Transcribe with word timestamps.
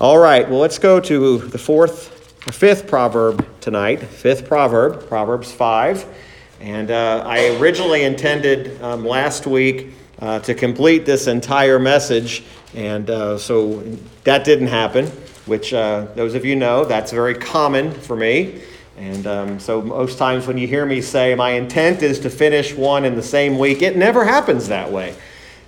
All 0.00 0.18
right, 0.18 0.50
well, 0.50 0.58
let's 0.58 0.80
go 0.80 0.98
to 0.98 1.38
the 1.38 1.56
fourth, 1.56 2.44
the 2.46 2.52
fifth 2.52 2.88
proverb 2.88 3.46
tonight. 3.60 4.00
Fifth 4.00 4.44
proverb, 4.44 5.06
Proverbs 5.06 5.52
5. 5.52 6.04
And 6.60 6.90
uh, 6.90 7.22
I 7.24 7.56
originally 7.58 8.02
intended 8.02 8.82
um, 8.82 9.06
last 9.06 9.46
week 9.46 9.94
uh, 10.18 10.40
to 10.40 10.52
complete 10.52 11.06
this 11.06 11.28
entire 11.28 11.78
message, 11.78 12.42
and 12.74 13.08
uh, 13.08 13.38
so 13.38 13.84
that 14.24 14.44
didn't 14.44 14.66
happen, 14.66 15.06
which 15.46 15.72
uh, 15.72 16.08
those 16.16 16.34
of 16.34 16.44
you 16.44 16.56
know, 16.56 16.84
that's 16.84 17.12
very 17.12 17.36
common 17.36 17.92
for 17.92 18.16
me. 18.16 18.62
And 18.96 19.28
um, 19.28 19.60
so 19.60 19.80
most 19.80 20.18
times 20.18 20.48
when 20.48 20.58
you 20.58 20.66
hear 20.66 20.84
me 20.84 21.02
say 21.02 21.36
my 21.36 21.50
intent 21.50 22.02
is 22.02 22.18
to 22.20 22.30
finish 22.30 22.74
one 22.74 23.04
in 23.04 23.14
the 23.14 23.22
same 23.22 23.60
week, 23.60 23.80
it 23.80 23.96
never 23.96 24.24
happens 24.24 24.66
that 24.66 24.90
way. 24.90 25.14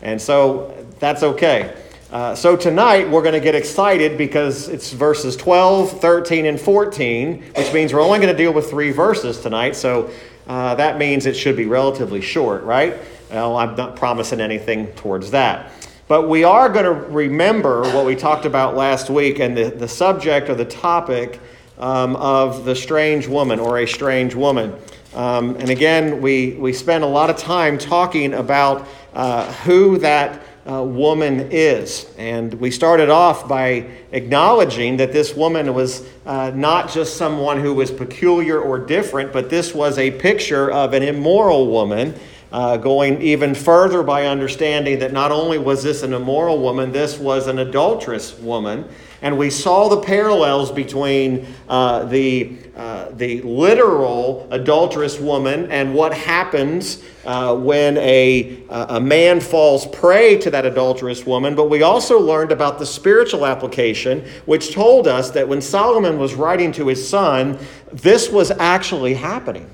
And 0.02 0.20
so 0.20 0.84
that's 0.98 1.22
okay. 1.22 1.76
Uh, 2.16 2.34
so 2.34 2.56
tonight 2.56 3.06
we're 3.10 3.20
going 3.20 3.34
to 3.34 3.40
get 3.40 3.54
excited 3.54 4.16
because 4.16 4.68
it's 4.68 4.90
verses 4.90 5.36
12, 5.36 6.00
13, 6.00 6.46
and 6.46 6.58
14, 6.58 7.42
which 7.54 7.74
means 7.74 7.92
we're 7.92 8.00
only 8.00 8.18
going 8.18 8.34
to 8.34 8.42
deal 8.42 8.54
with 8.54 8.70
three 8.70 8.90
verses 8.90 9.38
tonight. 9.38 9.76
So 9.76 10.10
uh, 10.46 10.74
that 10.76 10.96
means 10.96 11.26
it 11.26 11.36
should 11.36 11.58
be 11.58 11.66
relatively 11.66 12.22
short, 12.22 12.62
right? 12.62 12.96
Well, 13.30 13.58
I'm 13.58 13.76
not 13.76 13.96
promising 13.96 14.40
anything 14.40 14.86
towards 14.92 15.30
that. 15.32 15.70
But 16.08 16.26
we 16.26 16.42
are 16.42 16.70
going 16.70 16.86
to 16.86 16.94
remember 16.94 17.82
what 17.82 18.06
we 18.06 18.16
talked 18.16 18.46
about 18.46 18.74
last 18.74 19.10
week 19.10 19.38
and 19.38 19.54
the, 19.54 19.68
the 19.68 19.86
subject 19.86 20.48
or 20.48 20.54
the 20.54 20.64
topic 20.64 21.38
um, 21.78 22.16
of 22.16 22.64
the 22.64 22.74
strange 22.74 23.26
woman 23.26 23.60
or 23.60 23.80
a 23.80 23.86
strange 23.86 24.34
woman. 24.34 24.74
Um, 25.14 25.54
and 25.56 25.68
again, 25.68 26.22
we, 26.22 26.52
we 26.54 26.72
spent 26.72 27.04
a 27.04 27.06
lot 27.06 27.28
of 27.28 27.36
time 27.36 27.76
talking 27.76 28.32
about 28.32 28.88
uh, 29.12 29.52
who 29.64 29.98
that 29.98 30.40
uh, 30.68 30.82
woman 30.82 31.48
is. 31.50 32.06
And 32.18 32.52
we 32.54 32.70
started 32.70 33.08
off 33.08 33.48
by 33.48 33.88
acknowledging 34.12 34.96
that 34.96 35.12
this 35.12 35.34
woman 35.34 35.72
was 35.74 36.06
uh, 36.24 36.50
not 36.54 36.90
just 36.90 37.16
someone 37.16 37.60
who 37.60 37.74
was 37.74 37.90
peculiar 37.90 38.60
or 38.60 38.78
different, 38.78 39.32
but 39.32 39.48
this 39.48 39.74
was 39.74 39.98
a 39.98 40.10
picture 40.10 40.70
of 40.70 40.92
an 40.92 41.02
immoral 41.02 41.68
woman. 41.68 42.14
Uh, 42.52 42.76
going 42.76 43.20
even 43.20 43.56
further 43.56 44.04
by 44.04 44.26
understanding 44.26 45.00
that 45.00 45.12
not 45.12 45.32
only 45.32 45.58
was 45.58 45.82
this 45.82 46.04
an 46.04 46.12
immoral 46.12 46.60
woman, 46.60 46.92
this 46.92 47.18
was 47.18 47.48
an 47.48 47.58
adulterous 47.58 48.38
woman. 48.38 48.88
And 49.22 49.36
we 49.36 49.50
saw 49.50 49.88
the 49.88 50.00
parallels 50.00 50.70
between 50.70 51.46
uh, 51.68 52.04
the, 52.04 52.56
uh, 52.76 53.10
the 53.10 53.40
literal 53.42 54.46
adulterous 54.50 55.18
woman 55.18 55.72
and 55.72 55.94
what 55.94 56.14
happens 56.14 57.02
uh, 57.24 57.56
when 57.56 57.96
a, 57.98 58.62
a 58.68 59.00
man 59.00 59.40
falls 59.40 59.86
prey 59.86 60.38
to 60.38 60.50
that 60.50 60.64
adulterous 60.66 61.26
woman. 61.26 61.56
But 61.56 61.70
we 61.70 61.82
also 61.82 62.20
learned 62.20 62.52
about 62.52 62.78
the 62.78 62.86
spiritual 62.86 63.46
application, 63.46 64.24
which 64.44 64.72
told 64.72 65.08
us 65.08 65.30
that 65.30 65.48
when 65.48 65.60
Solomon 65.60 66.18
was 66.18 66.34
writing 66.34 66.70
to 66.72 66.86
his 66.86 67.08
son, 67.08 67.58
this 67.92 68.30
was 68.30 68.52
actually 68.52 69.14
happening. 69.14 69.68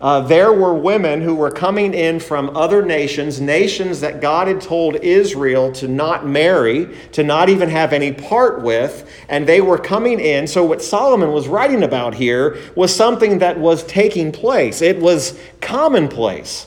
Uh, 0.00 0.20
there 0.20 0.50
were 0.50 0.72
women 0.72 1.20
who 1.20 1.34
were 1.34 1.50
coming 1.50 1.92
in 1.92 2.18
from 2.18 2.56
other 2.56 2.80
nations, 2.82 3.38
nations 3.38 4.00
that 4.00 4.22
God 4.22 4.48
had 4.48 4.60
told 4.60 4.96
Israel 4.96 5.70
to 5.72 5.88
not 5.88 6.26
marry, 6.26 6.96
to 7.12 7.22
not 7.22 7.50
even 7.50 7.68
have 7.68 7.92
any 7.92 8.10
part 8.10 8.62
with, 8.62 9.10
and 9.28 9.46
they 9.46 9.60
were 9.60 9.76
coming 9.76 10.18
in. 10.18 10.46
So, 10.46 10.64
what 10.64 10.80
Solomon 10.80 11.32
was 11.32 11.48
writing 11.48 11.82
about 11.82 12.14
here 12.14 12.56
was 12.74 12.94
something 12.94 13.40
that 13.40 13.58
was 13.58 13.84
taking 13.84 14.32
place. 14.32 14.80
It 14.80 14.98
was 15.00 15.38
commonplace 15.60 16.66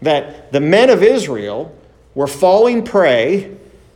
that 0.00 0.50
the 0.50 0.60
men 0.60 0.88
of 0.88 1.02
Israel 1.02 1.76
were 2.14 2.26
falling 2.26 2.82
prey 2.82 3.54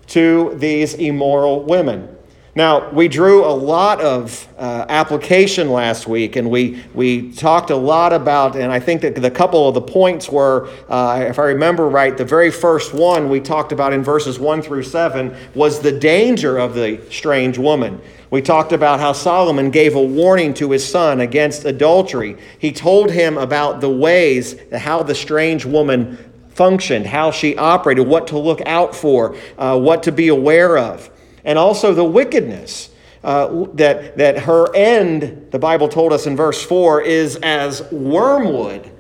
to 0.09 0.55
these 0.59 0.93
immoral 0.95 1.63
women. 1.63 2.15
Now, 2.57 2.91
we 2.91 3.07
drew 3.07 3.45
a 3.45 3.55
lot 3.55 4.01
of 4.01 4.49
uh, 4.59 4.85
application 4.89 5.71
last 5.71 6.09
week, 6.09 6.35
and 6.35 6.51
we, 6.51 6.83
we 6.95 7.31
talked 7.31 7.71
a 7.71 7.77
lot 7.77 8.13
about, 8.13 8.57
and 8.57 8.73
I 8.73 8.81
think 8.81 9.03
that 9.03 9.15
the 9.15 9.31
couple 9.31 9.69
of 9.69 9.75
the 9.75 9.81
points 9.81 10.29
were, 10.29 10.69
uh, 10.89 11.27
if 11.29 11.39
I 11.39 11.45
remember 11.45 11.89
right, 11.89 12.17
the 12.17 12.25
very 12.25 12.51
first 12.51 12.93
one 12.93 13.29
we 13.29 13.39
talked 13.39 13.71
about 13.71 13.93
in 13.93 14.03
verses 14.03 14.41
1 14.41 14.63
through 14.63 14.83
7 14.83 15.33
was 15.55 15.79
the 15.79 15.93
danger 15.93 16.59
of 16.59 16.75
the 16.75 17.01
strange 17.09 17.57
woman. 17.57 18.01
We 18.31 18.43
talked 18.43 18.73
about 18.73 18.99
how 18.99 19.13
Solomon 19.13 19.71
gave 19.71 19.95
a 19.95 20.03
warning 20.03 20.53
to 20.55 20.73
his 20.73 20.87
son 20.87 21.21
against 21.21 21.65
adultery. 21.65 22.37
He 22.59 22.73
told 22.73 23.13
him 23.13 23.39
about 23.39 23.81
the 23.81 23.91
ways, 23.91 24.57
how 24.77 25.05
the 25.05 25.15
strange 25.15 25.65
woman 25.65 26.19
functioned, 26.49 27.07
how 27.07 27.31
she 27.31 27.57
operated, 27.57 28.09
what 28.09 28.27
to 28.27 28.39
look 28.39 28.61
out 28.67 28.93
for, 28.93 29.37
uh, 29.57 29.79
what 29.79 30.03
to 30.03 30.11
be 30.11 30.27
aware 30.27 30.77
of 30.77 31.11
and 31.45 31.59
also 31.59 31.95
the 31.95 32.05
wickedness. 32.05 32.91
Uh, 33.23 33.67
that, 33.75 34.17
that 34.17 34.39
her 34.39 34.75
end, 34.75 35.49
the 35.51 35.59
Bible 35.59 35.91
told 35.91 36.11
us 36.11 36.27
in 36.27 36.37
verse 36.37 36.65
4, 36.65 37.03
is 37.03 37.37
as 37.43 37.83
wormwood. 37.93 38.91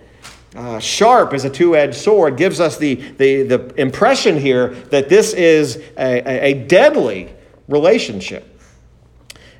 Uh, 0.55 0.79
sharp 0.79 1.33
as 1.33 1.47
a 1.47 1.50
two 1.50 1.75
edged 1.75 1.95
sword 1.95 2.37
gives 2.37 2.61
us 2.61 2.77
the, 2.77 2.97
the, 2.97 3.45
the 3.45 3.75
impression 3.81 4.37
here 4.37 4.69
that 4.91 5.09
this 5.09 5.33
is 5.33 5.77
a, 5.97 6.45
a 6.45 6.55
deadly 6.67 7.33
relationship. 7.69 8.47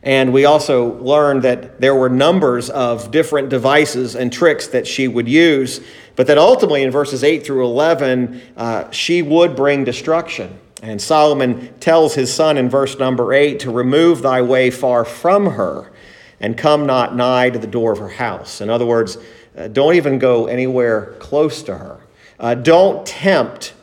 And 0.03 0.33
we 0.33 0.47
also 0.47 0.95
learned 1.01 1.43
that 1.43 1.81
there 1.81 1.95
were 1.95 2.09
numbers 2.09 2.71
of 2.71 3.11
different 3.11 3.51
devices 3.51 4.17
and 4.17 4.33
tricks 4.33 4.69
that 4.69 4.87
she 4.87 5.09
would 5.09 5.29
use, 5.29 5.81
but 6.17 6.27
that 6.27 6.39
ultimately 6.39 6.83
in 6.83 6.91
verses 6.91 7.23
8 7.23 7.45
through 7.45 7.65
11, 7.67 8.41
uh, 8.57 8.91
she 8.91 9.23
would 9.23 9.55
bring 9.55 9.85
destruction. 9.85 10.59
And 10.83 11.01
Solomon 11.01 11.79
tells 11.79 12.15
his 12.15 12.33
son 12.33 12.57
in 12.57 12.71
verse 12.71 12.99
number 12.99 13.33
8 13.33 13.61
to 13.61 13.71
remove 13.71 14.23
thy 14.23 14.41
way 14.41 14.71
far 14.71 15.05
from 15.05 15.47
her 15.47 15.93
and 16.41 16.57
come 16.57 16.87
not 16.87 17.15
nigh 17.15 17.51
to 17.51 17.59
the 17.59 17.67
door 17.67 17.93
of 17.93 17.99
her 17.99 18.09
house. 18.09 18.61
In 18.61 18.71
other 18.71 18.87
words, 18.87 19.19
uh, 19.57 19.69
don't 19.69 19.95
even 19.95 20.19
go 20.19 20.47
anywhere 20.47 21.17
close 21.19 21.63
to 21.65 21.77
her. 21.77 22.01
Uh, 22.39 22.55
don't 22.55 23.07
tempt 23.07 23.75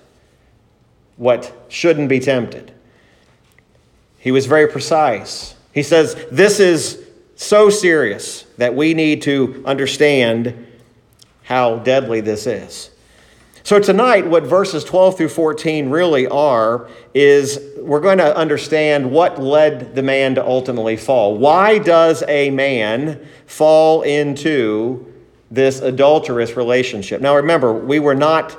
what 1.18 1.53
shouldn't 1.69 2.09
be 2.09 2.19
tempted. 2.19 2.74
He 4.18 4.31
was 4.31 4.47
very 4.47 4.68
precise. 4.68 5.56
He 5.74 5.84
says, 5.84 6.16
This 6.31 6.59
is 6.59 7.06
so 7.36 7.69
serious 7.69 8.44
that 8.57 8.74
we 8.74 8.96
need 8.96 9.22
to 9.24 9.62
understand 9.66 10.66
how 11.44 11.78
deadly 11.78 12.22
this 12.22 12.47
is. 12.47 12.90
So, 13.67 13.81
tonight, 13.81 14.25
what 14.25 14.44
verses 14.44 14.85
12 14.85 15.17
through 15.17 15.28
14 15.28 15.89
really 15.89 16.25
are 16.25 16.88
is 17.13 17.59
we're 17.75 18.00
going 18.00 18.19
to 18.19 18.33
understand 18.33 19.11
what 19.11 19.44
led 19.44 19.94
the 19.94 20.01
man 20.01 20.35
to 20.35 20.45
ultimately 20.45 20.95
fall. 20.95 21.38
Why 21.38 21.77
does 21.77 22.23
a 22.29 22.50
man 22.50 23.27
fall 23.45 24.03
into 24.03 25.13
this 25.51 25.81
adulterous 25.81 26.56
relationship? 26.56 27.19
Now, 27.19 27.35
remember, 27.35 27.73
we 27.73 28.00
were 28.00 28.16
not, 28.16 28.57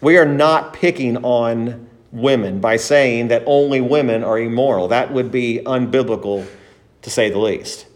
we 0.00 0.18
are 0.18 0.26
not 0.26 0.72
picking 0.72 1.18
on 1.18 1.88
women 2.10 2.58
by 2.58 2.78
saying 2.78 3.28
that 3.28 3.44
only 3.46 3.80
women 3.80 4.24
are 4.24 4.40
immoral. 4.40 4.88
That 4.88 5.12
would 5.12 5.30
be 5.30 5.60
unbiblical, 5.66 6.44
to 7.02 7.10
say 7.10 7.30
the 7.30 7.38
least. 7.38 7.86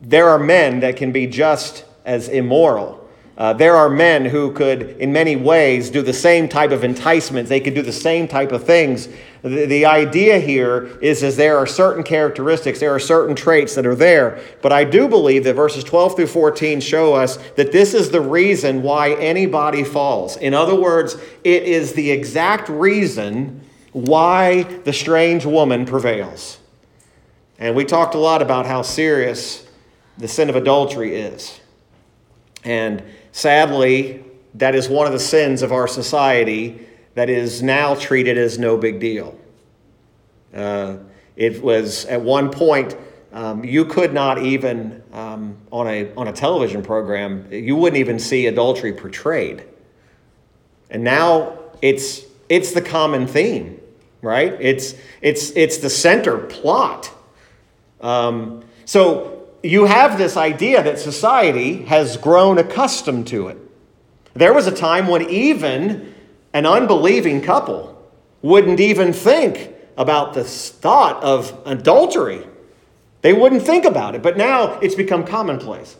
There 0.00 0.28
are 0.28 0.38
men 0.38 0.78
that 0.78 0.96
can 0.96 1.10
be 1.10 1.26
just 1.26 1.84
as 2.04 2.28
immoral 2.28 2.97
uh, 3.38 3.52
there 3.52 3.76
are 3.76 3.88
men 3.88 4.24
who 4.24 4.52
could, 4.52 4.82
in 4.98 5.12
many 5.12 5.36
ways, 5.36 5.90
do 5.90 6.02
the 6.02 6.12
same 6.12 6.48
type 6.48 6.72
of 6.72 6.82
enticements. 6.82 7.48
They 7.48 7.60
could 7.60 7.72
do 7.72 7.82
the 7.82 7.92
same 7.92 8.26
type 8.26 8.50
of 8.50 8.64
things. 8.64 9.08
The, 9.42 9.64
the 9.66 9.86
idea 9.86 10.40
here 10.40 10.98
is, 11.00 11.22
is 11.22 11.36
there 11.36 11.56
are 11.56 11.66
certain 11.66 12.02
characteristics, 12.02 12.80
there 12.80 12.92
are 12.92 12.98
certain 12.98 13.36
traits 13.36 13.76
that 13.76 13.86
are 13.86 13.94
there. 13.94 14.40
But 14.60 14.72
I 14.72 14.82
do 14.82 15.06
believe 15.06 15.44
that 15.44 15.54
verses 15.54 15.84
12 15.84 16.16
through 16.16 16.26
14 16.26 16.80
show 16.80 17.14
us 17.14 17.36
that 17.54 17.70
this 17.70 17.94
is 17.94 18.10
the 18.10 18.20
reason 18.20 18.82
why 18.82 19.12
anybody 19.12 19.84
falls. 19.84 20.36
In 20.36 20.52
other 20.52 20.74
words, 20.74 21.14
it 21.44 21.62
is 21.62 21.92
the 21.92 22.10
exact 22.10 22.68
reason 22.68 23.60
why 23.92 24.64
the 24.64 24.92
strange 24.92 25.46
woman 25.46 25.86
prevails. 25.86 26.58
And 27.60 27.76
we 27.76 27.84
talked 27.84 28.16
a 28.16 28.18
lot 28.18 28.42
about 28.42 28.66
how 28.66 28.82
serious 28.82 29.64
the 30.18 30.26
sin 30.26 30.50
of 30.50 30.56
adultery 30.56 31.14
is. 31.14 31.60
And 32.64 33.04
Sadly, 33.32 34.24
that 34.54 34.74
is 34.74 34.88
one 34.88 35.06
of 35.06 35.12
the 35.12 35.18
sins 35.18 35.62
of 35.62 35.72
our 35.72 35.86
society 35.86 36.86
that 37.14 37.28
is 37.28 37.62
now 37.62 37.94
treated 37.94 38.38
as 38.38 38.58
no 38.58 38.76
big 38.76 39.00
deal. 39.00 39.38
Uh, 40.54 40.96
it 41.36 41.62
was 41.62 42.04
at 42.06 42.20
one 42.20 42.50
point, 42.50 42.96
um, 43.32 43.64
you 43.64 43.84
could 43.84 44.12
not 44.12 44.42
even, 44.42 45.02
um, 45.12 45.56
on, 45.70 45.86
a, 45.86 46.12
on 46.14 46.28
a 46.28 46.32
television 46.32 46.82
program, 46.82 47.46
you 47.52 47.76
wouldn't 47.76 47.98
even 47.98 48.18
see 48.18 48.46
adultery 48.46 48.92
portrayed. 48.92 49.64
And 50.90 51.04
now 51.04 51.58
it's, 51.82 52.22
it's 52.48 52.72
the 52.72 52.80
common 52.80 53.26
theme, 53.26 53.80
right? 54.22 54.56
It's, 54.58 54.94
it's, 55.20 55.50
it's 55.50 55.78
the 55.78 55.90
center 55.90 56.38
plot. 56.38 57.12
Um, 58.00 58.64
so 58.84 59.37
you 59.62 59.86
have 59.86 60.18
this 60.18 60.36
idea 60.36 60.82
that 60.82 60.98
society 60.98 61.82
has 61.84 62.16
grown 62.16 62.58
accustomed 62.58 63.26
to 63.28 63.48
it. 63.48 63.58
There 64.34 64.52
was 64.52 64.66
a 64.66 64.72
time 64.72 65.08
when 65.08 65.28
even 65.28 66.14
an 66.52 66.66
unbelieving 66.66 67.42
couple 67.42 67.94
wouldn't 68.40 68.80
even 68.80 69.12
think 69.12 69.70
about 69.96 70.34
the 70.34 70.44
thought 70.44 71.22
of 71.24 71.60
adultery. 71.66 72.46
They 73.22 73.32
wouldn't 73.32 73.62
think 73.62 73.84
about 73.84 74.14
it, 74.14 74.22
but 74.22 74.36
now 74.36 74.78
it's 74.78 74.94
become 74.94 75.24
commonplace. 75.24 75.96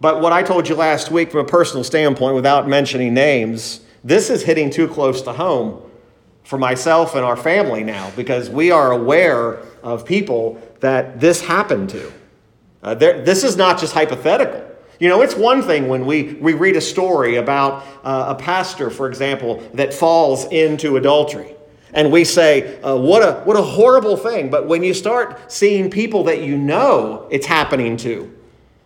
But 0.00 0.20
what 0.20 0.32
I 0.32 0.42
told 0.42 0.68
you 0.68 0.76
last 0.76 1.10
week 1.10 1.32
from 1.32 1.40
a 1.40 1.48
personal 1.48 1.84
standpoint, 1.84 2.34
without 2.34 2.68
mentioning 2.68 3.12
names, 3.12 3.80
this 4.04 4.30
is 4.30 4.42
hitting 4.42 4.70
too 4.70 4.88
close 4.88 5.22
to 5.22 5.32
home 5.32 5.82
for 6.44 6.58
myself 6.58 7.14
and 7.14 7.24
our 7.24 7.36
family 7.36 7.84
now 7.84 8.10
because 8.16 8.50
we 8.50 8.70
are 8.70 8.92
aware 8.92 9.58
of 9.82 10.04
people 10.04 10.60
that 10.80 11.20
this 11.20 11.40
happened 11.40 11.90
to. 11.90 12.12
Uh, 12.82 12.94
this 12.94 13.44
is 13.44 13.56
not 13.56 13.78
just 13.78 13.92
hypothetical. 13.92 14.68
You 14.98 15.08
know, 15.08 15.22
it's 15.22 15.34
one 15.34 15.62
thing 15.62 15.88
when 15.88 16.06
we, 16.06 16.34
we 16.34 16.54
read 16.54 16.76
a 16.76 16.80
story 16.80 17.36
about 17.36 17.84
uh, 18.04 18.26
a 18.28 18.34
pastor, 18.34 18.90
for 18.90 19.08
example, 19.08 19.62
that 19.74 19.92
falls 19.92 20.44
into 20.46 20.96
adultery. 20.96 21.54
And 21.92 22.10
we 22.10 22.24
say, 22.24 22.80
uh, 22.82 22.96
what, 22.96 23.22
a, 23.22 23.40
what 23.44 23.56
a 23.56 23.62
horrible 23.62 24.16
thing. 24.16 24.50
But 24.50 24.66
when 24.66 24.82
you 24.82 24.94
start 24.94 25.52
seeing 25.52 25.90
people 25.90 26.24
that 26.24 26.42
you 26.42 26.56
know 26.56 27.26
it's 27.30 27.46
happening 27.46 27.96
to, 27.98 28.32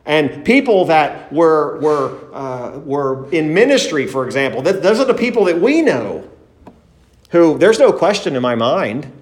and 0.05 0.45
people 0.45 0.87
that 0.87 1.33
were, 1.33 1.79
were, 1.81 2.35
uh, 2.35 2.79
were 2.79 3.31
in 3.31 3.53
ministry, 3.53 4.07
for 4.07 4.25
example, 4.25 4.63
those 4.63 5.01
are 5.01 5.05
the 5.05 5.15
people 5.15 5.45
that 5.45 5.61
we 5.61 5.83
know 5.83 6.29
who, 7.31 7.59
there's 7.59 7.79
no 7.79 7.93
question 7.93 8.37
in 8.37 8.43
my 8.43 8.55
mind, 8.55 9.13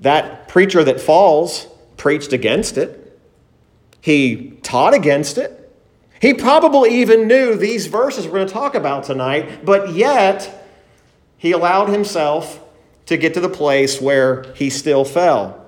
that 0.00 0.48
preacher 0.48 0.84
that 0.84 1.00
falls 1.00 1.66
preached 1.96 2.32
against 2.32 2.76
it. 2.76 3.07
He 4.08 4.52
taught 4.62 4.94
against 4.94 5.36
it. 5.36 5.70
He 6.18 6.32
probably 6.32 7.02
even 7.02 7.28
knew 7.28 7.56
these 7.56 7.88
verses 7.88 8.24
we're 8.24 8.36
going 8.36 8.46
to 8.46 8.52
talk 8.54 8.74
about 8.74 9.04
tonight, 9.04 9.66
but 9.66 9.92
yet 9.92 10.66
he 11.36 11.52
allowed 11.52 11.90
himself 11.90 12.58
to 13.04 13.18
get 13.18 13.34
to 13.34 13.40
the 13.40 13.50
place 13.50 14.00
where 14.00 14.50
he 14.54 14.70
still 14.70 15.04
fell. 15.04 15.62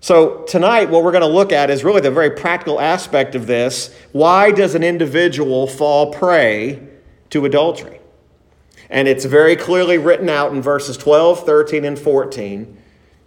So, 0.00 0.44
tonight, 0.48 0.88
what 0.88 1.04
we're 1.04 1.12
going 1.12 1.20
to 1.20 1.28
look 1.28 1.52
at 1.52 1.68
is 1.68 1.84
really 1.84 2.00
the 2.00 2.10
very 2.10 2.30
practical 2.30 2.80
aspect 2.80 3.34
of 3.34 3.46
this. 3.46 3.94
Why 4.12 4.50
does 4.50 4.74
an 4.74 4.82
individual 4.82 5.66
fall 5.66 6.10
prey 6.10 6.88
to 7.28 7.44
adultery? 7.44 8.00
And 8.88 9.06
it's 9.06 9.26
very 9.26 9.56
clearly 9.56 9.98
written 9.98 10.30
out 10.30 10.52
in 10.54 10.62
verses 10.62 10.96
12, 10.96 11.44
13, 11.44 11.84
and 11.84 11.98
14. 11.98 12.78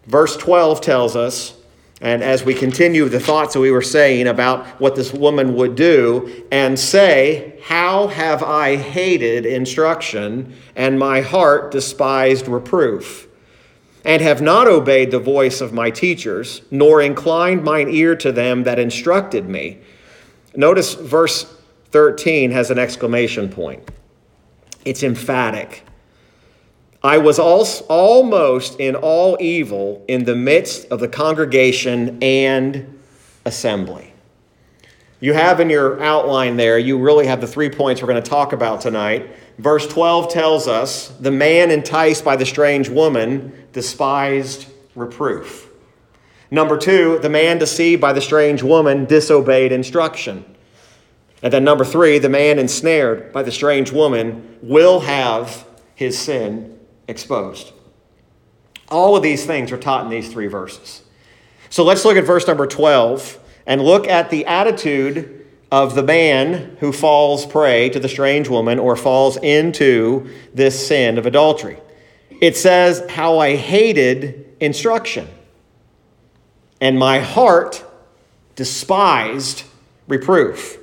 Verse 0.08 0.36
12 0.36 0.82
tells 0.82 1.16
us 1.16 1.61
and 2.01 2.24
as 2.24 2.44
we 2.44 2.56
continue 2.56 3.07
the 3.07 3.19
thoughts 3.19 3.53
that 3.53 3.59
we 3.59 3.69
were 3.69 3.83
saying 3.83 4.27
about 4.27 4.65
what 4.81 4.95
this 4.95 5.13
woman 5.13 5.56
would 5.56 5.75
do, 5.75 6.45
and 6.51 6.77
say, 6.77 7.59
How 7.63 8.07
have 8.07 8.42
I 8.42 8.75
hated 8.75 9.45
instruction, 9.45 10.56
and 10.75 10.98
my 10.98 11.21
heart 11.21 11.71
despised 11.71 12.48
reproof, 12.48 13.27
and 14.03 14.19
have 14.24 14.42
not 14.42 14.68
obeyed 14.68 15.12
the 15.12 15.19
voice 15.19 15.62
of 15.62 15.74
my 15.74 15.92
teachers, 15.92 16.63
nor 16.71 17.03
inclined 17.03 17.63
mine 17.63 17.88
ear 17.89 18.15
to 18.15 18.31
them 18.31 18.63
that 18.63 18.80
instructed 18.80 19.48
me. 19.48 19.77
Notice 20.56 20.95
verse 20.95 21.56
13 21.92 22.50
has 22.50 22.71
an 22.71 22.80
exclamation 22.80 23.48
point, 23.48 23.92
it's 24.86 25.03
emphatic. 25.03 25.83
I 27.03 27.18
was 27.18 27.39
almost 27.39 28.80
in 28.80 28.95
all 28.95 29.36
evil 29.39 30.06
in 30.07 30.25
the 30.25 30.36
midst 30.36 30.86
of 30.92 31.00
the 31.00 31.07
congregation 31.07 32.21
and 32.21 33.00
assembly. 33.44 34.13
You 35.19 35.33
have 35.33 35.59
in 35.59 35.69
your 35.69 36.01
outline 36.01 36.57
there, 36.57 36.77
you 36.77 37.00
really 37.00 37.25
have 37.25 37.42
the 37.42 37.48
three 37.48 37.69
points 37.69 38.01
we're 38.01 38.07
going 38.07 38.21
to 38.21 38.30
talk 38.30 38.53
about 38.53 38.81
tonight. 38.81 39.31
Verse 39.57 39.88
12 39.88 40.31
tells 40.31 40.68
us 40.68 41.09
the 41.19 41.31
man 41.31 41.71
enticed 41.71 42.24
by 42.24 42.36
the 42.36 42.45
strange 42.45 42.88
woman 42.88 43.65
despised 43.74 44.68
reproof. 44.95 45.69
Number 46.51 46.77
two, 46.77 47.18
the 47.19 47.30
man 47.30 47.57
deceived 47.57 48.01
by 48.01 48.13
the 48.13 48.21
strange 48.21 48.62
woman 48.62 49.06
disobeyed 49.06 49.71
instruction. 49.71 50.45
And 51.42 51.51
then 51.51 51.63
number 51.63 51.86
three, 51.86 52.19
the 52.19 52.30
man 52.30 52.59
ensnared 52.59 53.31
by 53.31 53.42
the 53.42 53.51
strange 53.51 53.92
woman 53.92 54.59
will 54.62 55.00
have 55.00 55.65
his 55.95 56.18
sin 56.19 56.77
exposed. 57.07 57.71
All 58.89 59.15
of 59.15 59.24
these 59.24 59.45
things 59.45 59.71
are 59.71 59.77
taught 59.77 60.03
in 60.03 60.09
these 60.09 60.31
three 60.31 60.48
verses. 60.48 61.03
So 61.69 61.83
let's 61.83 62.03
look 62.03 62.18
at 62.18 62.25
verse 62.25 62.45
number 62.48 62.68
12 62.68 63.39
and 63.65 63.81
look 63.81 64.07
at 64.07 64.30
the 64.30 64.45
attitude 64.45 65.45
of 65.71 65.95
the 65.95 66.03
man 66.03 66.75
who 66.81 66.92
falls 66.92 67.45
prey 67.45 67.89
to 67.89 68.00
the 68.00 68.09
strange 68.09 68.50
woman 68.50 68.77
or 68.77 68.98
falls 68.98 69.38
into 69.38 70.30
this 70.53 70.88
sin 70.88 71.18
of 71.18 71.25
adultery. 71.25 71.80
It 72.42 72.57
says, 72.57 73.03
How 73.09 73.39
I 73.39 73.56
hated 73.56 74.53
instruction, 74.59 75.27
and 76.81 77.00
my 77.00 77.19
heart 77.19 77.86
despised 78.56 79.63
reproof. 80.07 80.77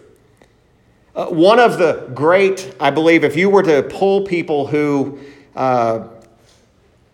Uh, 1.15 1.27
one 1.27 1.59
of 1.59 1.79
the 1.79 2.11
great, 2.15 2.75
I 2.81 2.91
believe, 2.91 3.25
if 3.25 3.37
you 3.37 3.51
were 3.51 3.65
to 3.65 3.83
pull 3.83 4.23
people 4.23 4.69
who 4.69 5.19
uh, 5.59 6.09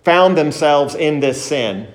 found 0.05 0.37
themselves 0.37 0.95
in 0.95 1.19
this 1.19 1.43
sin, 1.43 1.89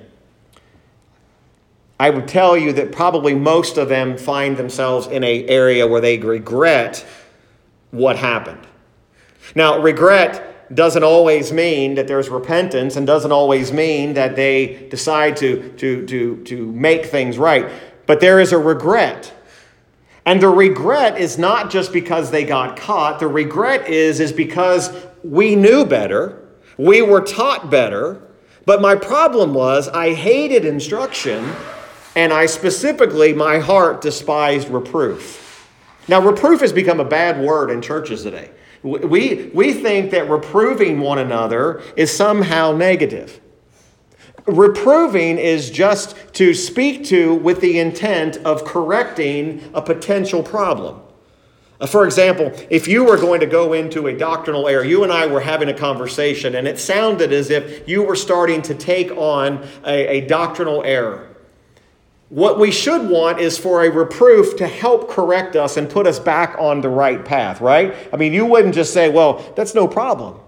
I 1.99 2.09
would 2.09 2.27
tell 2.27 2.57
you 2.57 2.73
that 2.73 2.91
probably 2.91 3.35
most 3.35 3.77
of 3.77 3.87
them 3.87 4.17
find 4.17 4.57
themselves 4.57 5.07
in 5.07 5.23
an 5.23 5.45
area 5.47 5.85
where 5.85 6.01
they 6.01 6.17
regret 6.17 7.05
what 7.91 8.15
happened. 8.15 8.65
Now, 9.53 9.79
regret 9.79 10.73
doesn't 10.73 11.03
always 11.03 11.51
mean 11.51 11.95
that 11.95 12.07
there's 12.07 12.29
repentance 12.29 12.95
and 12.95 13.05
doesn't 13.05 13.31
always 13.31 13.71
mean 13.71 14.13
that 14.13 14.35
they 14.35 14.87
decide 14.89 15.37
to, 15.37 15.71
to, 15.73 16.05
to, 16.07 16.43
to 16.45 16.71
make 16.71 17.05
things 17.05 17.37
right. 17.37 17.69
But 18.05 18.21
there 18.21 18.39
is 18.39 18.53
a 18.53 18.57
regret. 18.57 19.33
And 20.25 20.41
the 20.41 20.49
regret 20.49 21.19
is 21.19 21.37
not 21.37 21.69
just 21.69 21.91
because 21.91 22.31
they 22.31 22.43
got 22.43 22.77
caught. 22.77 23.19
The 23.19 23.27
regret 23.27 23.87
is, 23.87 24.19
is 24.19 24.31
because 24.31 24.89
we 25.23 25.55
knew 25.55 25.85
better 25.85 26.39
we 26.79 27.01
were 27.01 27.19
taught 27.19 27.69
better, 27.69 28.21
but 28.65 28.81
my 28.81 28.95
problem 28.95 29.53
was 29.53 29.89
I 29.89 30.13
hated 30.13 30.63
instruction, 30.63 31.53
and 32.15 32.31
I 32.31 32.45
specifically, 32.45 33.33
my 33.33 33.59
heart 33.59 33.99
despised 33.99 34.69
reproof. 34.69 35.67
Now, 36.07 36.21
reproof 36.21 36.61
has 36.61 36.71
become 36.71 37.01
a 37.01 37.05
bad 37.05 37.37
word 37.43 37.69
in 37.69 37.81
churches 37.81 38.23
today. 38.23 38.49
We, 38.81 39.51
we 39.53 39.73
think 39.73 40.11
that 40.11 40.29
reproving 40.29 41.01
one 41.01 41.19
another 41.19 41.83
is 41.97 42.15
somehow 42.15 42.71
negative. 42.71 43.41
Reproving 44.45 45.37
is 45.37 45.69
just 45.69 46.15
to 46.35 46.53
speak 46.53 47.03
to 47.07 47.35
with 47.35 47.59
the 47.59 47.77
intent 47.77 48.37
of 48.37 48.63
correcting 48.63 49.69
a 49.73 49.81
potential 49.81 50.43
problem. 50.43 51.01
Uh, 51.79 51.87
for 51.87 52.05
example, 52.05 52.51
if 52.69 52.87
you 52.87 53.05
were 53.05 53.17
going 53.17 53.39
to 53.39 53.45
go 53.45 53.73
into 53.73 54.07
a 54.07 54.17
doctrinal 54.17 54.67
error, 54.67 54.83
you 54.83 55.03
and 55.03 55.13
I 55.13 55.27
were 55.27 55.39
having 55.39 55.69
a 55.69 55.73
conversation, 55.73 56.55
and 56.55 56.67
it 56.67 56.77
sounded 56.77 57.31
as 57.31 57.49
if 57.49 57.87
you 57.87 58.03
were 58.03 58.17
starting 58.17 58.61
to 58.63 58.75
take 58.75 59.11
on 59.11 59.65
a, 59.85 60.17
a 60.17 60.27
doctrinal 60.27 60.83
error. 60.83 61.27
What 62.27 62.59
we 62.59 62.69
should 62.69 63.09
want 63.09 63.39
is 63.39 63.57
for 63.57 63.83
a 63.83 63.89
reproof 63.89 64.57
to 64.57 64.67
help 64.67 65.09
correct 65.09 65.55
us 65.55 65.77
and 65.77 65.89
put 65.89 66.05
us 66.05 66.19
back 66.19 66.55
on 66.59 66.81
the 66.81 66.89
right 66.89 67.23
path, 67.23 67.59
right? 67.59 67.95
I 68.13 68.17
mean, 68.17 68.33
you 68.33 68.45
wouldn't 68.45 68.75
just 68.75 68.93
say, 68.93 69.09
well, 69.09 69.51
that's 69.55 69.73
no 69.73 69.87
problem. 69.87 70.39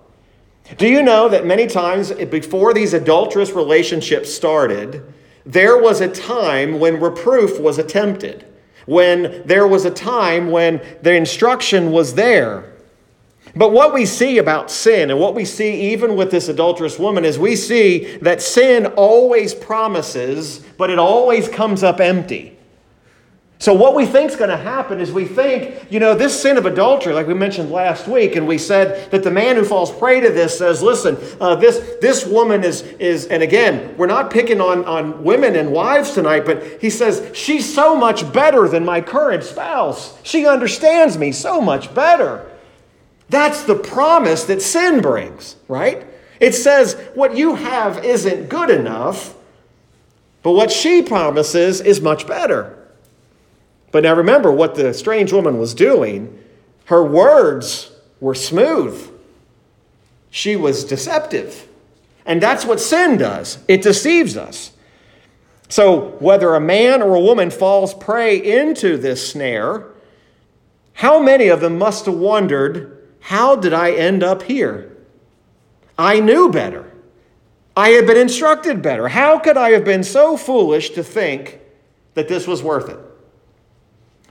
Do 0.78 0.88
you 0.88 1.02
know 1.02 1.28
that 1.30 1.46
many 1.46 1.66
times 1.66 2.12
before 2.12 2.74
these 2.74 2.94
adulterous 2.94 3.52
relationships 3.52 4.32
started, 4.32 5.04
there 5.46 5.82
was 5.82 6.02
a 6.02 6.08
time 6.08 6.80
when 6.80 7.00
reproof 7.00 7.60
was 7.60 7.80
attempted? 7.80 8.46
When 8.86 9.44
there 9.46 9.68
was 9.68 9.86
a 9.86 9.92
time 9.92 10.52
when 10.52 10.82
the 11.02 11.14
instruction 11.14 11.92
was 11.92 12.16
there. 12.16 12.72
But 13.56 13.72
what 13.72 13.94
we 13.94 14.06
see 14.06 14.38
about 14.38 14.72
sin, 14.72 15.10
and 15.10 15.20
what 15.20 15.36
we 15.36 15.44
see 15.44 15.92
even 15.92 16.16
with 16.16 16.32
this 16.32 16.48
adulterous 16.48 16.98
woman, 16.98 17.26
is 17.26 17.38
we 17.38 17.56
see 17.56 18.18
that 18.18 18.42
sin 18.42 18.86
always 18.86 19.54
promises, 19.54 20.60
but 20.78 20.90
it 20.90 21.00
always 21.00 21.50
comes 21.50 21.84
up 21.84 22.00
empty. 22.00 22.58
So, 23.62 23.76
what 23.76 23.94
we 23.94 24.08
think 24.08 24.32
is 24.32 24.36
going 24.36 24.50
to 24.50 24.58
happen 24.58 25.00
is 25.00 25.12
we 25.12 25.26
think, 25.26 25.86
you 25.92 26.00
know, 26.00 26.16
this 26.16 26.42
sin 26.42 26.58
of 26.58 26.66
adultery, 26.66 27.14
like 27.14 27.28
we 27.28 27.36
mentioned 27.36 27.70
last 27.70 28.08
week, 28.08 28.36
and 28.36 28.48
we 28.48 28.58
said 28.58 29.12
that 29.12 29.22
the 29.22 29.30
man 29.30 29.56
who 29.56 29.64
falls 29.64 29.96
prey 29.96 30.20
to 30.20 30.32
this 30.32 30.58
says, 30.58 30.82
listen, 30.82 31.16
uh, 31.40 31.54
this, 31.54 31.78
this 32.02 32.26
woman 32.26 32.64
is, 32.64 32.82
is, 32.82 33.28
and 33.28 33.44
again, 33.44 33.96
we're 33.98 34.08
not 34.08 34.32
picking 34.32 34.60
on, 34.60 34.84
on 34.86 35.24
women 35.24 35.56
and 35.56 35.72
wives 35.72 36.14
tonight, 36.16 36.44
but 36.44 36.82
he 36.82 36.90
says, 36.90 37.38
she's 37.38 37.72
so 37.72 37.96
much 37.96 38.34
better 38.34 38.68
than 38.68 38.84
my 38.84 39.00
current 39.00 39.44
spouse. 39.44 40.18
She 40.24 40.48
understands 40.48 41.20
me 41.20 41.32
so 41.32 41.62
much 41.62 41.94
better. 41.94 42.50
That's 43.30 43.62
the 43.66 43.76
promise 43.76 44.46
that 44.46 44.64
sin 44.64 45.02
brings, 45.02 45.56
right? 45.68 46.04
It 46.40 46.56
says, 46.56 46.96
what 47.14 47.38
you 47.38 47.54
have 47.54 48.04
isn't 48.04 48.50
good 48.50 48.72
enough, 48.72 49.36
but 50.42 50.54
what 50.54 50.72
she 50.72 51.04
promises 51.04 51.80
is 51.80 52.02
much 52.02 52.26
better. 52.26 52.80
But 53.92 54.04
now 54.04 54.16
remember 54.16 54.52
what 54.52 54.76
the 54.76 54.94
strange 54.94 55.34
woman 55.34 55.58
was 55.58 55.74
doing. 55.74 56.38
Her 56.86 57.04
words 57.04 57.92
were 58.20 58.36
smooth, 58.36 59.12
she 60.30 60.56
was 60.56 60.84
deceptive. 60.84 61.68
And 62.26 62.42
that's 62.42 62.66
what 62.66 62.80
sin 62.80 63.18
does 63.18 63.58
it 63.68 63.82
deceives 63.82 64.38
us. 64.38 64.72
So, 65.70 66.18
whether 66.20 66.54
a 66.54 66.60
man 66.60 67.02
or 67.02 67.16
a 67.16 67.20
woman 67.20 67.50
falls 67.50 67.94
prey 67.94 68.38
into 68.38 68.98
this 68.98 69.32
snare, 69.32 69.86
how 70.94 71.20
many 71.20 71.48
of 71.48 71.62
them 71.62 71.78
must 71.78 72.06
have 72.06 72.16
wondered, 72.16 73.08
How 73.22 73.56
did 73.56 73.74
I 73.74 73.92
end 73.92 74.22
up 74.22 74.44
here? 74.44 74.96
I 75.98 76.20
knew 76.20 76.52
better. 76.52 76.92
I 77.76 77.90
had 77.90 78.06
been 78.06 78.18
instructed 78.18 78.82
better. 78.82 79.08
How 79.08 79.40
could 79.40 79.58
I 79.58 79.72
have 79.72 79.86
been 79.86 80.04
so 80.04 80.36
foolish 80.36 80.90
to 80.92 81.04
think 81.04 81.60
that 82.16 82.28
this 82.28 82.46
was 82.46 82.62
worth 82.62 82.90
it? 82.90 83.00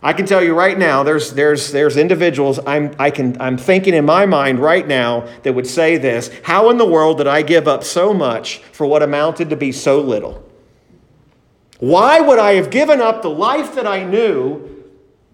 I 0.03 0.15
can 0.15 0.25
tell 0.25 0.43
you 0.43 0.55
right 0.55 0.79
now, 0.79 1.03
there's, 1.03 1.35
there's, 1.35 1.73
there's 1.73 1.99
individuals 1.99 2.59
I'm, 2.67 2.95
I 2.99 3.11
can, 3.11 3.39
I'm 3.41 3.59
thinking 3.59 3.93
in 3.93 4.07
my 4.07 4.25
mind 4.25 4.59
right 4.59 4.87
now 4.87 5.29
that 5.43 5.55
would 5.55 5.67
say 5.67 5.99
this 5.99 6.31
How 6.43 6.71
in 6.71 6.79
the 6.79 6.87
world 6.87 7.19
did 7.19 7.27
I 7.27 7.43
give 7.43 7.69
up 7.69 7.85
so 7.85 8.15
much 8.15 8.59
for 8.73 8.87
what 8.87 9.03
amounted 9.03 9.51
to 9.51 9.57
be 9.57 9.73
so 9.73 10.01
little? 10.01 10.47
Why 11.81 12.21
would 12.21 12.39
I 12.39 12.55
have 12.55 12.71
given 12.71 13.01
up 13.01 13.23
the 13.23 13.31
life 13.31 13.75
that 13.75 13.87
I 13.87 14.05
knew, 14.05 14.85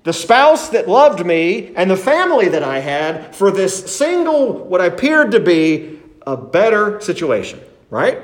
the 0.02 0.12
spouse 0.12 0.68
that 0.70 0.88
loved 0.88 1.24
me, 1.24 1.74
and 1.76 1.90
the 1.90 1.96
family 1.96 2.48
that 2.48 2.62
I 2.62 2.80
had 2.80 3.34
for 3.34 3.52
this 3.52 3.96
single, 3.96 4.52
what 4.52 4.84
appeared 4.84 5.30
to 5.32 5.40
be 5.40 6.00
a 6.26 6.36
better 6.36 7.00
situation? 7.00 7.60
Right? 7.88 8.20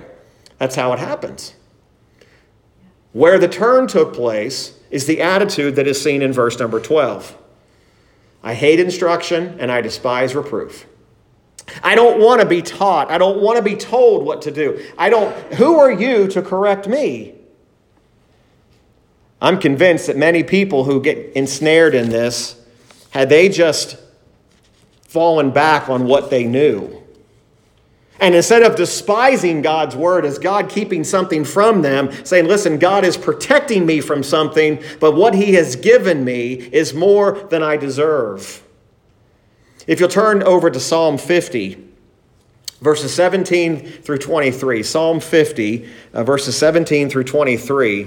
That's 0.58 0.74
how 0.74 0.92
it 0.92 0.98
happens. 0.98 1.54
Where 3.12 3.38
the 3.38 3.48
turn 3.48 3.86
took 3.86 4.14
place 4.14 4.78
is 4.92 5.06
the 5.06 5.20
attitude 5.20 5.74
that 5.76 5.88
is 5.88 6.00
seen 6.00 6.22
in 6.22 6.32
verse 6.32 6.58
number 6.60 6.78
12. 6.78 7.36
I 8.44 8.54
hate 8.54 8.78
instruction 8.78 9.56
and 9.58 9.72
I 9.72 9.80
despise 9.80 10.34
reproof. 10.36 10.86
I 11.82 11.94
don't 11.94 12.20
want 12.20 12.40
to 12.40 12.46
be 12.46 12.60
taught. 12.60 13.10
I 13.10 13.18
don't 13.18 13.40
want 13.40 13.56
to 13.56 13.62
be 13.62 13.74
told 13.74 14.24
what 14.24 14.42
to 14.42 14.50
do. 14.50 14.84
I 14.98 15.10
don't 15.10 15.32
who 15.54 15.78
are 15.78 15.90
you 15.90 16.28
to 16.28 16.42
correct 16.42 16.86
me? 16.86 17.34
I'm 19.40 19.58
convinced 19.58 20.06
that 20.06 20.16
many 20.16 20.44
people 20.44 20.84
who 20.84 21.00
get 21.00 21.32
ensnared 21.34 21.94
in 21.94 22.10
this 22.10 22.60
had 23.10 23.28
they 23.28 23.48
just 23.48 23.96
fallen 25.02 25.50
back 25.50 25.88
on 25.88 26.04
what 26.06 26.30
they 26.30 26.44
knew 26.44 27.01
and 28.22 28.36
instead 28.36 28.62
of 28.62 28.76
despising 28.76 29.62
God's 29.62 29.96
word 29.96 30.24
as 30.24 30.38
God 30.38 30.68
keeping 30.68 31.02
something 31.02 31.44
from 31.44 31.82
them, 31.82 32.08
saying, 32.24 32.46
Listen, 32.46 32.78
God 32.78 33.04
is 33.04 33.16
protecting 33.16 33.84
me 33.84 34.00
from 34.00 34.22
something, 34.22 34.80
but 35.00 35.16
what 35.16 35.34
He 35.34 35.54
has 35.54 35.74
given 35.74 36.24
me 36.24 36.52
is 36.52 36.94
more 36.94 37.32
than 37.50 37.64
I 37.64 37.76
deserve. 37.76 38.62
If 39.88 39.98
you'll 39.98 40.08
turn 40.08 40.44
over 40.44 40.70
to 40.70 40.78
Psalm 40.78 41.18
50, 41.18 41.84
verses 42.80 43.12
17 43.12 43.80
through 43.80 44.18
23, 44.18 44.84
Psalm 44.84 45.18
50, 45.18 45.88
uh, 46.14 46.22
verses 46.22 46.56
17 46.56 47.10
through 47.10 47.24
23. 47.24 48.06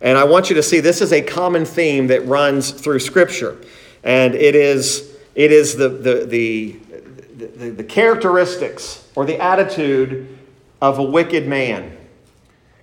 And 0.00 0.16
I 0.16 0.24
want 0.24 0.48
you 0.48 0.56
to 0.56 0.62
see 0.62 0.80
this 0.80 1.02
is 1.02 1.12
a 1.12 1.20
common 1.20 1.66
theme 1.66 2.06
that 2.06 2.26
runs 2.26 2.70
through 2.70 3.00
Scripture. 3.00 3.58
And 4.02 4.34
it 4.34 4.54
is, 4.54 5.14
it 5.34 5.52
is 5.52 5.76
the, 5.76 5.90
the, 5.90 6.24
the, 6.24 6.76
the, 7.36 7.70
the 7.70 7.84
characteristics 7.84 9.06
or 9.14 9.24
the 9.24 9.40
attitude 9.40 10.38
of 10.80 10.98
a 10.98 11.02
wicked 11.02 11.46
man. 11.46 11.96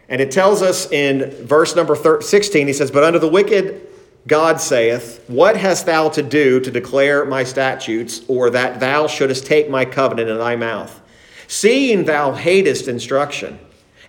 And 0.10 0.20
it 0.20 0.32
tells 0.32 0.62
us 0.62 0.92
in 0.92 1.32
verse 1.46 1.76
number 1.76 2.22
16, 2.22 2.68
he 2.68 2.74
says, 2.74 2.92
But 2.92 3.04
unto 3.04 3.20
the 3.20 3.30
wicked 3.30 3.88
God 4.28 4.62
saith, 4.62 5.24
What 5.28 5.58
hast 5.58 5.86
thou 5.86 6.10
to 6.10 6.22
do 6.22 6.60
to 6.60 6.70
declare 6.72 7.26
my 7.26 7.44
statutes, 7.44 8.22
or 8.28 8.50
that 8.52 8.80
thou 8.80 9.08
shouldest 9.08 9.46
take 9.46 9.70
my 9.70 9.86
covenant 9.86 10.30
in 10.30 10.38
thy 10.38 10.56
mouth? 10.56 11.00
Seeing 11.48 12.06
thou 12.06 12.34
hatest 12.34 12.88
instruction, 12.88 13.60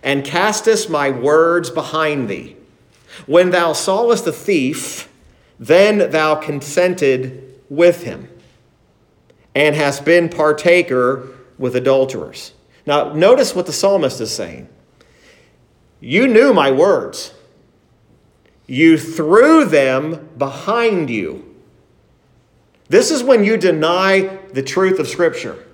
and 0.03 0.23
castest 0.23 0.89
my 0.89 1.09
words 1.09 1.69
behind 1.69 2.29
thee. 2.29 2.55
When 3.25 3.51
thou 3.51 3.73
sawest 3.73 4.25
the 4.25 4.33
thief, 4.33 5.09
then 5.59 6.11
thou 6.11 6.35
consented 6.35 7.59
with 7.69 8.03
him, 8.03 8.27
and 9.55 9.75
hast 9.75 10.05
been 10.05 10.29
partaker 10.29 11.27
with 11.57 11.75
adulterers. 11.75 12.53
Now, 12.85 13.13
notice 13.13 13.55
what 13.55 13.65
the 13.65 13.73
psalmist 13.73 14.19
is 14.19 14.33
saying. 14.33 14.67
You 15.99 16.27
knew 16.27 16.53
my 16.53 16.71
words, 16.71 17.33
you 18.67 18.97
threw 18.97 19.65
them 19.65 20.29
behind 20.37 21.09
you. 21.09 21.55
This 22.89 23.11
is 23.11 23.23
when 23.23 23.43
you 23.43 23.57
deny 23.57 24.39
the 24.51 24.63
truth 24.63 24.99
of 24.99 25.07
Scripture. 25.07 25.65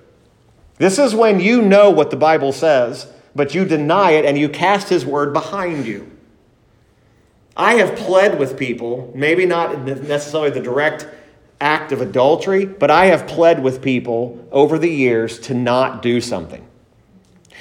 This 0.78 1.00
is 1.00 1.16
when 1.16 1.40
you 1.40 1.62
know 1.62 1.90
what 1.90 2.12
the 2.12 2.16
Bible 2.16 2.52
says, 2.52 3.12
but 3.36 3.54
you 3.54 3.66
deny 3.66 4.12
it 4.12 4.26
and 4.26 4.38
you 4.38 4.50
cast 4.50 4.90
His 4.90 5.06
word 5.06 5.34
behind 5.34 5.86
you. 5.86 6.10
I 7.58 7.74
have 7.74 7.98
pled 7.98 8.40
with 8.40 8.58
people, 8.58 9.12
maybe 9.14 9.46
not 9.46 9.82
necessarily 9.82 10.50
the 10.50 10.62
direct 10.62 11.08
act 11.62 11.92
of 11.92 12.02
adultery, 12.02 12.66
but 12.66 12.90
I 12.90 13.08
have 13.08 13.28
pled 13.28 13.62
with 13.62 13.82
people 13.82 14.48
over 14.52 14.78
the 14.78 14.90
years 14.90 15.40
to 15.42 15.54
not 15.54 16.02
do 16.02 16.22
something. 16.22 16.66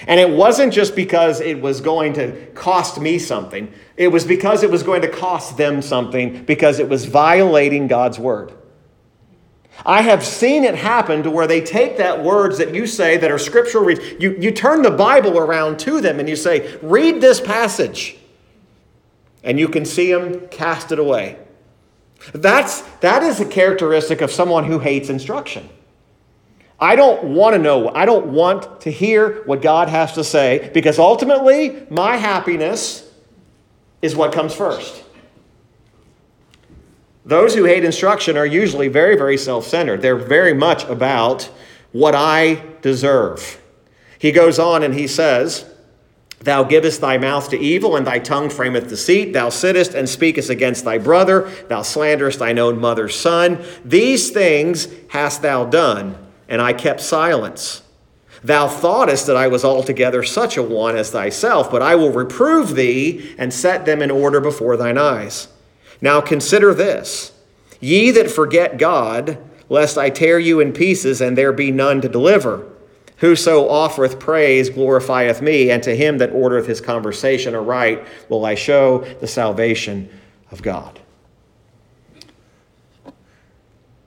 And 0.06 0.20
it 0.20 0.30
wasn't 0.30 0.72
just 0.72 0.94
because 0.94 1.40
it 1.40 1.60
was 1.60 1.80
going 1.80 2.12
to 2.14 2.46
cost 2.54 3.00
me 3.00 3.18
something, 3.18 3.72
it 3.96 4.08
was 4.08 4.24
because 4.24 4.62
it 4.62 4.70
was 4.70 4.82
going 4.82 5.02
to 5.02 5.08
cost 5.08 5.56
them 5.56 5.82
something 5.82 6.44
because 6.44 6.78
it 6.78 6.88
was 6.88 7.04
violating 7.04 7.88
God's 7.88 8.18
word. 8.18 8.52
I 9.86 10.02
have 10.02 10.24
seen 10.24 10.64
it 10.64 10.74
happen 10.74 11.22
to 11.22 11.30
where 11.30 11.46
they 11.46 11.60
take 11.60 11.98
that 11.98 12.22
words 12.22 12.58
that 12.58 12.74
you 12.74 12.86
say 12.86 13.16
that 13.16 13.30
are 13.30 13.38
scriptural, 13.38 13.84
reads, 13.84 14.00
you, 14.18 14.36
you 14.38 14.50
turn 14.50 14.82
the 14.82 14.90
Bible 14.90 15.38
around 15.38 15.78
to 15.80 16.00
them 16.00 16.18
and 16.18 16.28
you 16.28 16.36
say, 16.36 16.76
read 16.82 17.20
this 17.20 17.40
passage. 17.40 18.16
And 19.44 19.58
you 19.58 19.68
can 19.68 19.84
see 19.84 20.12
them 20.12 20.48
cast 20.48 20.90
it 20.90 20.98
away. 20.98 21.38
That's, 22.32 22.82
that 23.00 23.22
is 23.22 23.40
a 23.40 23.44
characteristic 23.44 24.20
of 24.20 24.30
someone 24.30 24.64
who 24.64 24.78
hates 24.78 25.08
instruction. 25.08 25.68
I 26.80 26.94
don't 26.94 27.34
want 27.34 27.54
to 27.54 27.58
know, 27.58 27.92
I 27.92 28.04
don't 28.04 28.26
want 28.26 28.82
to 28.82 28.90
hear 28.90 29.42
what 29.44 29.62
God 29.62 29.88
has 29.88 30.12
to 30.12 30.22
say 30.22 30.70
because 30.72 30.98
ultimately 30.98 31.86
my 31.90 32.16
happiness 32.16 33.10
is 34.00 34.14
what 34.14 34.32
comes 34.32 34.54
first. 34.54 35.04
Those 37.24 37.54
who 37.54 37.64
hate 37.64 37.84
instruction 37.84 38.36
are 38.36 38.46
usually 38.46 38.88
very, 38.88 39.16
very 39.16 39.36
self 39.36 39.66
centered. 39.66 40.00
They're 40.00 40.16
very 40.16 40.54
much 40.54 40.84
about 40.84 41.50
what 41.92 42.14
I 42.14 42.62
deserve. 42.80 43.60
He 44.18 44.32
goes 44.32 44.58
on 44.58 44.82
and 44.82 44.94
he 44.94 45.06
says, 45.06 45.67
Thou 46.40 46.62
givest 46.64 47.00
thy 47.00 47.18
mouth 47.18 47.50
to 47.50 47.58
evil, 47.58 47.96
and 47.96 48.06
thy 48.06 48.20
tongue 48.20 48.48
frameth 48.48 48.88
deceit. 48.88 49.32
Thou 49.32 49.48
sittest 49.48 49.94
and 49.94 50.08
speakest 50.08 50.50
against 50.50 50.84
thy 50.84 50.98
brother. 50.98 51.50
Thou 51.68 51.82
slanderest 51.82 52.38
thine 52.38 52.58
own 52.58 52.80
mother's 52.80 53.16
son. 53.18 53.62
These 53.84 54.30
things 54.30 54.88
hast 55.08 55.42
thou 55.42 55.64
done, 55.64 56.16
and 56.48 56.62
I 56.62 56.72
kept 56.72 57.00
silence. 57.00 57.82
Thou 58.44 58.68
thoughtest 58.68 59.26
that 59.26 59.36
I 59.36 59.48
was 59.48 59.64
altogether 59.64 60.22
such 60.22 60.56
a 60.56 60.62
one 60.62 60.96
as 60.96 61.10
thyself, 61.10 61.70
but 61.70 61.82
I 61.82 61.96
will 61.96 62.12
reprove 62.12 62.76
thee 62.76 63.34
and 63.36 63.52
set 63.52 63.84
them 63.84 64.00
in 64.00 64.12
order 64.12 64.40
before 64.40 64.76
thine 64.76 64.96
eyes. 64.96 65.48
Now 66.00 66.20
consider 66.20 66.72
this 66.72 67.32
Ye 67.80 68.10
that 68.12 68.30
forget 68.30 68.78
God, 68.78 69.38
lest 69.68 69.98
I 69.98 70.10
tear 70.10 70.38
you 70.38 70.60
in 70.60 70.72
pieces, 70.72 71.20
and 71.20 71.36
there 71.36 71.52
be 71.52 71.72
none 71.72 72.00
to 72.00 72.08
deliver. 72.08 72.64
Whoso 73.18 73.68
offereth 73.68 74.20
praise 74.20 74.70
glorifieth 74.70 75.42
me, 75.42 75.70
and 75.70 75.82
to 75.82 75.94
him 75.94 76.18
that 76.18 76.32
ordereth 76.32 76.66
his 76.66 76.80
conversation 76.80 77.54
aright 77.54 78.06
will 78.28 78.44
I 78.44 78.54
show 78.54 79.00
the 79.20 79.26
salvation 79.26 80.08
of 80.50 80.62
God. 80.62 81.00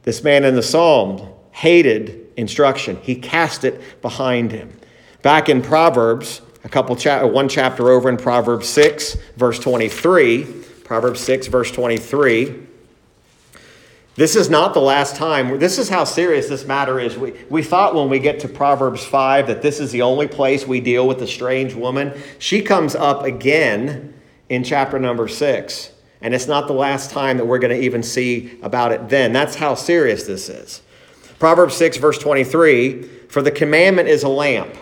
This 0.04 0.24
man 0.24 0.44
in 0.46 0.56
the 0.56 0.64
psalm 0.64 1.30
hated 1.52 2.30
instruction. 2.38 2.98
He 3.02 3.16
cast 3.16 3.64
it 3.64 4.02
behind 4.02 4.52
him. 4.52 4.76
Back 5.22 5.50
in 5.50 5.62
Proverbs, 5.62 6.42
a 6.64 6.70
couple 6.70 6.96
cha- 6.96 7.26
one 7.26 7.50
chapter 7.50 7.90
over 7.90 8.10
in 8.10 8.18
Proverbs 8.18 8.68
6 8.70 9.18
verse 9.36 9.60
23, 9.60 10.44
Proverbs 10.84 11.20
6 11.20 11.48
verse 11.48 11.72
23, 11.72 12.68
this 14.22 14.36
is 14.36 14.52
not 14.52 14.76
the 14.76 14.82
last 14.82 15.16
time. 15.16 15.58
This 15.58 15.80
is 15.80 15.90
how 15.90 16.04
serious 16.04 16.48
this 16.48 16.64
matter 16.64 17.00
is. 17.00 17.18
We, 17.18 17.34
we 17.50 17.64
thought 17.64 17.96
when 17.96 18.08
we 18.08 18.20
get 18.20 18.40
to 18.42 18.48
Proverbs 18.48 19.04
5 19.04 19.48
that 19.48 19.64
this 19.64 19.80
is 19.80 19.92
the 19.92 20.04
only 20.04 20.28
place 20.28 20.68
we 20.68 20.80
deal 20.80 21.08
with 21.08 21.18
the 21.18 21.26
strange 21.26 21.74
woman. 21.74 22.14
She 22.38 22.62
comes 22.62 22.94
up 22.94 23.24
again 23.24 24.14
in 24.48 24.64
chapter 24.64 25.00
number 25.00 25.28
6. 25.28 25.92
And 26.22 26.36
it's 26.36 26.46
not 26.46 26.68
the 26.68 26.74
last 26.74 27.10
time 27.10 27.38
that 27.38 27.46
we're 27.46 27.58
going 27.58 27.76
to 27.76 27.84
even 27.84 28.04
see 28.04 28.60
about 28.62 28.92
it 28.92 29.10
then. 29.10 29.34
That's 29.34 29.56
how 29.56 29.74
serious 29.74 30.28
this 30.28 30.50
is. 30.50 30.84
Proverbs 31.40 31.74
6, 31.78 31.98
verse 31.98 32.20
23 32.20 33.02
For 33.28 33.42
the 33.42 33.50
commandment 33.50 34.08
is 34.08 34.22
a 34.22 34.30
lamp, 34.30 34.78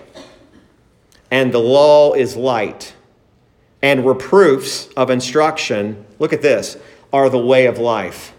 and 1.31 1.53
the 1.53 1.60
law 1.60 2.12
is 2.12 2.36
light, 2.36 2.93
and 3.81 4.05
reproofs 4.05 4.89
of 4.98 5.10
instruction, 5.10 6.05
look 6.19 6.34
at 6.34 6.41
this, 6.41 6.75
are 7.13 7.29
the 7.29 7.39
way 7.39 7.67
of 7.67 7.77
life. 7.77 8.34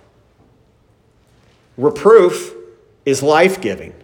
Reproof 1.81 2.55
is 3.07 3.23
life 3.23 3.61
giving. 3.61 3.95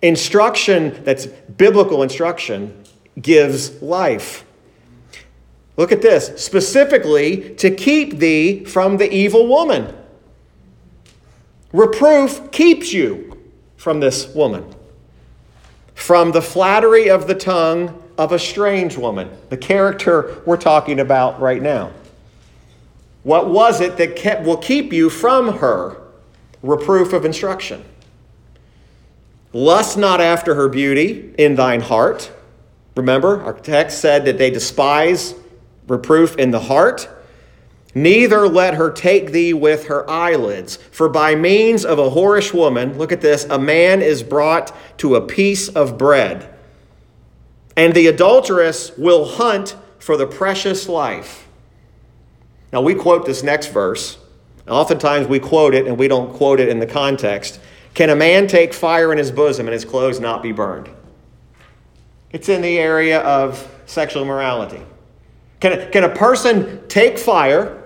Instruction 0.00 1.02
that's 1.02 1.26
biblical 1.26 2.04
instruction 2.04 2.84
gives 3.20 3.82
life. 3.82 4.44
Look 5.76 5.90
at 5.90 6.02
this 6.02 6.40
specifically 6.42 7.54
to 7.56 7.70
keep 7.70 8.18
thee 8.18 8.64
from 8.64 8.98
the 8.98 9.12
evil 9.12 9.48
woman. 9.48 9.92
Reproof 11.72 12.52
keeps 12.52 12.92
you 12.92 13.40
from 13.76 13.98
this 13.98 14.32
woman, 14.32 14.64
from 15.94 16.30
the 16.30 16.42
flattery 16.42 17.10
of 17.10 17.26
the 17.26 17.34
tongue 17.34 18.00
of 18.16 18.30
a 18.30 18.38
strange 18.38 18.96
woman, 18.96 19.30
the 19.48 19.56
character 19.56 20.40
we're 20.46 20.56
talking 20.56 21.00
about 21.00 21.40
right 21.40 21.62
now. 21.62 21.90
What 23.24 23.48
was 23.48 23.80
it 23.80 23.96
that 23.96 24.14
kept, 24.14 24.44
will 24.44 24.58
keep 24.58 24.92
you 24.92 25.10
from 25.10 25.58
her? 25.58 26.01
Reproof 26.62 27.12
of 27.12 27.24
instruction. 27.24 27.84
Lust 29.52 29.98
not 29.98 30.20
after 30.20 30.54
her 30.54 30.68
beauty 30.68 31.34
in 31.36 31.56
thine 31.56 31.80
heart. 31.80 32.32
Remember, 32.96 33.42
our 33.42 33.54
text 33.54 34.00
said 34.00 34.24
that 34.24 34.38
they 34.38 34.50
despise 34.50 35.34
reproof 35.88 36.36
in 36.36 36.50
the 36.50 36.60
heart. 36.60 37.08
Neither 37.94 38.48
let 38.48 38.74
her 38.74 38.90
take 38.90 39.32
thee 39.32 39.52
with 39.52 39.86
her 39.86 40.08
eyelids. 40.08 40.76
For 40.76 41.08
by 41.08 41.34
means 41.34 41.84
of 41.84 41.98
a 41.98 42.10
whorish 42.10 42.54
woman, 42.54 42.96
look 42.96 43.12
at 43.12 43.20
this, 43.20 43.44
a 43.44 43.58
man 43.58 44.00
is 44.00 44.22
brought 44.22 44.74
to 44.98 45.16
a 45.16 45.20
piece 45.20 45.68
of 45.68 45.98
bread. 45.98 46.48
And 47.76 47.94
the 47.94 48.06
adulteress 48.06 48.96
will 48.96 49.24
hunt 49.24 49.76
for 49.98 50.16
the 50.16 50.26
precious 50.26 50.88
life. 50.88 51.46
Now, 52.72 52.80
we 52.80 52.94
quote 52.94 53.26
this 53.26 53.42
next 53.42 53.66
verse. 53.68 54.18
Oftentimes 54.68 55.26
we 55.26 55.38
quote 55.38 55.74
it 55.74 55.86
and 55.86 55.98
we 55.98 56.08
don't 56.08 56.32
quote 56.34 56.60
it 56.60 56.68
in 56.68 56.78
the 56.78 56.86
context. 56.86 57.60
Can 57.94 58.10
a 58.10 58.16
man 58.16 58.46
take 58.46 58.72
fire 58.72 59.12
in 59.12 59.18
his 59.18 59.30
bosom 59.30 59.66
and 59.66 59.72
his 59.72 59.84
clothes 59.84 60.20
not 60.20 60.42
be 60.42 60.52
burned? 60.52 60.88
It's 62.30 62.48
in 62.48 62.62
the 62.62 62.78
area 62.78 63.20
of 63.20 63.68
sexual 63.86 64.24
morality. 64.24 64.80
Can 65.60 65.72
a, 65.72 65.90
can 65.90 66.04
a 66.04 66.08
person 66.08 66.86
take 66.88 67.18
fire, 67.18 67.82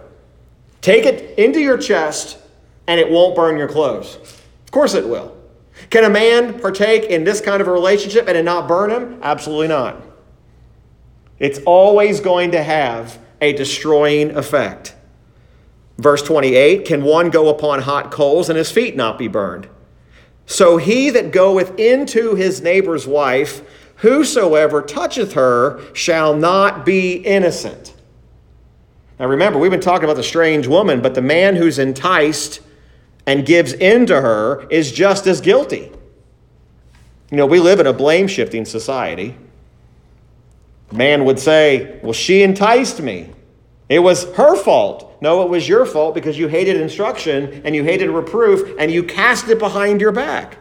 take 0.81 1.05
it 1.05 1.39
into 1.39 1.61
your 1.61 1.77
chest, 1.77 2.39
and 2.87 3.01
it 3.01 3.11
won't 3.11 3.35
burn 3.35 3.59
your 3.59 3.69
clothes? 3.69 4.17
Of 4.17 4.71
course 4.71 4.95
it 4.95 5.09
will. 5.09 5.37
Can 5.91 6.05
a 6.05 6.11
man 6.11 6.59
partake 6.59 7.05
in 7.05 7.25
this 7.25 7.41
kind 7.41 7.61
of 7.61 7.69
a 7.69 7.73
relationship 7.73 8.29
and 8.29 8.37
it 8.37 8.45
not 8.45 8.67
burn 8.67 8.91
him? 8.91 9.19
Absolutely 9.23 9.69
not. 9.69 10.03
It's 11.39 11.59
always 11.67 12.21
going 12.21 12.53
to 12.53 12.63
have 12.63 13.19
a 13.41 13.53
destroying 13.53 14.31
effect. 14.37 14.96
Verse 15.99 16.23
28 16.23 16.85
Can 16.85 17.03
one 17.03 17.31
go 17.31 17.49
upon 17.49 17.83
hot 17.83 18.11
coals 18.11 18.49
and 18.49 18.59
his 18.59 18.71
feet 18.71 18.97
not 18.97 19.19
be 19.19 19.29
burned? 19.29 19.69
So 20.47 20.77
he 20.77 21.11
that 21.11 21.33
goeth 21.33 21.79
into 21.79 22.35
his 22.35 22.61
neighbor's 22.61 23.07
wife, 23.07 23.63
whosoever 23.97 24.81
toucheth 24.83 25.33
her, 25.33 25.81
shall 25.93 26.37
not 26.37 26.87
be 26.87 27.15
innocent. 27.15 27.95
Now 29.19 29.27
remember, 29.27 29.59
we've 29.59 29.71
been 29.71 29.81
talking 29.81 30.05
about 30.05 30.17
the 30.17 30.23
strange 30.23 30.67
woman, 30.67 31.01
but 31.01 31.15
the 31.15 31.23
man 31.23 31.57
who's 31.57 31.79
enticed 31.79 32.61
and 33.27 33.45
gives 33.45 33.73
in 33.73 34.07
to 34.07 34.21
her 34.21 34.67
is 34.71 34.93
just 34.93 35.27
as 35.27 35.41
guilty. 35.41 35.91
You 37.31 37.37
know, 37.37 37.47
we 37.47 37.59
live 37.59 37.81
in 37.81 37.87
a 37.87 37.93
blame 37.93 38.29
shifting 38.29 38.65
society. 38.65 39.37
Man 40.93 41.25
would 41.25 41.41
say, 41.41 41.99
Well, 42.03 42.13
she 42.13 42.43
enticed 42.43 43.03
me. 43.03 43.31
It 43.89 43.99
was 44.01 44.33
her 44.35 44.55
fault. 44.57 45.16
No, 45.27 45.43
it 45.43 45.49
was 45.49 45.69
your 45.69 45.85
fault 45.87 46.15
because 46.15 46.39
you 46.39 46.47
hated 46.47 46.77
instruction 46.77 47.61
and 47.65 47.75
you 47.75 47.83
hated 47.83 48.11
reproof 48.11 48.77
and 48.79 48.93
you 48.93 49.03
cast 49.03 49.49
it 49.49 49.59
behind 49.59 50.01
your 50.01 50.13
back. 50.13 50.59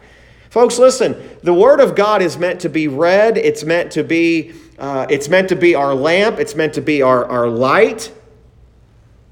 Folks, 0.50 0.80
listen, 0.80 1.38
the 1.44 1.54
Word 1.54 1.80
of 1.80 1.94
God 1.94 2.24
is 2.24 2.36
meant 2.36 2.62
to 2.62 2.70
be 2.70 2.88
read, 2.88 3.38
it's 3.38 3.64
meant 3.64 3.92
to 3.92 4.04
be, 4.04 4.54
uh, 4.80 5.06
it's 5.08 5.30
meant 5.30 5.50
to 5.50 5.56
be 5.56 5.76
our 5.76 5.94
lamp, 5.94 6.40
it's 6.40 6.56
meant 6.56 6.74
to 6.74 6.82
be 6.82 7.04
our, 7.04 7.26
our 7.26 7.48
light. 7.48 8.12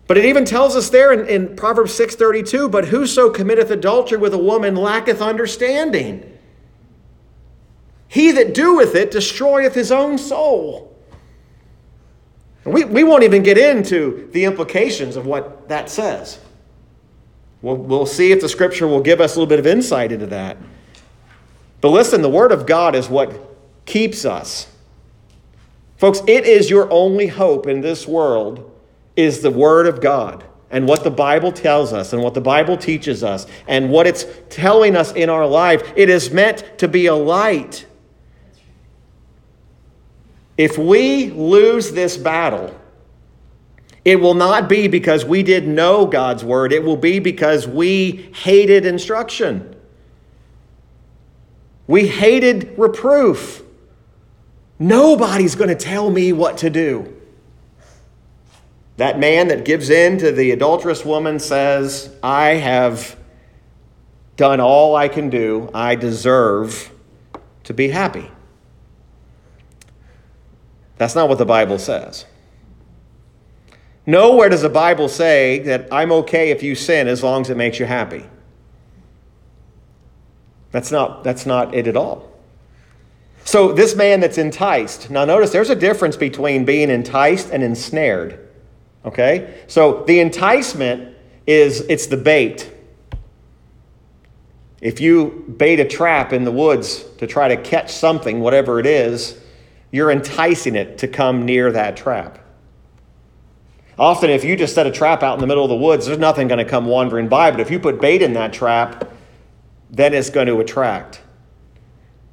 But 0.05 0.19
it 0.19 0.25
even 0.25 0.45
tells 0.45 0.75
us 0.75 0.91
there 0.91 1.11
in, 1.11 1.25
in 1.25 1.55
Proverbs 1.55 1.97
6:32, 1.97 2.69
but 2.69 2.89
whoso 2.89 3.31
committeth 3.31 3.71
adultery 3.71 4.19
with 4.19 4.35
a 4.35 4.37
woman 4.37 4.75
lacketh 4.75 5.19
understanding. 5.19 6.31
He 8.07 8.31
that 8.33 8.53
doeth 8.53 8.93
it 8.93 9.09
destroyeth 9.09 9.73
his 9.73 9.91
own 9.91 10.19
soul. 10.19 10.92
And 12.65 12.73
we, 12.73 12.85
we 12.85 13.03
won't 13.03 13.23
even 13.23 13.43
get 13.43 13.57
into 13.57 14.29
the 14.31 14.45
implications 14.45 15.15
of 15.15 15.25
what 15.25 15.67
that 15.69 15.89
says. 15.89 16.39
We'll, 17.61 17.77
we'll 17.77 18.05
see 18.05 18.31
if 18.31 18.41
the 18.41 18.49
scripture 18.49 18.87
will 18.87 19.01
give 19.01 19.21
us 19.21 19.35
a 19.35 19.39
little 19.39 19.49
bit 19.49 19.59
of 19.59 19.67
insight 19.67 20.11
into 20.11 20.27
that. 20.27 20.57
But 21.81 21.89
listen, 21.89 22.21
the 22.21 22.29
Word 22.29 22.51
of 22.51 22.65
God 22.65 22.95
is 22.95 23.09
what 23.09 23.33
keeps 23.85 24.25
us. 24.25 24.67
Folks, 25.97 26.21
it 26.27 26.45
is 26.45 26.69
your 26.69 26.91
only 26.91 27.27
hope 27.27 27.67
in 27.67 27.81
this 27.81 28.07
world 28.07 28.69
is 29.15 29.41
the 29.41 29.51
Word 29.51 29.87
of 29.87 30.01
God 30.01 30.43
and 30.69 30.87
what 30.87 31.03
the 31.03 31.11
Bible 31.11 31.51
tells 31.51 31.93
us 31.93 32.13
and 32.13 32.21
what 32.21 32.33
the 32.33 32.41
Bible 32.41 32.75
teaches 32.77 33.23
us 33.23 33.45
and 33.67 33.89
what 33.89 34.07
it's 34.07 34.25
telling 34.49 34.95
us 34.95 35.13
in 35.13 35.29
our 35.29 35.45
life. 35.45 35.93
It 35.95 36.09
is 36.09 36.31
meant 36.31 36.79
to 36.79 36.87
be 36.87 37.05
a 37.05 37.15
light 37.15 37.85
if 40.57 40.77
we 40.77 41.31
lose 41.31 41.91
this 41.91 42.17
battle, 42.17 42.79
it 44.05 44.17
will 44.17 44.33
not 44.33 44.67
be 44.67 44.87
because 44.87 45.25
we 45.25 45.43
didn't 45.43 45.73
know 45.73 46.05
God's 46.05 46.43
word, 46.43 46.73
it 46.73 46.83
will 46.83 46.97
be 46.97 47.19
because 47.19 47.67
we 47.67 48.29
hated 48.35 48.85
instruction. 48.85 49.75
We 51.87 52.07
hated 52.07 52.77
reproof. 52.77 53.63
Nobody's 54.79 55.55
going 55.55 55.69
to 55.69 55.75
tell 55.75 56.09
me 56.09 56.33
what 56.33 56.57
to 56.59 56.69
do. 56.69 57.15
That 58.97 59.19
man 59.19 59.47
that 59.47 59.65
gives 59.65 59.89
in 59.89 60.17
to 60.19 60.31
the 60.31 60.51
adulterous 60.51 61.03
woman 61.03 61.39
says, 61.39 62.13
I 62.21 62.49
have 62.55 63.17
done 64.35 64.59
all 64.59 64.95
I 64.95 65.07
can 65.07 65.29
do. 65.29 65.69
I 65.73 65.95
deserve 65.95 66.91
to 67.63 67.73
be 67.73 67.89
happy. 67.89 68.29
That's 71.03 71.15
not 71.15 71.27
what 71.27 71.37
the 71.37 71.45
Bible 71.45 71.79
says. 71.79 72.23
Nowhere 74.05 74.47
does 74.47 74.61
the 74.61 74.69
Bible 74.69 75.09
say 75.09 75.59
that 75.63 75.89
I'm 75.91 76.13
okay 76.13 76.49
if 76.49 76.63
you 76.63 76.75
sin 76.75 77.09
as 77.09 77.21
long 77.21 77.41
as 77.41 77.49
it 77.49 77.57
makes 77.57 77.77
you 77.77 77.85
happy. 77.85 78.23
That's 80.71 80.93
not, 80.93 81.25
that's 81.25 81.45
not 81.45 81.75
it 81.75 81.87
at 81.87 81.97
all. 81.97 82.31
So, 83.43 83.73
this 83.73 83.97
man 83.97 84.21
that's 84.21 84.37
enticed, 84.37 85.09
now 85.09 85.25
notice 85.25 85.51
there's 85.51 85.69
a 85.69 85.75
difference 85.75 86.15
between 86.15 86.63
being 86.63 86.89
enticed 86.89 87.49
and 87.49 87.61
ensnared. 87.61 88.39
Okay? 89.03 89.61
So, 89.67 90.05
the 90.05 90.21
enticement 90.21 91.17
is 91.45 91.81
it's 91.81 92.07
the 92.07 92.15
bait. 92.15 92.73
If 94.79 95.01
you 95.01 95.53
bait 95.57 95.81
a 95.81 95.85
trap 95.85 96.31
in 96.31 96.45
the 96.45 96.51
woods 96.53 97.03
to 97.17 97.27
try 97.27 97.49
to 97.49 97.57
catch 97.57 97.91
something, 97.91 98.39
whatever 98.39 98.79
it 98.79 98.85
is, 98.85 99.42
you're 99.93 100.09
enticing 100.09 100.75
it 100.75 100.97
to 100.97 101.07
come 101.07 101.45
near 101.45 101.71
that 101.71 101.95
trap. 101.95 102.39
Often, 103.99 104.31
if 104.31 104.43
you 104.43 104.55
just 104.55 104.73
set 104.73 104.87
a 104.87 104.91
trap 104.91 105.21
out 105.21 105.35
in 105.35 105.39
the 105.39 105.45
middle 105.45 105.63
of 105.63 105.69
the 105.69 105.75
woods, 105.75 106.07
there's 106.07 106.17
nothing 106.17 106.47
going 106.47 106.57
to 106.57 106.65
come 106.65 106.87
wandering 106.87 107.27
by. 107.27 107.51
But 107.51 107.59
if 107.59 107.69
you 107.69 107.79
put 107.79 108.01
bait 108.01 108.23
in 108.23 108.33
that 108.33 108.53
trap, 108.53 109.11
then 109.91 110.15
it's 110.15 110.31
going 110.31 110.47
to 110.47 110.59
attract. 110.59 111.21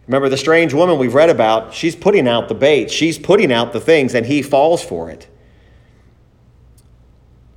Remember 0.07 0.31
the 0.31 0.39
strange 0.39 0.73
woman 0.73 0.99
we've 0.99 1.13
read 1.13 1.29
about? 1.29 1.75
She's 1.75 1.95
putting 1.95 2.27
out 2.27 2.49
the 2.49 2.55
bait, 2.55 2.91
she's 2.91 3.19
putting 3.19 3.53
out 3.53 3.75
the 3.75 3.81
things, 3.81 4.15
and 4.15 4.25
he 4.25 4.41
falls 4.41 4.83
for 4.83 5.11
it. 5.11 5.29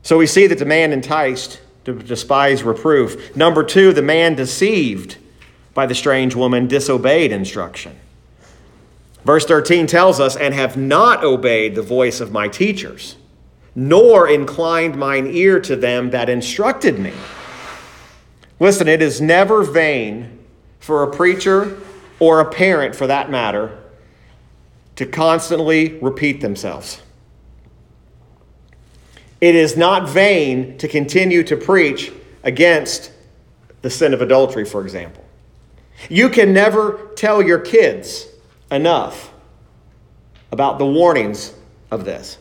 So 0.01 0.17
we 0.17 0.27
see 0.27 0.47
that 0.47 0.59
the 0.59 0.65
man 0.65 0.91
enticed 0.91 1.61
to 1.85 1.93
despise 1.93 2.61
reproof. 2.61 3.37
Number 3.37 3.63
two, 3.63 3.93
the 3.93 4.01
man 4.01 4.35
deceived 4.35 5.15
by 5.73 5.85
the 5.85 5.95
strange 5.95 6.35
woman 6.35 6.67
disobeyed 6.67 7.31
instruction. 7.31 7.97
Verse 9.25 9.45
13 9.45 9.87
tells 9.87 10.19
us, 10.19 10.35
and 10.35 10.53
have 10.53 10.75
not 10.75 11.23
obeyed 11.23 11.75
the 11.75 11.81
voice 11.81 12.19
of 12.19 12.31
my 12.31 12.47
teachers, 12.47 13.15
nor 13.73 14.27
inclined 14.27 14.97
mine 14.97 15.27
ear 15.27 15.59
to 15.61 15.75
them 15.75 16.09
that 16.09 16.29
instructed 16.29 16.99
me. 16.99 17.13
Listen, 18.59 18.87
it 18.87 19.01
is 19.01 19.21
never 19.21 19.63
vain 19.63 20.39
for 20.79 21.03
a 21.03 21.11
preacher 21.11 21.79
or 22.19 22.41
a 22.41 22.49
parent, 22.49 22.95
for 22.95 23.07
that 23.07 23.29
matter, 23.29 23.79
to 24.97 25.05
constantly 25.05 25.97
repeat 25.99 26.41
themselves. 26.41 27.01
It 29.39 29.55
is 29.55 29.75
not 29.75 30.07
vain 30.07 30.77
to 30.77 30.87
continue 30.87 31.43
to 31.43 31.57
preach 31.57 32.11
against 32.43 33.11
the 33.81 33.89
sin 33.89 34.13
of 34.13 34.21
adultery, 34.21 34.65
for 34.65 34.81
example. 34.81 35.23
You 36.09 36.29
can 36.29 36.53
never 36.53 37.09
tell 37.15 37.41
your 37.41 37.59
kids 37.59 38.27
enough 38.73 39.31
about 40.51 40.79
the 40.79 40.85
warnings 40.85 41.53
of 41.91 42.05
this. 42.05 42.37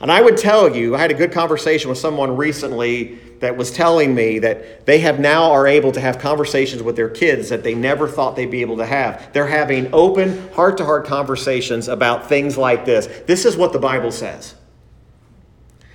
And 0.00 0.12
I 0.12 0.20
would 0.20 0.36
tell 0.36 0.74
you, 0.74 0.94
I 0.94 0.98
had 0.98 1.10
a 1.10 1.14
good 1.14 1.32
conversation 1.32 1.88
with 1.88 1.98
someone 1.98 2.36
recently 2.36 3.18
that 3.40 3.56
was 3.56 3.70
telling 3.70 4.14
me 4.14 4.38
that 4.40 4.86
they 4.86 4.98
have 5.00 5.18
now 5.18 5.52
are 5.52 5.66
able 5.66 5.92
to 5.92 6.00
have 6.00 6.18
conversations 6.18 6.82
with 6.82 6.96
their 6.96 7.08
kids 7.08 7.48
that 7.48 7.62
they 7.62 7.74
never 7.74 8.08
thought 8.08 8.36
they'd 8.36 8.50
be 8.50 8.60
able 8.60 8.76
to 8.76 8.86
have. 8.86 9.32
They're 9.32 9.46
having 9.46 9.92
open, 9.92 10.48
heart 10.52 10.76
to 10.78 10.84
heart 10.84 11.06
conversations 11.06 11.88
about 11.88 12.28
things 12.28 12.56
like 12.56 12.84
this. 12.84 13.06
This 13.26 13.44
is 13.44 13.56
what 13.56 13.72
the 13.72 13.78
Bible 13.78 14.12
says. 14.12 14.54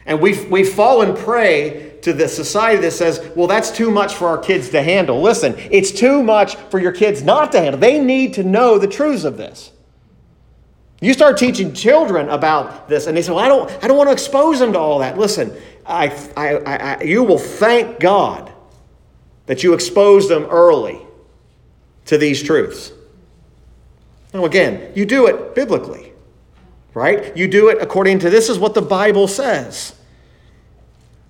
And 0.06 0.20
we've, 0.20 0.50
we've 0.50 0.70
fallen 0.70 1.16
prey 1.16 1.93
to 2.04 2.14
the 2.14 2.28
society 2.28 2.82
that 2.82 2.92
says, 2.92 3.26
well, 3.36 3.48
that's 3.48 3.72
too 3.72 3.90
much 3.90 4.16
for 4.16 4.28
our 4.28 4.38
kids 4.38 4.70
to 4.70 4.84
handle. 4.84 5.22
Listen, 5.22 5.56
it's 5.72 5.92
too 5.92 6.22
much 6.22 6.56
for 6.56 6.80
your 6.80 6.92
kids 6.92 7.24
not 7.24 7.52
to 7.54 7.60
handle. 7.60 7.80
They 7.80 8.00
need 8.00 8.34
to 8.36 8.44
know 8.44 8.78
the 8.78 8.88
truths 8.88 9.24
of 9.24 9.38
this. 9.38 9.72
You 11.02 11.14
start 11.14 11.38
teaching 11.38 11.74
children 11.74 12.30
about 12.30 12.88
this, 12.88 13.08
and 13.08 13.18
they 13.18 13.22
say, 13.22 13.32
Well, 13.32 13.44
I 13.44 13.50
don't, 13.50 13.84
I 13.84 13.88
don't 13.88 13.98
want 13.98 14.08
to 14.08 14.14
expose 14.14 14.60
them 14.60 14.72
to 14.72 14.80
all 14.80 15.00
that. 15.00 15.18
Listen, 15.18 15.54
I, 15.86 16.08
I, 16.38 16.56
I, 16.58 17.04
you 17.04 17.24
will 17.24 17.38
thank 17.38 18.00
God 18.00 18.52
that 19.46 19.64
you 19.64 19.74
exposed 19.74 20.30
them 20.30 20.44
early 20.46 21.02
to 22.06 22.18
these 22.18 22.42
truths. 22.42 22.94
Now, 24.34 24.46
again, 24.46 24.94
you 24.96 25.06
do 25.06 25.28
it 25.28 25.56
biblically, 25.56 26.14
right? 26.94 27.36
You 27.36 27.48
do 27.48 27.68
it 27.68 27.82
according 27.82 28.20
to 28.20 28.30
this 28.30 28.48
is 28.50 28.58
what 28.58 28.74
the 28.74 28.82
Bible 28.82 29.28
says. 29.28 29.96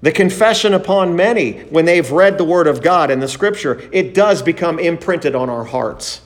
The 0.04 0.12
confession 0.12 0.74
upon 0.74 1.16
many, 1.16 1.62
when 1.70 1.86
they've 1.86 2.12
read 2.12 2.38
the 2.38 2.44
Word 2.44 2.68
of 2.68 2.82
God 2.82 3.10
and 3.10 3.22
the 3.22 3.28
Scripture, 3.30 3.82
it 3.94 4.14
does 4.14 4.42
become 4.42 4.78
imprinted 4.78 5.34
on 5.34 5.50
our 5.50 5.64
hearts 5.64 6.20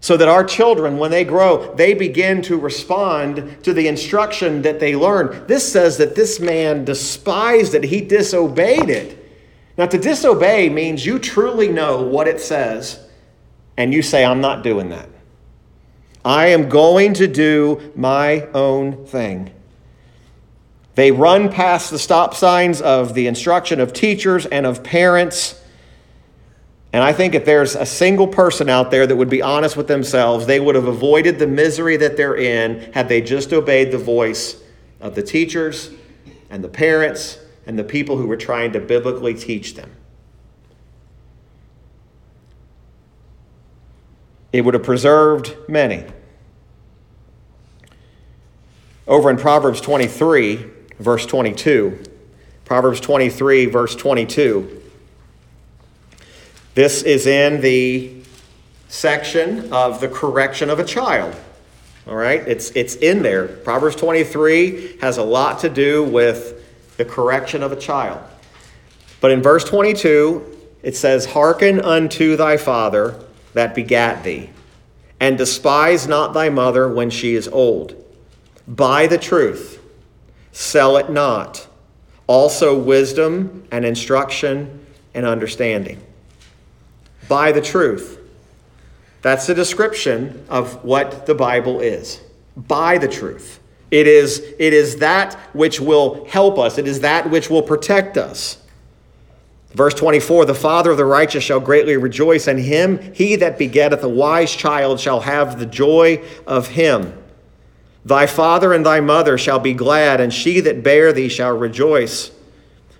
so 0.00 0.18
that 0.18 0.28
our 0.28 0.44
children, 0.44 0.98
when 0.98 1.10
they 1.10 1.24
grow, 1.24 1.74
they 1.76 1.94
begin 1.94 2.42
to 2.42 2.58
respond 2.58 3.56
to 3.62 3.72
the 3.72 3.88
instruction 3.88 4.60
that 4.60 4.78
they 4.78 4.94
learn. 4.94 5.46
This 5.46 5.72
says 5.72 5.96
that 5.96 6.14
this 6.14 6.38
man 6.38 6.84
despised 6.84 7.72
it, 7.74 7.84
he 7.84 8.02
disobeyed 8.02 8.90
it. 8.90 9.18
Now, 9.78 9.86
to 9.86 9.96
disobey 9.96 10.68
means 10.68 11.06
you 11.06 11.18
truly 11.18 11.68
know 11.68 12.02
what 12.02 12.28
it 12.28 12.42
says, 12.42 13.08
and 13.78 13.94
you 13.94 14.02
say, 14.02 14.22
I'm 14.22 14.42
not 14.42 14.62
doing 14.62 14.90
that. 14.90 15.08
I 16.26 16.48
am 16.48 16.68
going 16.68 17.14
to 17.14 17.26
do 17.26 17.90
my 17.96 18.48
own 18.52 19.06
thing. 19.06 19.50
They 20.94 21.10
run 21.10 21.48
past 21.50 21.90
the 21.90 21.98
stop 21.98 22.34
signs 22.34 22.80
of 22.80 23.14
the 23.14 23.26
instruction 23.26 23.80
of 23.80 23.92
teachers 23.92 24.46
and 24.46 24.66
of 24.66 24.82
parents 24.84 25.62
and 26.92 27.02
I 27.02 27.12
think 27.12 27.34
if 27.34 27.46
there's 27.46 27.74
a 27.74 27.86
single 27.86 28.28
person 28.28 28.68
out 28.68 28.90
there 28.90 29.06
that 29.06 29.16
would 29.16 29.30
be 29.30 29.40
honest 29.40 29.76
with 29.76 29.88
themselves, 29.88 30.46
they 30.46 30.60
would 30.60 30.74
have 30.74 30.86
avoided 30.86 31.38
the 31.38 31.46
misery 31.46 31.96
that 31.96 32.18
they're 32.18 32.36
in 32.36 32.92
had 32.92 33.08
they 33.08 33.22
just 33.22 33.52
obeyed 33.52 33.90
the 33.90 33.98
voice 33.98 34.62
of 35.00 35.14
the 35.14 35.22
teachers 35.22 35.90
and 36.50 36.62
the 36.62 36.68
parents 36.68 37.38
and 37.66 37.78
the 37.78 37.84
people 37.84 38.18
who 38.18 38.26
were 38.26 38.36
trying 38.36 38.72
to 38.72 38.80
biblically 38.80 39.32
teach 39.32 39.74
them. 39.74 39.90
It 44.52 44.62
would 44.62 44.74
have 44.74 44.82
preserved 44.82 45.56
many. 45.66 46.04
Over 49.06 49.30
in 49.30 49.38
Proverbs 49.38 49.80
23, 49.80 50.66
verse 51.02 51.26
22, 51.26 52.02
Proverbs 52.64 53.00
23, 53.00 53.66
verse 53.66 53.94
22. 53.96 54.82
This 56.74 57.02
is 57.02 57.26
in 57.26 57.60
the 57.60 58.22
section 58.88 59.72
of 59.72 60.00
the 60.00 60.08
correction 60.08 60.70
of 60.70 60.78
a 60.78 60.84
child. 60.84 61.34
All 62.06 62.16
right? 62.16 62.40
It's, 62.46 62.70
it's 62.70 62.94
in 62.96 63.22
there. 63.22 63.48
Proverbs 63.48 63.96
23 63.96 64.98
has 65.00 65.18
a 65.18 65.22
lot 65.22 65.60
to 65.60 65.68
do 65.68 66.04
with 66.04 66.96
the 66.96 67.04
correction 67.04 67.62
of 67.62 67.72
a 67.72 67.76
child. 67.76 68.20
But 69.20 69.30
in 69.30 69.42
verse 69.42 69.64
22, 69.64 70.58
it 70.82 70.96
says, 70.96 71.26
Hearken 71.26 71.80
unto 71.80 72.36
thy 72.36 72.56
father 72.56 73.22
that 73.54 73.74
begat 73.74 74.24
thee, 74.24 74.50
and 75.20 75.38
despise 75.38 76.08
not 76.08 76.34
thy 76.34 76.48
mother 76.48 76.88
when 76.88 77.10
she 77.10 77.34
is 77.34 77.48
old. 77.48 77.94
Buy 78.66 79.06
the 79.06 79.18
truth, 79.18 79.71
sell 80.52 80.96
it 80.96 81.10
not. 81.10 81.66
Also, 82.26 82.78
wisdom 82.78 83.66
and 83.70 83.84
instruction 83.84 84.86
and 85.14 85.26
understanding 85.26 86.00
buy 87.28 87.52
the 87.52 87.60
truth. 87.60 88.18
That's 89.22 89.46
the 89.46 89.54
description 89.54 90.44
of 90.50 90.84
what 90.84 91.26
the 91.26 91.34
Bible 91.34 91.80
is. 91.80 92.20
Buy 92.56 92.98
the 92.98 93.08
truth. 93.08 93.60
It 93.90 94.06
is, 94.06 94.40
it 94.58 94.72
is 94.72 94.96
that 94.96 95.34
which 95.54 95.80
will 95.80 96.26
help 96.26 96.58
us, 96.58 96.78
it 96.78 96.88
is 96.88 97.00
that 97.00 97.30
which 97.30 97.48
will 97.48 97.62
protect 97.62 98.16
us. 98.16 98.58
Verse 99.74 99.94
24 99.94 100.44
The 100.46 100.54
father 100.54 100.90
of 100.90 100.96
the 100.96 101.04
righteous 101.04 101.44
shall 101.44 101.60
greatly 101.60 101.96
rejoice, 101.96 102.46
and 102.46 102.58
him, 102.58 102.98
he 103.14 103.36
that 103.36 103.58
begetteth 103.58 104.02
a 104.02 104.08
wise 104.08 104.52
child, 104.54 104.98
shall 104.98 105.20
have 105.20 105.58
the 105.58 105.66
joy 105.66 106.22
of 106.46 106.68
him. 106.68 107.21
Thy 108.04 108.26
father 108.26 108.72
and 108.72 108.84
thy 108.84 109.00
mother 109.00 109.38
shall 109.38 109.58
be 109.58 109.74
glad, 109.74 110.20
and 110.20 110.32
she 110.32 110.60
that 110.60 110.82
bare 110.82 111.12
thee 111.12 111.28
shall 111.28 111.56
rejoice. 111.56 112.32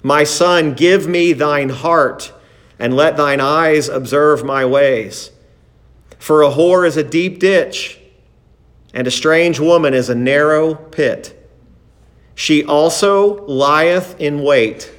My 0.02 0.24
son, 0.24 0.74
give 0.74 1.08
me 1.08 1.32
thine 1.32 1.68
heart 1.68 2.32
and 2.78 2.96
let 2.96 3.16
thine 3.16 3.40
eyes 3.40 3.88
observe 3.88 4.44
my 4.44 4.64
ways. 4.64 5.30
For 6.18 6.42
a 6.42 6.50
whore 6.50 6.86
is 6.86 6.96
a 6.96 7.04
deep 7.04 7.38
ditch, 7.38 8.00
and 8.92 9.06
a 9.06 9.10
strange 9.10 9.60
woman 9.60 9.94
is 9.94 10.08
a 10.08 10.14
narrow 10.14 10.74
pit. 10.74 11.38
She 12.34 12.64
also 12.64 13.46
lieth 13.46 14.20
in 14.20 14.42
wait 14.42 14.92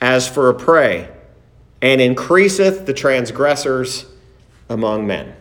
as 0.00 0.28
for 0.28 0.48
a 0.48 0.54
prey, 0.54 1.10
and 1.82 2.00
increaseth 2.00 2.86
the 2.86 2.94
transgressors 2.94 4.06
among 4.68 5.06
men. 5.06 5.34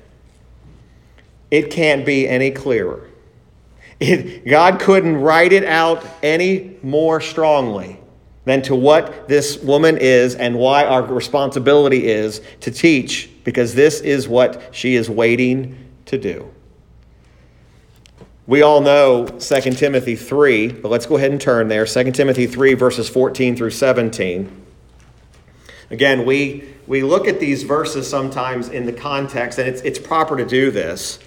It 1.52 1.72
can't 1.72 2.06
be 2.06 2.28
any 2.28 2.52
clearer. 2.52 3.08
It, 4.00 4.48
God 4.48 4.80
couldn't 4.80 5.18
write 5.18 5.54
it 5.54 5.64
out 5.64 6.06
any 6.22 6.78
more 6.84 7.22
strongly 7.22 8.00
than 8.44 8.62
to 8.64 8.76
what 8.76 9.28
this 9.28 9.58
woman 9.58 9.98
is 9.98 10.36
and 10.36 10.58
why 10.58 10.86
our 10.86 11.04
responsibility 11.04 12.08
is 12.08 12.42
to 12.62 12.72
teach, 12.72 13.30
because 13.44 13.74
this 13.74 14.02
is 14.02 14.28
what 14.28 14.62
she 14.72 14.96
is 14.96 15.10
waiting 15.10 15.92
to 16.06 16.18
do. 16.18 16.52
We 18.48 18.62
all 18.62 18.82
know 18.82 19.26
2 19.26 19.62
Timothy 19.72 20.16
3, 20.16 20.74
but 20.74 20.90
let's 20.90 21.08
go 21.08 21.18
ahead 21.18 21.32
and 21.32 21.42
turn 21.42 21.68
there. 21.68 21.88
2 21.88 22.12
Timothy 22.12 22.46
3, 22.46 22.76
verses 22.76 23.10
14 23.10 23.56
through 23.56 23.72
17. 23.72 24.66
Again, 25.90 26.26
we, 26.26 26.64
we 26.86 27.02
look 27.02 27.28
at 27.28 27.40
these 27.40 27.64
verses 27.64 28.08
sometimes 28.08 28.70
in 28.70 28.86
the 28.86 28.94
context, 28.94 29.58
and 29.58 29.68
it's, 29.68 29.82
it's 29.82 29.98
proper 29.98 30.38
to 30.38 30.46
do 30.46 30.70
this. 30.70 31.18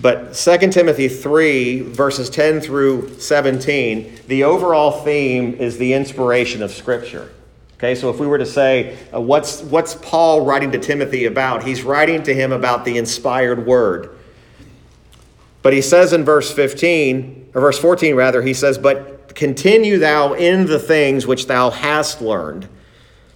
But 0.00 0.34
2 0.34 0.70
Timothy 0.70 1.08
3, 1.08 1.80
verses 1.82 2.30
10 2.30 2.60
through 2.60 3.18
17, 3.18 4.20
the 4.26 4.44
overall 4.44 5.02
theme 5.04 5.54
is 5.54 5.76
the 5.76 5.92
inspiration 5.92 6.62
of 6.62 6.70
Scripture. 6.70 7.30
Okay, 7.74 7.94
so 7.94 8.08
if 8.08 8.18
we 8.18 8.26
were 8.26 8.38
to 8.38 8.46
say, 8.46 8.96
uh, 9.12 9.20
what's, 9.20 9.60
what's 9.62 9.96
Paul 9.96 10.46
writing 10.46 10.70
to 10.72 10.78
Timothy 10.78 11.26
about? 11.26 11.64
He's 11.64 11.82
writing 11.82 12.22
to 12.22 12.32
him 12.32 12.52
about 12.52 12.84
the 12.84 12.96
inspired 12.96 13.66
word. 13.66 14.16
But 15.62 15.72
he 15.72 15.82
says 15.82 16.12
in 16.12 16.24
verse 16.24 16.50
15, 16.52 17.50
or 17.54 17.60
verse 17.60 17.78
14 17.78 18.14
rather, 18.14 18.40
he 18.40 18.54
says, 18.54 18.78
But 18.78 19.34
continue 19.34 19.98
thou 19.98 20.32
in 20.32 20.66
the 20.66 20.78
things 20.78 21.26
which 21.26 21.46
thou 21.46 21.70
hast 21.70 22.22
learned 22.22 22.68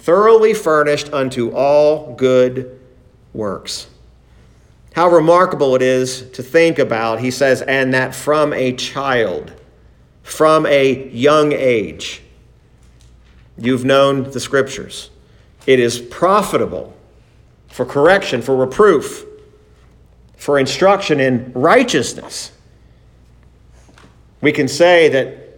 thoroughly 0.00 0.54
furnished 0.54 1.12
unto 1.12 1.50
all 1.50 2.14
good 2.14 2.80
works. 3.32 3.86
How 4.94 5.08
remarkable 5.08 5.76
it 5.76 5.82
is 5.82 6.28
to 6.32 6.42
think 6.42 6.78
about, 6.78 7.20
he 7.20 7.30
says, 7.30 7.62
and 7.62 7.94
that 7.94 8.14
from 8.14 8.52
a 8.52 8.72
child, 8.72 9.52
from 10.22 10.66
a 10.66 11.08
young 11.10 11.52
age, 11.52 12.22
you've 13.56 13.84
known 13.84 14.30
the 14.30 14.40
scriptures. 14.40 15.10
It 15.66 15.78
is 15.78 16.00
profitable 16.00 16.96
for 17.68 17.84
correction, 17.84 18.42
for 18.42 18.56
reproof, 18.56 19.24
for 20.36 20.58
instruction 20.58 21.20
in 21.20 21.52
righteousness. 21.54 22.52
We 24.40 24.50
can 24.52 24.66
say 24.66 25.10
that 25.10 25.49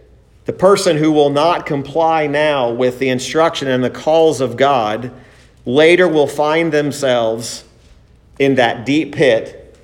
The 0.45 0.53
person 0.53 0.97
who 0.97 1.11
will 1.11 1.29
not 1.29 1.65
comply 1.65 2.27
now 2.27 2.69
with 2.69 2.99
the 2.99 3.09
instruction 3.09 3.69
and 3.69 3.83
the 3.83 3.89
calls 3.89 4.41
of 4.41 4.57
God 4.57 5.11
later 5.65 6.07
will 6.07 6.27
find 6.27 6.71
themselves 6.71 7.63
in 8.39 8.55
that 8.55 8.85
deep 8.85 9.15
pit 9.15 9.77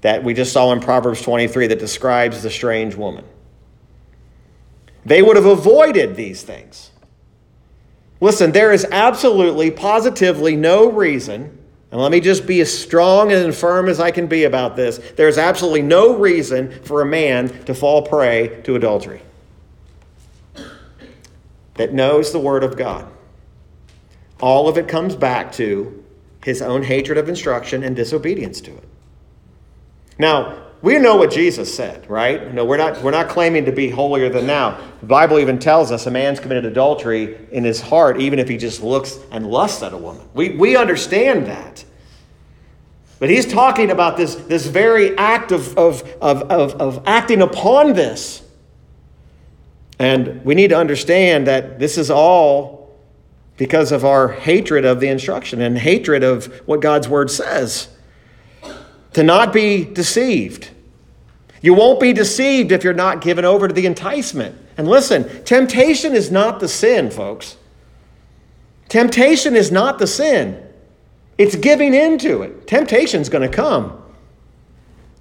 that 0.00 0.24
we 0.24 0.32
just 0.32 0.52
saw 0.52 0.72
in 0.72 0.80
Proverbs 0.80 1.20
23 1.20 1.66
that 1.66 1.78
describes 1.78 2.42
the 2.42 2.50
strange 2.50 2.94
woman. 2.94 3.24
They 5.04 5.20
would 5.20 5.36
have 5.36 5.46
avoided 5.46 6.16
these 6.16 6.42
things. 6.42 6.90
Listen, 8.22 8.52
there 8.52 8.72
is 8.72 8.86
absolutely, 8.90 9.70
positively 9.70 10.56
no 10.56 10.90
reason, 10.90 11.58
and 11.90 12.00
let 12.00 12.12
me 12.12 12.20
just 12.20 12.46
be 12.46 12.60
as 12.60 12.72
strong 12.72 13.32
and 13.32 13.54
firm 13.54 13.88
as 13.88 14.00
I 14.00 14.10
can 14.10 14.26
be 14.26 14.44
about 14.44 14.76
this. 14.76 14.98
There's 15.16 15.36
absolutely 15.36 15.82
no 15.82 16.16
reason 16.16 16.70
for 16.84 17.02
a 17.02 17.06
man 17.06 17.48
to 17.64 17.74
fall 17.74 18.02
prey 18.02 18.60
to 18.64 18.76
adultery 18.76 19.20
that 21.74 21.92
knows 21.92 22.32
the 22.32 22.38
Word 22.38 22.64
of 22.64 22.76
God. 22.76 23.06
All 24.40 24.68
of 24.68 24.78
it 24.78 24.88
comes 24.88 25.14
back 25.14 25.52
to 25.52 26.04
his 26.44 26.62
own 26.62 26.82
hatred 26.82 27.18
of 27.18 27.28
instruction 27.28 27.82
and 27.82 27.94
disobedience 27.94 28.60
to 28.62 28.70
it. 28.72 28.88
Now, 30.18 30.70
we 30.82 30.98
know 30.98 31.16
what 31.16 31.30
Jesus 31.30 31.74
said, 31.74 32.08
right? 32.08 32.54
No, 32.54 32.64
we're 32.64 32.78
not, 32.78 33.02
we're 33.02 33.10
not 33.10 33.28
claiming 33.28 33.66
to 33.66 33.72
be 33.72 33.90
holier 33.90 34.30
than 34.30 34.46
now. 34.46 34.80
The 35.00 35.06
Bible 35.06 35.38
even 35.38 35.58
tells 35.58 35.92
us 35.92 36.06
a 36.06 36.10
man's 36.10 36.40
committed 36.40 36.64
adultery 36.64 37.46
in 37.52 37.64
his 37.64 37.82
heart, 37.82 38.18
even 38.18 38.38
if 38.38 38.48
he 38.48 38.56
just 38.56 38.82
looks 38.82 39.18
and 39.30 39.46
lusts 39.46 39.82
at 39.82 39.92
a 39.92 39.98
woman. 39.98 40.26
We, 40.32 40.50
we 40.56 40.76
understand 40.76 41.46
that. 41.46 41.84
But 43.18 43.28
he's 43.28 43.46
talking 43.46 43.90
about 43.90 44.16
this, 44.16 44.34
this 44.34 44.64
very 44.66 45.16
act 45.18 45.52
of, 45.52 45.76
of, 45.76 46.02
of, 46.22 46.42
of, 46.44 46.74
of 46.80 47.02
acting 47.06 47.42
upon 47.42 47.92
this. 47.92 48.42
And 50.00 50.42
we 50.46 50.54
need 50.54 50.68
to 50.68 50.78
understand 50.78 51.46
that 51.46 51.78
this 51.78 51.98
is 51.98 52.10
all 52.10 52.90
because 53.58 53.92
of 53.92 54.02
our 54.02 54.28
hatred 54.28 54.86
of 54.86 54.98
the 54.98 55.08
instruction 55.08 55.60
and 55.60 55.76
hatred 55.76 56.24
of 56.24 56.46
what 56.66 56.80
God's 56.80 57.06
word 57.06 57.30
says 57.30 57.88
to 59.12 59.22
not 59.22 59.52
be 59.52 59.84
deceived. 59.84 60.70
You 61.60 61.74
won't 61.74 62.00
be 62.00 62.14
deceived 62.14 62.72
if 62.72 62.82
you're 62.82 62.94
not 62.94 63.20
given 63.20 63.44
over 63.44 63.68
to 63.68 63.74
the 63.74 63.84
enticement. 63.84 64.56
And 64.78 64.88
listen, 64.88 65.44
temptation 65.44 66.14
is 66.14 66.30
not 66.30 66.60
the 66.60 66.68
sin, 66.68 67.10
folks. 67.10 67.58
Temptation 68.88 69.54
is 69.54 69.70
not 69.70 69.98
the 69.98 70.06
sin. 70.06 70.66
It's 71.36 71.56
giving 71.56 71.92
into 71.92 72.40
it. 72.40 72.66
Temptation's 72.66 73.28
going 73.28 73.48
to 73.48 73.54
come. 73.54 73.99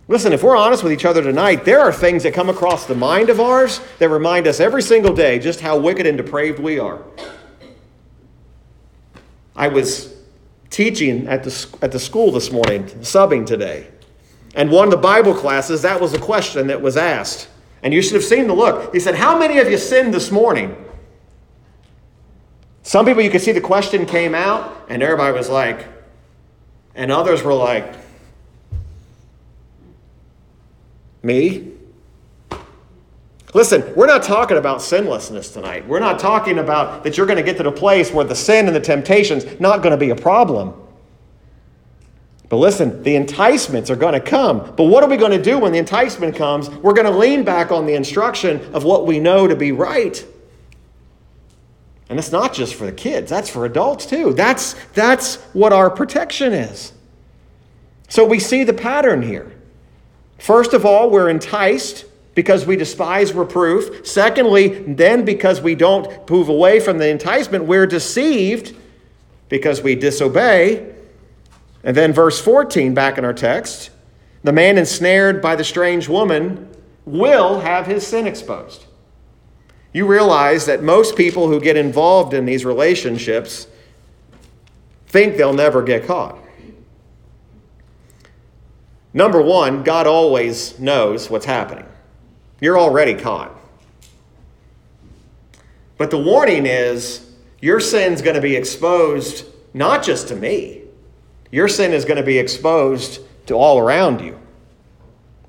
Listen, 0.09 0.33
if 0.33 0.41
we're 0.41 0.57
honest 0.57 0.83
with 0.83 0.91
each 0.91 1.05
other 1.05 1.21
tonight, 1.21 1.65
there 1.65 1.79
are 1.79 1.93
things 1.93 2.23
that 2.23 2.33
come 2.33 2.49
across 2.49 2.87
the 2.87 2.95
mind 2.95 3.29
of 3.29 3.39
ours 3.39 3.79
that 3.99 4.09
remind 4.09 4.47
us 4.47 4.59
every 4.59 4.81
single 4.81 5.13
day 5.13 5.37
just 5.37 5.61
how 5.61 5.77
wicked 5.77 6.07
and 6.07 6.17
depraved 6.17 6.57
we 6.57 6.79
are. 6.79 6.99
I 9.55 9.67
was 9.67 10.15
teaching 10.71 11.27
at 11.27 11.43
the, 11.43 11.77
at 11.83 11.91
the 11.91 11.99
school 11.99 12.31
this 12.31 12.51
morning, 12.51 12.85
subbing 12.85 13.45
today. 13.45 13.87
And 14.55 14.71
one 14.71 14.85
of 14.85 14.91
the 14.91 14.97
Bible 14.97 15.35
classes, 15.35 15.83
that 15.83 16.01
was 16.01 16.11
a 16.15 16.19
question 16.19 16.65
that 16.67 16.81
was 16.81 16.97
asked. 16.97 17.47
And 17.83 17.93
you 17.93 18.01
should 18.01 18.15
have 18.15 18.23
seen 18.23 18.47
the 18.47 18.55
look. 18.55 18.91
He 18.91 18.99
said, 18.99 19.13
How 19.13 19.37
many 19.37 19.59
of 19.59 19.69
you 19.69 19.77
sinned 19.77 20.11
this 20.11 20.31
morning? 20.31 20.75
Some 22.81 23.05
people, 23.05 23.21
you 23.21 23.29
could 23.29 23.41
see 23.41 23.51
the 23.51 23.61
question 23.61 24.07
came 24.07 24.33
out, 24.33 24.87
and 24.89 25.03
everybody 25.03 25.37
was 25.37 25.49
like, 25.49 25.85
and 26.95 27.11
others 27.11 27.43
were 27.43 27.53
like, 27.53 27.93
Me? 31.23 31.73
Listen, 33.53 33.93
we're 33.95 34.05
not 34.05 34.21
talking 34.21 34.57
about 34.57 34.81
sinlessness 34.81 35.51
tonight. 35.51 35.87
We're 35.87 35.99
not 35.99 36.19
talking 36.19 36.59
about 36.59 37.03
that 37.03 37.17
you're 37.17 37.25
going 37.25 37.37
to 37.37 37.43
get 37.43 37.57
to 37.57 37.63
the 37.63 37.71
place 37.71 38.11
where 38.11 38.25
the 38.25 38.35
sin 38.35 38.67
and 38.67 38.75
the 38.75 38.79
temptation's 38.79 39.59
not 39.59 39.81
going 39.81 39.91
to 39.91 39.97
be 39.97 40.11
a 40.11 40.15
problem. 40.15 40.73
But 42.47 42.57
listen, 42.57 43.03
the 43.03 43.15
enticements 43.15 43.89
are 43.89 43.95
going 43.95 44.13
to 44.13 44.19
come. 44.19 44.73
But 44.75 44.85
what 44.85 45.03
are 45.03 45.09
we 45.09 45.17
going 45.17 45.31
to 45.31 45.41
do 45.41 45.59
when 45.59 45.71
the 45.71 45.77
enticement 45.77 46.35
comes? 46.35 46.69
We're 46.69 46.93
going 46.93 47.11
to 47.11 47.17
lean 47.17 47.43
back 47.43 47.71
on 47.71 47.85
the 47.85 47.93
instruction 47.93 48.73
of 48.73 48.83
what 48.83 49.07
we 49.07 49.19
know 49.19 49.47
to 49.47 49.55
be 49.55 49.71
right. 49.71 50.23
And 52.09 52.17
it's 52.17 52.31
not 52.31 52.53
just 52.53 52.73
for 52.73 52.85
the 52.85 52.91
kids, 52.91 53.29
that's 53.29 53.49
for 53.49 53.65
adults 53.65 54.07
too. 54.07 54.33
That's, 54.33 54.73
that's 54.93 55.35
what 55.53 55.73
our 55.73 55.91
protection 55.91 56.53
is. 56.53 56.91
So 58.09 58.25
we 58.25 58.39
see 58.39 58.63
the 58.63 58.73
pattern 58.73 59.21
here. 59.21 59.58
First 60.39 60.73
of 60.73 60.85
all, 60.85 61.09
we're 61.09 61.29
enticed 61.29 62.05
because 62.33 62.65
we 62.65 62.77
despise 62.77 63.33
reproof. 63.33 64.07
Secondly, 64.07 64.69
then 64.83 65.25
because 65.25 65.61
we 65.61 65.75
don't 65.75 66.29
move 66.29 66.47
away 66.47 66.79
from 66.79 66.97
the 66.97 67.09
enticement, 67.09 67.65
we're 67.65 67.85
deceived 67.85 68.75
because 69.49 69.81
we 69.81 69.95
disobey. 69.95 70.95
And 71.83 71.95
then, 71.95 72.13
verse 72.13 72.39
14, 72.39 72.93
back 72.93 73.17
in 73.17 73.25
our 73.25 73.33
text, 73.33 73.89
the 74.43 74.53
man 74.53 74.77
ensnared 74.77 75.41
by 75.41 75.57
the 75.57 75.63
strange 75.65 76.07
woman 76.07 76.73
will 77.05 77.59
have 77.59 77.85
his 77.85 78.07
sin 78.07 78.25
exposed. 78.25 78.85
You 79.91 80.05
realize 80.05 80.65
that 80.65 80.81
most 80.81 81.17
people 81.17 81.49
who 81.49 81.59
get 81.59 81.75
involved 81.75 82.33
in 82.33 82.45
these 82.45 82.63
relationships 82.63 83.67
think 85.07 85.35
they'll 85.35 85.53
never 85.53 85.83
get 85.83 86.05
caught. 86.05 86.38
Number 89.13 89.41
one, 89.41 89.83
God 89.83 90.07
always 90.07 90.77
knows 90.79 91.29
what's 91.29 91.45
happening. 91.45 91.85
You're 92.61 92.79
already 92.79 93.15
caught. 93.15 93.55
But 95.97 96.11
the 96.11 96.17
warning 96.17 96.65
is 96.65 97.29
your 97.59 97.79
sin's 97.79 98.21
going 98.21 98.35
to 98.35 98.41
be 98.41 98.55
exposed 98.55 99.45
not 99.73 100.03
just 100.03 100.27
to 100.29 100.35
me, 100.35 100.83
your 101.51 101.67
sin 101.67 101.93
is 101.93 102.05
going 102.05 102.17
to 102.17 102.23
be 102.23 102.37
exposed 102.37 103.21
to 103.47 103.55
all 103.55 103.79
around 103.79 104.21
you. 104.21 104.39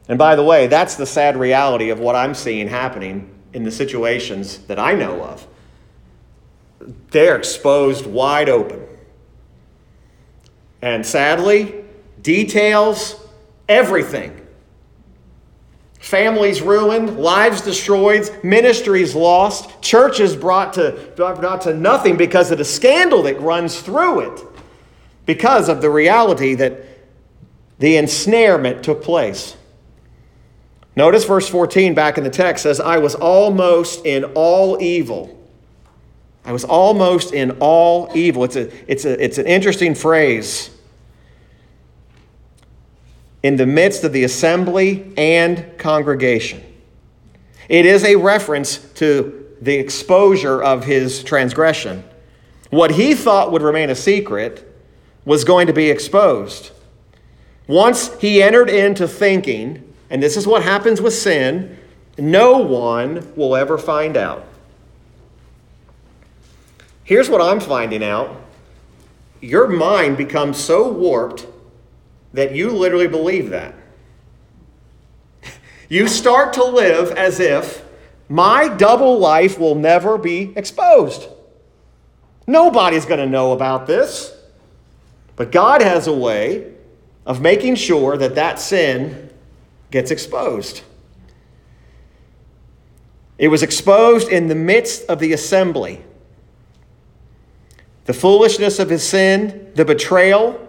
And 0.08 0.18
by 0.18 0.34
the 0.34 0.42
way, 0.42 0.66
that's 0.66 0.96
the 0.96 1.06
sad 1.06 1.36
reality 1.36 1.90
of 1.90 2.00
what 2.00 2.16
I'm 2.16 2.34
seeing 2.34 2.68
happening 2.68 3.30
in 3.52 3.62
the 3.62 3.70
situations 3.70 4.58
that 4.66 4.78
I 4.78 4.94
know 4.94 5.22
of. 5.22 5.46
They're 7.10 7.36
exposed 7.36 8.06
wide 8.06 8.48
open. 8.48 8.86
And 10.82 11.04
sadly, 11.04 11.84
details 12.22 13.19
everything. 13.70 14.36
Families 16.00 16.60
ruined, 16.60 17.18
lives 17.18 17.60
destroyed, 17.60 18.28
ministries 18.42 19.14
lost, 19.14 19.80
churches 19.80 20.34
brought 20.34 20.72
to, 20.74 21.12
brought 21.14 21.60
to 21.62 21.74
nothing 21.74 22.16
because 22.16 22.50
of 22.50 22.58
the 22.58 22.64
scandal 22.64 23.22
that 23.22 23.40
runs 23.40 23.80
through 23.80 24.20
it, 24.20 24.40
because 25.24 25.68
of 25.68 25.80
the 25.80 25.88
reality 25.88 26.54
that 26.54 26.84
the 27.78 27.96
ensnarement 27.96 28.82
took 28.82 29.02
place. 29.02 29.56
Notice 30.96 31.24
verse 31.24 31.48
14 31.48 31.94
back 31.94 32.18
in 32.18 32.24
the 32.24 32.30
text 32.30 32.64
says, 32.64 32.80
I 32.80 32.98
was 32.98 33.14
almost 33.14 34.04
in 34.04 34.24
all 34.34 34.82
evil. 34.82 35.38
I 36.44 36.52
was 36.52 36.64
almost 36.64 37.32
in 37.32 37.52
all 37.60 38.10
evil. 38.14 38.44
It's, 38.44 38.56
a, 38.56 38.90
it's, 38.90 39.04
a, 39.04 39.22
it's 39.22 39.38
an 39.38 39.46
interesting 39.46 39.94
phrase 39.94 40.70
in 43.42 43.56
the 43.56 43.66
midst 43.66 44.04
of 44.04 44.12
the 44.12 44.24
assembly 44.24 45.12
and 45.16 45.78
congregation. 45.78 46.62
It 47.68 47.86
is 47.86 48.04
a 48.04 48.16
reference 48.16 48.78
to 48.94 49.46
the 49.60 49.74
exposure 49.74 50.62
of 50.62 50.84
his 50.84 51.22
transgression. 51.22 52.04
What 52.70 52.92
he 52.92 53.14
thought 53.14 53.52
would 53.52 53.62
remain 53.62 53.90
a 53.90 53.94
secret 53.94 54.66
was 55.24 55.44
going 55.44 55.66
to 55.66 55.72
be 55.72 55.90
exposed. 55.90 56.72
Once 57.66 58.12
he 58.20 58.42
entered 58.42 58.68
into 58.68 59.06
thinking, 59.06 59.94
and 60.10 60.22
this 60.22 60.36
is 60.36 60.46
what 60.46 60.62
happens 60.62 61.00
with 61.00 61.14
sin, 61.14 61.78
no 62.18 62.58
one 62.58 63.32
will 63.36 63.54
ever 63.54 63.78
find 63.78 64.16
out. 64.16 64.44
Here's 67.04 67.28
what 67.28 67.40
I'm 67.40 67.60
finding 67.60 68.04
out 68.04 68.36
your 69.40 69.68
mind 69.68 70.18
becomes 70.18 70.58
so 70.58 70.90
warped 70.90 71.46
that 72.32 72.54
you 72.54 72.70
literally 72.70 73.08
believe 73.08 73.50
that. 73.50 73.74
You 75.88 76.06
start 76.06 76.52
to 76.54 76.64
live 76.64 77.10
as 77.10 77.40
if 77.40 77.84
my 78.28 78.68
double 78.68 79.18
life 79.18 79.58
will 79.58 79.74
never 79.74 80.16
be 80.16 80.52
exposed. 80.54 81.28
Nobody's 82.46 83.04
going 83.04 83.18
to 83.18 83.26
know 83.26 83.52
about 83.52 83.88
this. 83.88 84.36
But 85.34 85.50
God 85.50 85.82
has 85.82 86.06
a 86.06 86.12
way 86.12 86.72
of 87.26 87.40
making 87.40 87.74
sure 87.74 88.16
that 88.16 88.36
that 88.36 88.60
sin 88.60 89.30
gets 89.90 90.10
exposed. 90.10 90.82
It 93.38 93.48
was 93.48 93.62
exposed 93.62 94.28
in 94.28 94.48
the 94.48 94.54
midst 94.54 95.08
of 95.08 95.18
the 95.18 95.32
assembly. 95.32 96.04
The 98.04 98.12
foolishness 98.12 98.78
of 98.78 98.90
his 98.90 99.02
sin, 99.02 99.72
the 99.74 99.84
betrayal, 99.84 100.68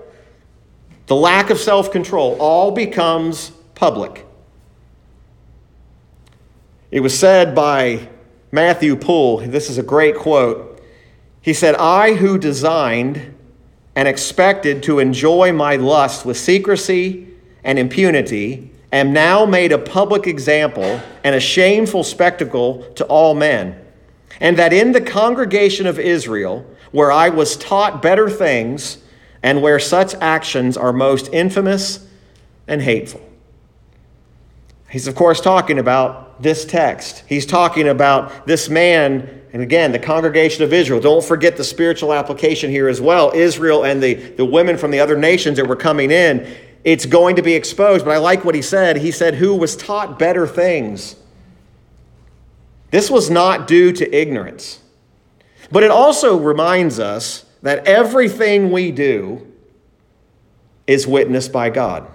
the 1.12 1.15
lack 1.17 1.50
of 1.50 1.60
self 1.60 1.91
control, 1.91 2.38
all 2.39 2.71
becomes 2.71 3.52
public. 3.76 4.26
It 6.89 7.02
was 7.02 7.19
said 7.19 7.54
by 7.54 8.08
Matthew 8.54 8.95
Poole, 8.95 9.39
this 9.39 9.69
is 9.69 9.78
a 9.78 9.84
great 9.84 10.15
quote. 10.15 10.82
He 11.41 11.54
said, 11.54 11.76
I 11.76 12.13
who 12.13 12.38
designed 12.38 13.38
and 13.93 14.08
expected 14.08 14.84
to 14.84 15.00
enjoy 15.00 15.52
my 15.52 15.76
lust 15.76 16.26
with 16.26 16.38
secrecy 16.38 17.28
and 17.65 17.78
impunity 17.78 18.71
am 18.93 19.12
now 19.12 19.45
made 19.45 19.74
a 19.74 19.78
public 19.78 20.28
example 20.28 21.02
and 21.26 21.36
a 21.36 21.41
shameful 21.41 22.06
spectacle 22.06 22.84
to 22.93 23.04
all 23.08 23.34
men. 23.34 23.78
And 24.39 24.58
that 24.58 24.71
in 24.71 24.93
the 24.93 25.02
congregation 25.02 25.88
of 25.88 26.00
Israel, 26.00 26.65
where 26.93 27.12
I 27.12 27.28
was 27.28 27.58
taught 27.58 28.02
better 28.02 28.30
things, 28.30 29.00
and 29.43 29.62
where 29.62 29.80
such 29.80 30.13
actions 30.15 30.77
are 30.77 30.93
most 30.93 31.30
infamous 31.34 32.08
and 32.67 32.82
hateful. 32.82 33.21
He's, 34.89 35.08
of 35.08 35.15
course, 35.15 35.39
talking 35.39 35.80
about 35.80 36.41
this 36.41 36.65
text. 36.65 37.23
He's 37.27 37.45
talking 37.45 37.88
about 37.88 38.45
this 38.45 38.69
man, 38.69 39.41
and 39.54 39.62
again, 39.62 39.91
the 39.91 39.99
congregation 39.99 40.63
of 40.63 40.73
Israel. 40.73 40.99
Don't 40.99 41.23
forget 41.23 41.58
the 41.58 41.63
spiritual 41.63 42.13
application 42.13 42.69
here 42.69 42.88
as 42.88 42.99
well. 42.99 43.32
Israel 43.34 43.86
and 43.86 44.04
the, 44.04 44.13
the 44.13 44.45
women 44.45 44.77
from 44.77 44.91
the 44.91 44.99
other 44.99 45.17
nations 45.17 45.58
that 45.58 45.67
were 45.67 45.75
coming 45.75 46.12
in 46.12 46.45
it's 46.84 47.06
going 47.06 47.36
to 47.36 47.41
be 47.41 47.54
exposed. 47.54 48.06
But 48.06 48.12
I 48.12 48.17
like 48.17 48.43
what 48.43 48.56
he 48.56 48.62
said. 48.62 48.97
He 48.97 49.12
said, 49.12 49.36
Who 49.36 49.56
was 49.56 49.75
taught 49.75 50.17
better 50.17 50.47
things? 50.47 51.15
This 52.89 53.10
was 53.10 53.30
not 53.30 53.67
due 53.67 53.91
to 53.93 54.15
ignorance. 54.15 54.80
But 55.71 55.84
it 55.84 55.91
also 55.91 56.38
reminds 56.38 56.99
us 56.99 57.45
that 57.62 57.88
everything 57.88 58.71
we 58.71 58.91
do 58.91 59.47
is 60.88 61.08
witnessed 61.08 61.52
by 61.52 61.69
God. 61.69 62.08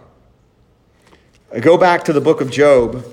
Go 1.61 1.79
back 1.79 2.05
to 2.05 2.13
the 2.13 2.21
book 2.21 2.41
of 2.41 2.51
Job, 2.51 3.05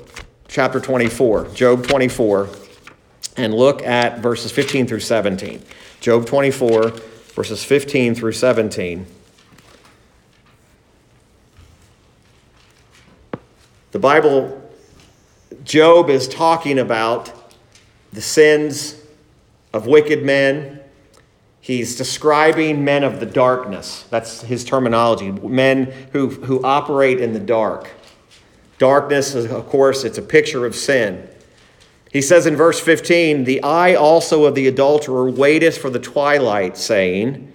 chapter 0.48 0.80
24, 0.80 1.50
Job 1.50 1.88
24, 1.88 2.50
and 3.38 3.54
look 3.54 3.84
at 3.84 4.20
verses 4.20 4.52
15 4.52 4.88
through 4.88 5.00
17. 5.00 5.64
Job 6.02 6.26
24, 6.26 6.90
verses 7.36 7.64
15 7.64 8.16
through 8.16 8.32
17. 8.32 9.06
The 13.92 14.00
Bible, 14.00 14.60
Job 15.64 16.10
is 16.10 16.28
talking 16.28 16.80
about 16.80 17.32
the 18.12 18.22
sins 18.22 19.00
of 19.72 19.86
wicked 19.86 20.24
men. 20.24 20.80
He's 21.64 21.96
describing 21.96 22.84
men 22.84 23.06
of 23.06 23.22
the 23.22 23.26
darkness. 23.26 24.04
That's 24.10 24.42
his 24.42 24.66
terminology. 24.66 25.32
Men 25.32 25.86
who, 26.12 26.28
who 26.28 26.62
operate 26.62 27.22
in 27.22 27.32
the 27.32 27.40
dark. 27.40 27.90
Darkness, 28.80 29.34
of 29.34 29.70
course, 29.70 30.04
it's 30.04 30.18
a 30.18 30.22
picture 30.22 30.66
of 30.66 30.76
sin. 30.76 31.26
He 32.12 32.22
says 32.22 32.48
in 32.48 32.58
verse 32.58 32.82
15, 32.82 33.46
The 33.46 33.64
eye 33.64 33.96
also 33.96 34.44
of 34.44 34.56
the 34.56 34.68
adulterer 34.68 35.30
waiteth 35.30 35.78
for 35.78 35.90
the 35.90 36.00
twilight, 36.00 36.76
saying, 36.76 37.54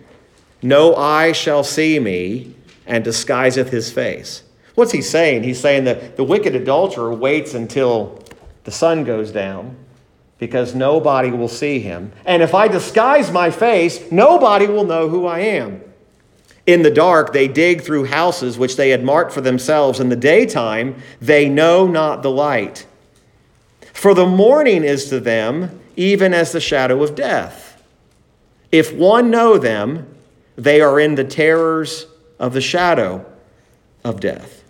No 0.62 0.96
eye 0.96 1.32
shall 1.32 1.62
see 1.62 1.98
me, 1.98 2.54
and 2.86 3.04
disguiseth 3.04 3.68
his 3.68 3.92
face. 3.92 4.42
What's 4.74 4.92
he 4.92 5.02
saying? 5.02 5.42
He's 5.42 5.60
saying 5.60 5.84
that 5.84 6.16
the 6.16 6.24
wicked 6.24 6.56
adulterer 6.56 7.12
waits 7.12 7.52
until 7.52 8.24
the 8.64 8.70
sun 8.70 9.04
goes 9.04 9.30
down 9.30 9.76
because 10.38 10.74
nobody 10.74 11.30
will 11.30 11.48
see 11.48 11.80
him. 11.80 12.12
And 12.24 12.42
if 12.42 12.54
I 12.54 12.68
disguise 12.68 13.30
my 13.30 13.50
face, 13.50 14.12
nobody 14.12 14.66
will 14.66 14.84
know 14.84 15.08
who 15.08 15.26
I 15.26 15.40
am. 15.40 15.82
In 16.66 16.82
the 16.82 16.90
dark, 16.90 17.32
they 17.32 17.48
dig 17.48 17.82
through 17.82 18.04
houses 18.04 18.58
which 18.58 18.76
they 18.76 18.90
had 18.90 19.02
marked 19.02 19.32
for 19.32 19.40
themselves. 19.40 20.00
In 20.00 20.10
the 20.10 20.16
daytime, 20.16 20.96
they 21.20 21.48
know 21.48 21.86
not 21.86 22.22
the 22.22 22.30
light. 22.30 22.86
For 23.92 24.14
the 24.14 24.26
morning 24.26 24.84
is 24.84 25.08
to 25.08 25.18
them 25.18 25.80
even 25.96 26.32
as 26.32 26.52
the 26.52 26.60
shadow 26.60 27.02
of 27.02 27.16
death. 27.16 27.82
If 28.70 28.94
one 28.94 29.30
know 29.30 29.58
them, 29.58 30.14
they 30.56 30.80
are 30.80 31.00
in 31.00 31.16
the 31.16 31.24
terrors 31.24 32.06
of 32.38 32.52
the 32.52 32.60
shadow 32.60 33.24
of 34.04 34.20
death. 34.20 34.62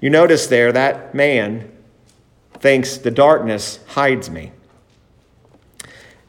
You 0.00 0.08
notice 0.08 0.46
there 0.46 0.72
that 0.72 1.14
man 1.14 1.70
thinks 2.60 2.98
the 2.98 3.10
darkness 3.10 3.80
hides 3.88 4.30
me. 4.30 4.52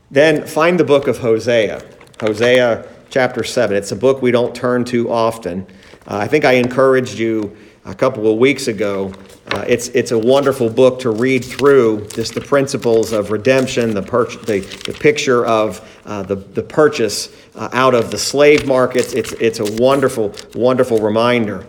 Then 0.10 0.46
find 0.46 0.80
the 0.80 0.84
book 0.84 1.08
of 1.08 1.18
Hosea, 1.20 1.84
Hosea 2.22 2.88
chapter 3.10 3.44
7. 3.44 3.76
It's 3.76 3.92
a 3.92 3.96
book 3.96 4.22
we 4.22 4.32
don't 4.32 4.56
turn 4.56 4.86
to 4.86 5.12
often. 5.12 5.66
Uh, 6.08 6.18
I 6.18 6.28
think 6.28 6.46
I 6.46 6.54
encouraged 6.54 7.20
you 7.20 7.56
a 7.86 7.96
couple 7.96 8.32
of 8.32 8.38
weeks 8.38 8.68
ago. 8.68 9.14
Uh, 9.52 9.64
it's, 9.68 9.88
it's 9.90 10.12
a 10.12 10.20
wonderful 10.20 10.70
book 10.70 11.00
to 11.00 11.10
read 11.10 11.44
through, 11.44 12.08
just 12.08 12.34
the 12.34 12.42
principles 12.42 13.14
of 13.14 13.32
redemption, 13.32 13.94
the, 13.94 14.02
the, 14.02 14.60
the 14.86 14.98
picture 15.00 15.46
of 15.46 16.00
uh, 16.06 16.24
the, 16.24 16.36
the 16.36 16.64
purchase 16.64 17.34
uh, 17.56 17.70
out 17.72 17.96
of 17.96 18.12
the 18.12 18.18
slave 18.18 18.68
markets. 18.68 19.14
It's, 19.14 19.32
it's 19.34 19.60
a 19.60 19.82
wonderful, 19.82 20.34
wonderful 20.54 21.00
reminder. 21.00 21.66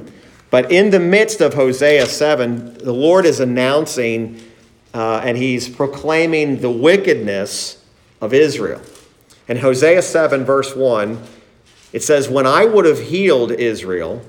But 0.50 0.72
in 0.72 0.90
the 0.90 1.00
midst 1.00 1.40
of 1.40 1.54
Hosea 1.54 2.06
7, 2.06 2.78
the 2.78 2.92
Lord 2.92 3.26
is 3.26 3.38
announcing 3.38 4.40
uh, 4.94 5.20
and 5.24 5.36
he's 5.36 5.68
proclaiming 5.68 6.60
the 6.60 6.70
wickedness 6.70 7.82
of 8.20 8.32
Israel. 8.32 8.80
In 9.46 9.58
Hosea 9.58 10.02
7, 10.02 10.44
verse 10.44 10.74
1, 10.74 11.22
it 11.92 12.02
says, 12.02 12.28
When 12.28 12.46
I 12.46 12.64
would 12.64 12.84
have 12.84 13.00
healed 13.00 13.52
Israel, 13.52 14.22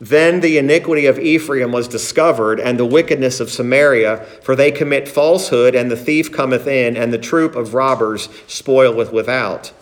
then 0.00 0.40
the 0.40 0.58
iniquity 0.58 1.06
of 1.06 1.18
Ephraim 1.18 1.70
was 1.70 1.86
discovered, 1.86 2.58
and 2.58 2.78
the 2.78 2.86
wickedness 2.86 3.38
of 3.38 3.50
Samaria, 3.50 4.24
for 4.42 4.56
they 4.56 4.72
commit 4.72 5.08
falsehood, 5.08 5.74
and 5.74 5.90
the 5.90 5.96
thief 5.96 6.32
cometh 6.32 6.66
in, 6.66 6.96
and 6.96 7.12
the 7.12 7.18
troop 7.18 7.54
of 7.54 7.74
robbers 7.74 8.28
spoileth 8.46 9.12
without. 9.12 9.72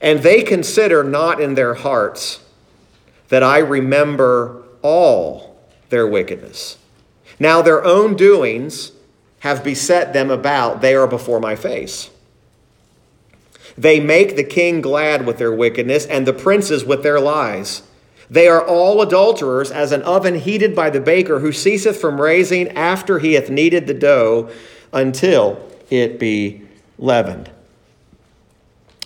And 0.00 0.20
they 0.20 0.42
consider 0.42 1.04
not 1.04 1.40
in 1.40 1.54
their 1.54 1.74
hearts 1.74 2.40
that 3.28 3.42
I 3.42 3.58
remember 3.58 4.64
all 4.82 5.60
their 5.90 6.06
wickedness. 6.06 6.76
Now 7.38 7.62
their 7.62 7.84
own 7.84 8.16
doings 8.16 8.92
have 9.44 9.62
beset 9.62 10.14
them 10.14 10.30
about, 10.30 10.80
they 10.80 10.94
are 10.94 11.06
before 11.06 11.38
my 11.38 11.54
face. 11.54 12.08
They 13.76 14.00
make 14.00 14.36
the 14.36 14.42
king 14.42 14.80
glad 14.80 15.26
with 15.26 15.36
their 15.36 15.52
wickedness, 15.52 16.06
and 16.06 16.26
the 16.26 16.32
princes 16.32 16.82
with 16.82 17.02
their 17.02 17.20
lies. 17.20 17.82
They 18.30 18.48
are 18.48 18.66
all 18.66 19.02
adulterers, 19.02 19.70
as 19.70 19.92
an 19.92 20.00
oven 20.00 20.36
heated 20.36 20.74
by 20.74 20.88
the 20.88 20.98
baker, 20.98 21.40
who 21.40 21.52
ceaseth 21.52 22.00
from 22.00 22.22
raising 22.22 22.70
after 22.70 23.18
he 23.18 23.34
hath 23.34 23.50
kneaded 23.50 23.86
the 23.86 23.92
dough 23.92 24.48
until 24.94 25.60
it 25.90 26.18
be 26.18 26.62
leavened. 26.98 27.50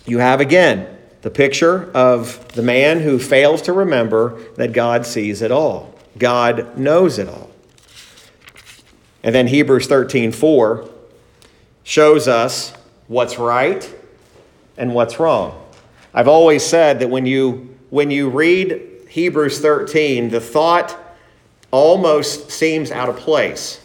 You 0.05 0.19
have 0.19 0.39
again 0.39 0.87
the 1.21 1.29
picture 1.29 1.91
of 1.93 2.47
the 2.53 2.63
man 2.63 3.01
who 3.01 3.19
fails 3.19 3.61
to 3.63 3.73
remember 3.73 4.41
that 4.53 4.71
God 4.71 5.05
sees 5.05 5.41
it 5.41 5.51
all, 5.51 5.93
God 6.17 6.77
knows 6.77 7.19
it 7.19 7.27
all. 7.27 7.48
And 9.23 9.35
then 9.35 9.47
Hebrews 9.47 9.87
13 9.87 10.31
4 10.31 10.89
shows 11.83 12.27
us 12.27 12.73
what's 13.07 13.37
right 13.37 13.93
and 14.77 14.93
what's 14.93 15.19
wrong. 15.19 15.61
I've 16.13 16.27
always 16.27 16.65
said 16.65 16.99
that 16.99 17.09
when 17.09 17.25
you, 17.25 17.75
when 17.89 18.11
you 18.11 18.29
read 18.29 18.81
Hebrews 19.09 19.59
13, 19.59 20.29
the 20.29 20.39
thought 20.39 20.97
almost 21.71 22.51
seems 22.51 22.91
out 22.91 23.09
of 23.09 23.17
place. 23.17 23.83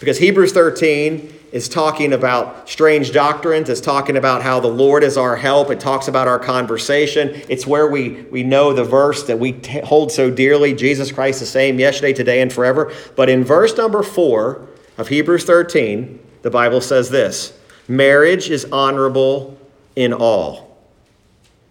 Because 0.00 0.18
Hebrews 0.18 0.52
13 0.52 1.32
is 1.52 1.68
talking 1.68 2.14
about 2.14 2.68
strange 2.68 3.12
doctrines. 3.12 3.68
It's 3.68 3.80
talking 3.80 4.16
about 4.16 4.42
how 4.42 4.58
the 4.58 4.68
Lord 4.68 5.04
is 5.04 5.16
our 5.16 5.36
help. 5.36 5.70
It 5.70 5.78
talks 5.78 6.08
about 6.08 6.26
our 6.26 6.38
conversation. 6.38 7.42
It's 7.48 7.66
where 7.66 7.88
we, 7.88 8.22
we 8.22 8.42
know 8.42 8.72
the 8.72 8.84
verse 8.84 9.24
that 9.24 9.38
we 9.38 9.52
t- 9.52 9.80
hold 9.80 10.10
so 10.10 10.30
dearly 10.30 10.74
Jesus 10.74 11.12
Christ 11.12 11.40
the 11.40 11.46
same 11.46 11.78
yesterday, 11.78 12.14
today, 12.14 12.40
and 12.40 12.52
forever. 12.52 12.92
But 13.14 13.28
in 13.28 13.44
verse 13.44 13.76
number 13.76 14.02
four 14.02 14.66
of 14.96 15.08
Hebrews 15.08 15.44
13, 15.44 16.18
the 16.40 16.50
Bible 16.50 16.80
says 16.80 17.10
this 17.10 17.52
Marriage 17.86 18.48
is 18.50 18.64
honorable 18.72 19.58
in 19.94 20.12
all, 20.14 20.76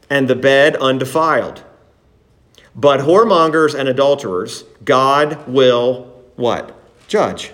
and 0.09 0.27
the 0.27 0.35
bed 0.35 0.75
undefiled. 0.75 1.63
But 2.75 3.01
whoremongers 3.01 3.77
and 3.77 3.89
adulterers, 3.89 4.63
God 4.85 5.47
will 5.47 6.03
what? 6.35 6.77
Judge. 7.07 7.51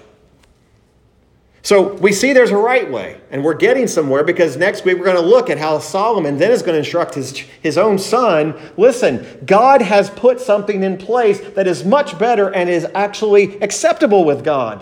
So 1.67 1.95
we 1.95 2.13
see 2.13 2.31
there's 2.31 2.51
a 2.51 2.55
right 2.55 2.89
way, 2.89 3.19
and 3.29 3.43
we're 3.43 3.53
getting 3.53 3.87
somewhere 3.87 4.23
because 4.23 4.55
next 4.55 4.85
week 4.85 4.97
we're 4.97 5.03
going 5.03 5.17
to 5.17 5.21
look 5.21 5.49
at 5.49 5.57
how 5.57 5.79
Solomon 5.79 6.37
then 6.37 6.49
is 6.49 6.61
going 6.61 6.75
to 6.75 6.79
instruct 6.79 7.15
his, 7.15 7.39
his 7.39 7.77
own 7.77 7.99
son 7.99 8.57
listen, 8.77 9.43
God 9.45 9.81
has 9.81 10.09
put 10.09 10.39
something 10.39 10.81
in 10.81 10.97
place 10.97 11.41
that 11.41 11.67
is 11.67 11.83
much 11.83 12.17
better 12.17 12.53
and 12.53 12.69
is 12.69 12.87
actually 12.95 13.59
acceptable 13.59 14.23
with 14.23 14.45
God. 14.45 14.81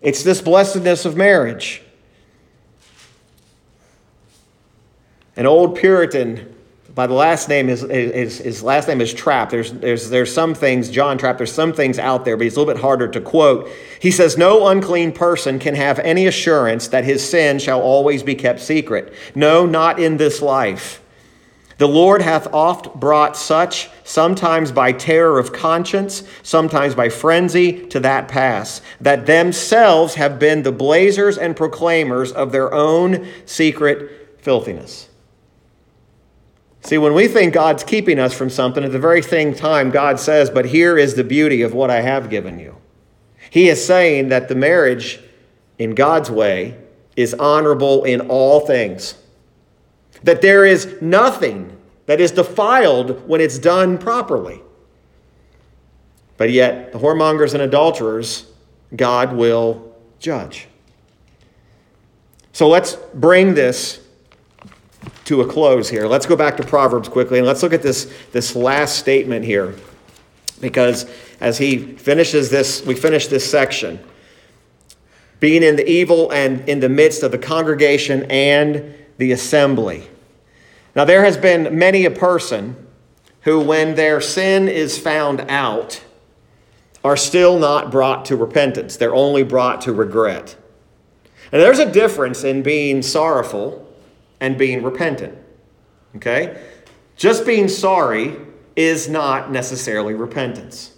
It's 0.00 0.22
this 0.22 0.40
blessedness 0.40 1.04
of 1.04 1.18
marriage. 1.18 1.82
An 5.36 5.44
old 5.44 5.76
Puritan 5.76 6.51
by 6.94 7.06
the 7.06 7.14
last 7.14 7.48
name, 7.48 7.68
his, 7.68 7.80
his, 7.80 8.38
his 8.38 8.62
last 8.62 8.86
name 8.86 9.00
is 9.00 9.14
Trapp. 9.14 9.48
There's, 9.48 9.72
there's, 9.72 10.10
there's 10.10 10.32
some 10.32 10.54
things, 10.54 10.90
John 10.90 11.16
Trapp, 11.16 11.38
there's 11.38 11.52
some 11.52 11.72
things 11.72 11.98
out 11.98 12.26
there, 12.26 12.36
but 12.36 12.44
he's 12.44 12.56
a 12.56 12.60
little 12.60 12.74
bit 12.74 12.82
harder 12.82 13.08
to 13.08 13.20
quote. 13.20 13.70
He 14.00 14.10
says, 14.10 14.36
No 14.36 14.66
unclean 14.66 15.12
person 15.12 15.58
can 15.58 15.74
have 15.74 15.98
any 16.00 16.26
assurance 16.26 16.88
that 16.88 17.04
his 17.04 17.26
sin 17.26 17.58
shall 17.58 17.80
always 17.80 18.22
be 18.22 18.34
kept 18.34 18.60
secret. 18.60 19.14
No, 19.34 19.64
not 19.64 19.98
in 19.98 20.18
this 20.18 20.42
life. 20.42 21.02
The 21.78 21.88
Lord 21.88 22.20
hath 22.20 22.46
oft 22.52 22.94
brought 22.94 23.36
such, 23.38 23.88
sometimes 24.04 24.70
by 24.70 24.92
terror 24.92 25.38
of 25.38 25.52
conscience, 25.52 26.22
sometimes 26.42 26.94
by 26.94 27.08
frenzy, 27.08 27.86
to 27.86 28.00
that 28.00 28.28
pass, 28.28 28.82
that 29.00 29.24
themselves 29.24 30.14
have 30.14 30.38
been 30.38 30.62
the 30.62 30.72
blazers 30.72 31.38
and 31.38 31.56
proclaimers 31.56 32.32
of 32.32 32.52
their 32.52 32.72
own 32.72 33.26
secret 33.46 34.36
filthiness. 34.42 35.08
See, 36.84 36.98
when 36.98 37.14
we 37.14 37.28
think 37.28 37.54
God's 37.54 37.84
keeping 37.84 38.18
us 38.18 38.34
from 38.34 38.50
something, 38.50 38.82
at 38.82 38.90
the 38.90 38.98
very 38.98 39.22
same 39.22 39.54
time, 39.54 39.90
God 39.90 40.18
says, 40.18 40.50
But 40.50 40.66
here 40.66 40.98
is 40.98 41.14
the 41.14 41.24
beauty 41.24 41.62
of 41.62 41.74
what 41.74 41.90
I 41.90 42.00
have 42.00 42.28
given 42.28 42.58
you. 42.58 42.76
He 43.50 43.68
is 43.68 43.84
saying 43.84 44.30
that 44.30 44.48
the 44.48 44.56
marriage, 44.56 45.20
in 45.78 45.94
God's 45.94 46.30
way, 46.30 46.76
is 47.14 47.34
honorable 47.34 48.02
in 48.04 48.22
all 48.22 48.60
things. 48.60 49.14
That 50.24 50.42
there 50.42 50.64
is 50.64 51.00
nothing 51.00 51.76
that 52.06 52.20
is 52.20 52.32
defiled 52.32 53.28
when 53.28 53.40
it's 53.40 53.58
done 53.58 53.96
properly. 53.96 54.60
But 56.36 56.50
yet, 56.50 56.92
the 56.92 56.98
whoremongers 56.98 57.54
and 57.54 57.62
adulterers, 57.62 58.46
God 58.96 59.36
will 59.36 59.94
judge. 60.18 60.66
So 62.52 62.68
let's 62.68 62.96
bring 63.14 63.54
this 63.54 64.01
to 65.24 65.40
a 65.40 65.46
close 65.46 65.88
here. 65.88 66.06
Let's 66.06 66.26
go 66.26 66.36
back 66.36 66.56
to 66.56 66.62
Proverbs 66.62 67.08
quickly 67.08 67.38
and 67.38 67.46
let's 67.46 67.62
look 67.62 67.72
at 67.72 67.82
this, 67.82 68.12
this 68.32 68.56
last 68.56 68.98
statement 68.98 69.44
here. 69.44 69.74
Because 70.60 71.10
as 71.40 71.58
he 71.58 71.78
finishes 71.78 72.50
this, 72.50 72.84
we 72.84 72.94
finish 72.94 73.26
this 73.26 73.48
section. 73.48 73.98
Being 75.40 75.62
in 75.62 75.76
the 75.76 75.88
evil 75.88 76.30
and 76.30 76.68
in 76.68 76.80
the 76.80 76.88
midst 76.88 77.22
of 77.22 77.32
the 77.32 77.38
congregation 77.38 78.24
and 78.30 78.94
the 79.18 79.32
assembly. 79.32 80.08
Now, 80.94 81.04
there 81.04 81.24
has 81.24 81.36
been 81.36 81.78
many 81.78 82.04
a 82.04 82.10
person 82.10 82.86
who, 83.42 83.60
when 83.60 83.94
their 83.94 84.20
sin 84.20 84.68
is 84.68 84.98
found 84.98 85.40
out, 85.48 86.02
are 87.02 87.16
still 87.16 87.58
not 87.58 87.90
brought 87.90 88.24
to 88.26 88.36
repentance. 88.36 88.96
They're 88.96 89.14
only 89.14 89.42
brought 89.42 89.80
to 89.82 89.92
regret. 89.92 90.56
And 91.50 91.60
there's 91.60 91.80
a 91.80 91.90
difference 91.90 92.44
in 92.44 92.62
being 92.62 93.02
sorrowful 93.02 93.81
and 94.42 94.58
being 94.58 94.82
repentant. 94.82 95.38
Okay? 96.16 96.60
Just 97.16 97.46
being 97.46 97.68
sorry 97.68 98.36
is 98.74 99.08
not 99.08 99.52
necessarily 99.52 100.14
repentance. 100.14 100.96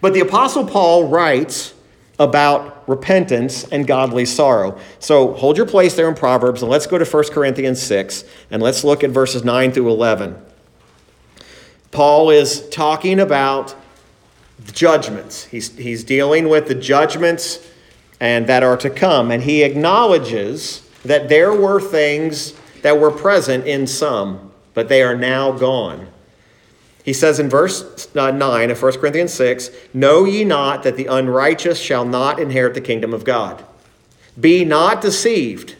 But 0.00 0.14
the 0.14 0.20
Apostle 0.20 0.66
Paul 0.66 1.08
writes 1.08 1.74
about 2.18 2.88
repentance 2.88 3.64
and 3.64 3.86
godly 3.86 4.24
sorrow. 4.24 4.78
So 4.98 5.34
hold 5.34 5.58
your 5.58 5.66
place 5.66 5.94
there 5.94 6.08
in 6.08 6.14
Proverbs 6.14 6.62
and 6.62 6.70
let's 6.70 6.86
go 6.86 6.96
to 6.96 7.04
1 7.04 7.24
Corinthians 7.32 7.82
6 7.82 8.24
and 8.50 8.62
let's 8.62 8.82
look 8.82 9.04
at 9.04 9.10
verses 9.10 9.44
9 9.44 9.72
through 9.72 9.90
11. 9.90 10.42
Paul 11.90 12.30
is 12.30 12.66
talking 12.70 13.20
about 13.20 13.76
judgments. 14.72 15.44
He's, 15.44 15.76
he's 15.76 16.02
dealing 16.02 16.48
with 16.48 16.66
the 16.66 16.74
judgments 16.74 17.58
and 18.20 18.46
that 18.46 18.62
are 18.62 18.78
to 18.78 18.88
come. 18.88 19.30
And 19.30 19.42
he 19.42 19.62
acknowledges 19.62 20.80
that 21.04 21.28
there 21.28 21.52
were 21.52 21.78
things 21.78 22.54
that 22.86 23.00
were 23.00 23.10
present 23.10 23.66
in 23.66 23.84
some, 23.84 24.52
but 24.72 24.88
they 24.88 25.02
are 25.02 25.16
now 25.16 25.50
gone. 25.50 26.06
He 27.04 27.12
says 27.12 27.40
in 27.40 27.48
verse 27.48 28.06
uh, 28.14 28.30
9 28.30 28.70
of 28.70 28.80
1 28.80 28.92
Corinthians 29.00 29.34
6 29.34 29.70
Know 29.92 30.24
ye 30.24 30.44
not 30.44 30.84
that 30.84 30.94
the 30.94 31.06
unrighteous 31.06 31.80
shall 31.80 32.04
not 32.04 32.38
inherit 32.38 32.74
the 32.74 32.80
kingdom 32.80 33.12
of 33.12 33.24
God? 33.24 33.64
Be 34.40 34.64
not 34.64 35.00
deceived. 35.00 35.74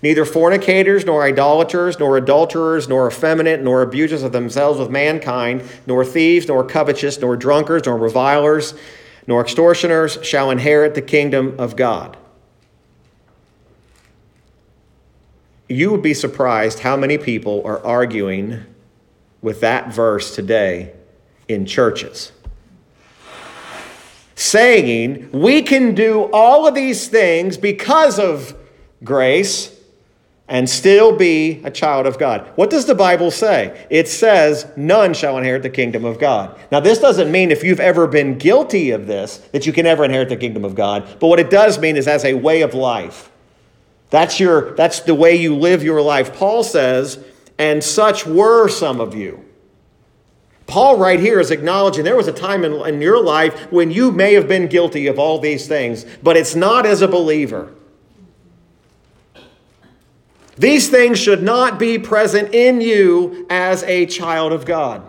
Neither 0.00 0.24
fornicators, 0.24 1.04
nor 1.04 1.24
idolaters, 1.24 1.98
nor 1.98 2.16
adulterers, 2.16 2.88
nor 2.88 3.06
effeminate, 3.08 3.60
nor 3.60 3.82
abusers 3.82 4.22
of 4.22 4.32
themselves 4.32 4.80
with 4.80 4.88
mankind, 4.88 5.62
nor 5.86 6.06
thieves, 6.06 6.48
nor 6.48 6.64
covetous, 6.64 7.20
nor 7.20 7.36
drunkards, 7.36 7.86
nor 7.86 7.98
revilers, 7.98 8.72
nor 9.26 9.42
extortioners 9.42 10.18
shall 10.22 10.50
inherit 10.50 10.94
the 10.94 11.02
kingdom 11.02 11.54
of 11.58 11.76
God. 11.76 12.16
You 15.68 15.90
would 15.90 16.02
be 16.02 16.14
surprised 16.14 16.80
how 16.80 16.96
many 16.96 17.18
people 17.18 17.62
are 17.64 17.84
arguing 17.84 18.60
with 19.42 19.60
that 19.60 19.92
verse 19.92 20.34
today 20.34 20.92
in 21.48 21.66
churches. 21.66 22.32
Saying 24.34 25.30
we 25.32 25.62
can 25.62 25.94
do 25.94 26.30
all 26.32 26.66
of 26.66 26.74
these 26.74 27.08
things 27.08 27.56
because 27.56 28.18
of 28.18 28.54
grace 29.02 29.72
and 30.48 30.70
still 30.70 31.16
be 31.16 31.60
a 31.64 31.70
child 31.70 32.06
of 32.06 32.18
God. 32.18 32.48
What 32.54 32.70
does 32.70 32.86
the 32.86 32.94
Bible 32.94 33.32
say? 33.32 33.86
It 33.90 34.06
says, 34.06 34.70
None 34.76 35.14
shall 35.14 35.38
inherit 35.38 35.62
the 35.62 35.70
kingdom 35.70 36.04
of 36.04 36.20
God. 36.20 36.56
Now, 36.70 36.78
this 36.78 37.00
doesn't 37.00 37.32
mean 37.32 37.50
if 37.50 37.64
you've 37.64 37.80
ever 37.80 38.06
been 38.06 38.38
guilty 38.38 38.92
of 38.92 39.06
this 39.08 39.38
that 39.52 39.66
you 39.66 39.72
can 39.72 39.86
ever 39.86 40.04
inherit 40.04 40.28
the 40.28 40.36
kingdom 40.36 40.64
of 40.64 40.76
God, 40.76 41.16
but 41.18 41.26
what 41.26 41.40
it 41.40 41.50
does 41.50 41.80
mean 41.80 41.96
is 41.96 42.06
as 42.06 42.24
a 42.24 42.34
way 42.34 42.62
of 42.62 42.74
life. 42.74 43.30
That's, 44.10 44.38
your, 44.38 44.74
that's 44.74 45.00
the 45.00 45.14
way 45.14 45.36
you 45.36 45.56
live 45.56 45.82
your 45.82 46.00
life. 46.00 46.34
Paul 46.34 46.62
says, 46.62 47.24
and 47.58 47.82
such 47.82 48.26
were 48.26 48.68
some 48.68 49.00
of 49.00 49.14
you. 49.14 49.44
Paul, 50.66 50.98
right 50.98 51.20
here, 51.20 51.38
is 51.38 51.50
acknowledging 51.50 52.04
there 52.04 52.16
was 52.16 52.28
a 52.28 52.32
time 52.32 52.64
in, 52.64 52.72
in 52.86 53.00
your 53.00 53.22
life 53.22 53.70
when 53.70 53.90
you 53.90 54.10
may 54.10 54.34
have 54.34 54.48
been 54.48 54.66
guilty 54.66 55.06
of 55.06 55.18
all 55.18 55.38
these 55.38 55.68
things, 55.68 56.04
but 56.22 56.36
it's 56.36 56.54
not 56.54 56.86
as 56.86 57.02
a 57.02 57.08
believer. 57.08 57.72
These 60.56 60.88
things 60.88 61.18
should 61.18 61.42
not 61.42 61.78
be 61.78 61.98
present 61.98 62.54
in 62.54 62.80
you 62.80 63.46
as 63.50 63.82
a 63.84 64.06
child 64.06 64.52
of 64.52 64.64
God. 64.64 65.02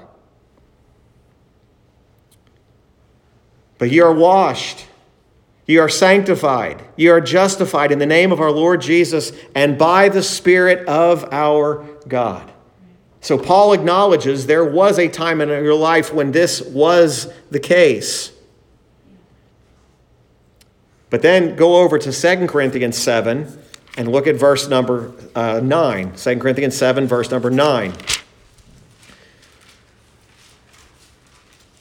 But 3.78 3.90
you 3.92 4.04
are 4.04 4.14
washed 4.14 4.86
Ye 5.68 5.78
are 5.78 5.90
sanctified. 5.90 6.82
Ye 6.96 7.10
are 7.10 7.20
justified 7.20 7.92
in 7.92 8.00
the 8.00 8.06
name 8.06 8.32
of 8.32 8.40
our 8.40 8.52
Lord 8.52 8.82
Jesus 8.82 9.34
and 9.54 9.78
by 9.78 10.08
the 10.08 10.24
Spirit 10.24 10.88
of 10.88 11.28
our 11.34 11.86
God. 12.08 12.52
So 13.20 13.38
Paul 13.38 13.74
acknowledges 13.74 14.46
there 14.46 14.64
was 14.64 14.98
a 14.98 15.10
time 15.10 15.42
in 15.42 15.50
your 15.50 15.76
life 15.76 16.14
when 16.14 16.32
this 16.32 16.62
was 16.62 17.32
the 17.52 17.60
case. 17.60 18.32
But 21.10 21.22
then 21.22 21.58
go 21.58 21.78
over 21.78 22.00
to 22.00 22.12
2 22.12 22.48
Corinthians 22.48 22.98
7 22.98 23.62
and 23.98 24.12
look 24.12 24.28
at 24.28 24.36
verse 24.36 24.70
number 24.70 25.12
uh, 25.36 25.60
9. 25.62 26.14
2 26.16 26.40
Corinthians 26.40 26.78
7, 26.78 27.08
verse 27.08 27.30
number 27.30 27.50
9. 27.50 27.94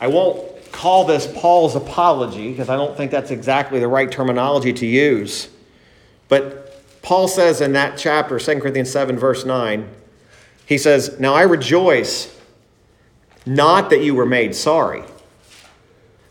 I 0.01 0.09
won't 0.09 0.56
call 0.77 1.05
this 1.05 1.27
Paul's 1.35 1.75
apology 1.75 2.51
because 2.51 2.69
I 2.69 2.77
don't 2.77 2.95
think 2.95 3.11
that's 3.11 3.31
exactly 3.31 3.81
the 3.81 3.89
right 3.89 4.13
terminology 4.13 4.75
to 4.75 4.87
use. 4.87 5.49
But 6.29 6.83
Paul 7.01 7.29
says 7.29 7.63
in 7.63 7.73
that 7.73 7.97
chapter, 7.97 8.39
2 8.39 8.61
Corinthians 8.61 8.91
7, 8.91 9.19
verse 9.19 9.47
9, 9.47 9.89
he 10.67 10.77
says, 10.77 11.19
Now 11.19 11.33
I 11.33 11.43
rejoice 11.43 12.39
not 13.47 13.89
that 13.89 14.03
you 14.03 14.15
were 14.15 14.27
made 14.27 14.55
sorry, 14.55 15.03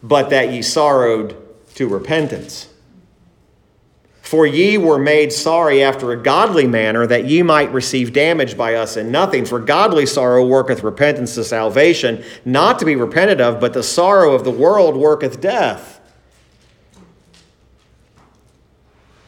but 0.04 0.30
that 0.30 0.52
ye 0.52 0.62
sorrowed 0.62 1.36
to 1.74 1.88
repentance. 1.88 2.70
For 4.26 4.47
ye 4.47 4.80
were 4.80 4.97
made 4.97 5.32
sorry 5.32 5.84
after 5.84 6.11
a 6.11 6.17
godly 6.17 6.65
manner, 6.65 7.05
that 7.05 7.26
ye 7.26 7.43
might 7.43 7.71
receive 7.71 8.11
damage 8.11 8.57
by 8.57 8.73
us 8.73 8.97
in 8.97 9.11
nothing. 9.11 9.45
For 9.45 9.59
godly 9.59 10.07
sorrow 10.07 10.43
worketh 10.47 10.82
repentance 10.82 11.36
to 11.36 11.43
salvation, 11.43 12.23
not 12.43 12.80
to 12.80 12.86
be 12.86 12.95
repented 12.95 13.39
of, 13.39 13.59
but 13.59 13.73
the 13.73 13.84
sorrow 13.84 14.34
of 14.34 14.43
the 14.43 14.49
world 14.49 14.97
worketh 14.97 15.41
death. 15.41 16.01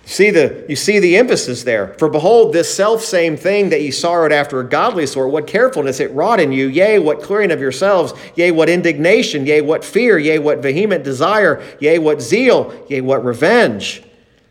See 0.06 0.32
the, 0.32 0.66
you 0.68 0.76
see 0.76 0.98
the 0.98 1.16
emphasis 1.18 1.62
there. 1.62 1.94
For 2.00 2.10
behold, 2.10 2.52
this 2.52 2.74
self 2.74 3.04
same 3.04 3.38
thing 3.38 3.70
that 3.70 3.84
ye 3.84 3.92
sorrowed 3.92 4.32
after 4.32 4.60
a 4.60 4.68
godly 4.68 5.06
sort, 5.06 5.30
what 5.30 5.46
carefulness 5.46 6.00
it 6.00 6.12
wrought 6.14 6.40
in 6.40 6.52
you, 6.52 6.66
yea, 6.70 6.98
what 6.98 7.22
clearing 7.22 7.52
of 7.52 7.62
yourselves, 7.62 8.14
yea, 8.36 8.50
what 8.50 8.68
indignation, 8.68 9.46
yea, 9.46 9.62
what 9.62 9.86
fear, 9.86 10.18
yea, 10.18 10.40
what 10.40 10.64
vehement 10.64 11.04
desire, 11.04 11.62
yea, 11.80 12.00
what 12.00 12.20
zeal, 12.20 12.74
yea, 12.90 13.02
what 13.02 13.24
revenge. 13.24 14.02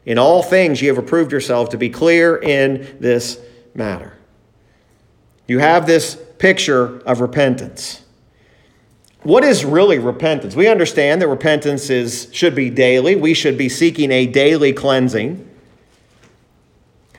In 0.06 0.18
all 0.18 0.42
things 0.42 0.80
you 0.80 0.88
have 0.88 0.98
approved 0.98 1.32
yourself 1.32 1.68
to 1.70 1.78
be 1.78 1.90
clear 1.90 2.36
in 2.36 2.96
this 3.00 3.38
matter. 3.74 4.16
You 5.46 5.58
have 5.58 5.86
this 5.86 6.18
picture 6.38 7.00
of 7.00 7.20
repentance. 7.20 8.02
What 9.22 9.42
is 9.42 9.64
really 9.64 9.98
repentance? 9.98 10.54
We 10.54 10.68
understand 10.68 11.20
that 11.20 11.28
repentance 11.28 11.90
is, 11.90 12.28
should 12.32 12.54
be 12.54 12.70
daily. 12.70 13.16
We 13.16 13.34
should 13.34 13.58
be 13.58 13.68
seeking 13.68 14.12
a 14.12 14.26
daily 14.26 14.72
cleansing. 14.72 15.50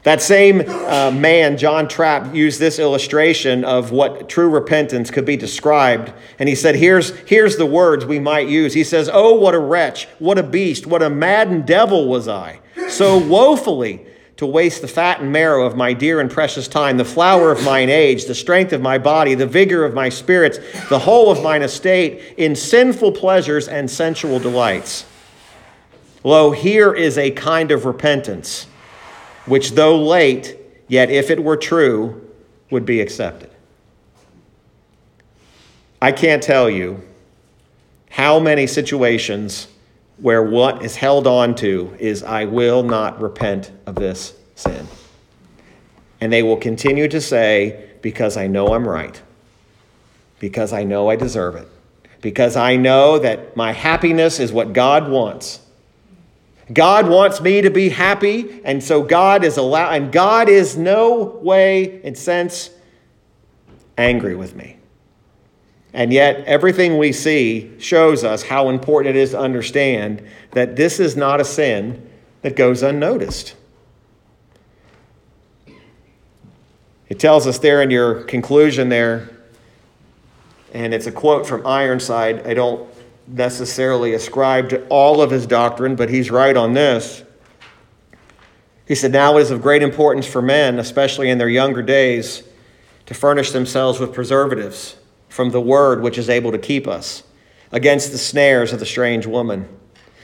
That 0.04 0.22
same 0.22 0.62
uh, 0.62 1.12
man, 1.12 1.58
John 1.58 1.90
Trapp, 1.90 2.34
used 2.34 2.62
this 2.62 2.80
illustration 2.80 3.66
of 3.66 3.92
what 3.92 4.30
true 4.30 4.50
repentance 4.50 5.12
could 5.12 5.26
be 5.26 5.36
described. 5.36 6.14
And 6.40 6.48
he 6.48 6.56
said, 6.56 6.76
here's, 6.76 7.10
here's 7.28 7.58
the 7.58 7.66
words 7.66 8.06
we 8.06 8.20
might 8.20 8.48
use. 8.48 8.74
He 8.74 8.86
says, 8.86 9.10
Oh, 9.12 9.34
what 9.34 9.54
a 9.54 9.60
wretch, 9.60 10.06
what 10.20 10.38
a 10.38 10.44
beast, 10.44 10.88
what 10.88 11.04
a 11.04 11.10
maddened 11.10 11.68
devil 11.68 12.08
was 12.08 12.30
I, 12.30 12.62
so 12.98 13.18
woefully 13.18 14.06
to 14.38 14.46
waste 14.46 14.82
the 14.82 14.88
fat 14.88 15.20
and 15.20 15.32
marrow 15.32 15.66
of 15.66 15.76
my 15.76 15.94
dear 15.94 16.20
and 16.20 16.30
precious 16.32 16.68
time, 16.68 16.98
the 16.98 17.06
flower 17.06 17.52
of 17.52 17.64
mine 17.64 17.90
age, 17.90 18.26
the 18.26 18.36
strength 18.36 18.74
of 18.74 18.82
my 18.82 18.98
body, 18.98 19.36
the 19.36 19.48
vigor 19.48 19.86
of 19.86 19.94
my 19.94 20.10
spirits, 20.10 20.60
the 20.90 21.00
whole 21.00 21.32
of 21.32 21.42
mine 21.44 21.62
estate, 21.62 22.36
in 22.38 22.56
sinful 22.56 23.12
pleasures 23.12 23.68
and 23.68 23.90
sensual 23.90 24.40
delights. 24.40 25.06
Lo, 26.24 26.52
here 26.52 26.94
is 26.94 27.18
a 27.18 27.32
kind 27.32 27.72
of 27.72 27.86
repentance 27.86 28.68
which, 29.46 29.72
though 29.72 29.98
late, 29.98 30.58
yet 30.88 31.10
if 31.10 31.30
it 31.30 31.44
were 31.44 31.58
true, 31.58 32.30
would 32.70 32.86
be 32.86 33.00
accepted. 33.00 33.50
I 36.02 36.12
can't 36.12 36.44
tell 36.44 36.70
you 36.70 37.02
how 38.10 38.40
many 38.40 38.68
situations 38.68 39.68
where 40.18 40.44
what 40.44 40.84
is 40.84 40.96
held 40.96 41.28
on 41.28 41.56
to 41.56 41.96
is, 42.00 42.24
I 42.24 42.46
will 42.46 42.84
not 42.84 43.22
repent 43.22 43.72
of 43.86 43.96
this 43.96 44.34
sin. 44.56 44.88
And 46.20 46.34
they 46.34 46.44
will 46.44 46.58
continue 46.58 47.08
to 47.08 47.22
say, 47.22 47.90
because 48.02 48.38
I 48.38 48.48
know 48.48 48.74
I'm 48.74 48.88
right, 48.88 49.22
because 50.40 50.74
I 50.74 50.84
know 50.84 51.10
I 51.10 51.16
deserve 51.16 51.56
it, 51.56 51.68
because 52.22 52.56
I 52.56 52.76
know 52.76 53.20
that 53.20 53.56
my 53.56 53.72
happiness 53.74 54.40
is 54.40 54.52
what 54.52 54.74
God 54.74 55.10
wants 55.10 55.60
God 56.72 57.08
wants 57.08 57.40
me 57.40 57.62
to 57.62 57.70
be 57.70 57.90
happy, 57.90 58.62
and 58.66 58.84
so 58.84 59.02
God 59.02 59.44
is 59.46 59.58
allowed, 59.58 59.94
and 59.94 60.12
God 60.12 60.50
is 60.50 60.76
no 60.76 61.24
way 61.42 62.02
in 62.04 62.16
sense 62.16 62.70
angry 63.98 64.36
with 64.36 64.56
me. 64.56 64.77
And 65.98 66.14
yet 66.14 66.46
everything 66.46 67.00
we 67.00 67.12
see 67.12 67.72
shows 67.80 68.24
us 68.24 68.44
how 68.44 68.70
important 68.70 69.16
it 69.16 69.20
is 69.20 69.32
to 69.32 69.40
understand 69.40 70.22
that 70.52 70.76
this 70.76 71.00
is 71.00 71.18
not 71.18 71.42
a 71.42 71.44
sin 71.44 72.08
that 72.44 72.56
goes 72.56 72.84
unnoticed. 72.84 73.56
It 77.10 77.18
tells 77.18 77.48
us 77.48 77.58
there 77.58 77.82
in 77.82 77.90
your 77.90 78.22
conclusion 78.26 78.90
there, 78.90 79.28
and 80.72 80.94
it's 80.94 81.08
a 81.08 81.12
quote 81.12 81.48
from 81.48 81.66
Ironside. 81.66 82.46
I 82.46 82.54
don't 82.54 82.88
necessarily 83.26 84.14
ascribe 84.14 84.70
to 84.70 84.86
all 84.90 85.20
of 85.20 85.32
his 85.32 85.48
doctrine, 85.48 85.96
but 85.96 86.12
he's 86.12 86.30
right 86.30 86.56
on 86.56 86.74
this. 86.74 87.24
He 88.88 88.94
said, 88.94 89.14
Now 89.14 89.36
it 89.38 89.42
is 89.42 89.50
of 89.50 89.64
great 89.64 89.82
importance 89.82 90.28
for 90.28 90.44
men, 90.44 90.78
especially 90.78 91.32
in 91.32 91.40
their 91.40 91.50
younger 91.50 91.82
days, 91.82 92.44
to 93.08 93.16
furnish 93.16 93.50
themselves 93.50 94.00
with 94.00 94.14
preservatives 94.14 94.98
from 95.38 95.52
the 95.52 95.62
word 95.62 96.02
which 96.02 96.18
is 96.18 96.32
able 96.32 96.52
to 96.52 96.58
keep 96.58 96.88
us 96.88 97.22
against 97.72 98.12
the 98.12 98.18
snares 98.18 98.74
of 98.74 98.80
the 98.80 98.86
strange 98.88 99.28
woman. 99.28 99.70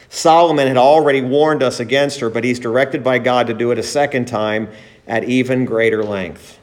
Solomon 0.10 0.68
had 0.68 0.76
already 0.76 1.22
warned 1.22 1.62
us 1.62 1.80
against 1.80 2.20
her, 2.20 2.32
but 2.32 2.44
he's 2.44 2.58
directed 2.58 3.04
by 3.04 3.20
God 3.20 3.46
to 3.46 3.54
do 3.54 3.70
it 3.70 3.78
a 3.78 3.84
second 3.84 4.26
time 4.26 4.70
at 5.08 5.24
even 5.26 5.66
greater 5.66 6.04
length. 6.04 6.58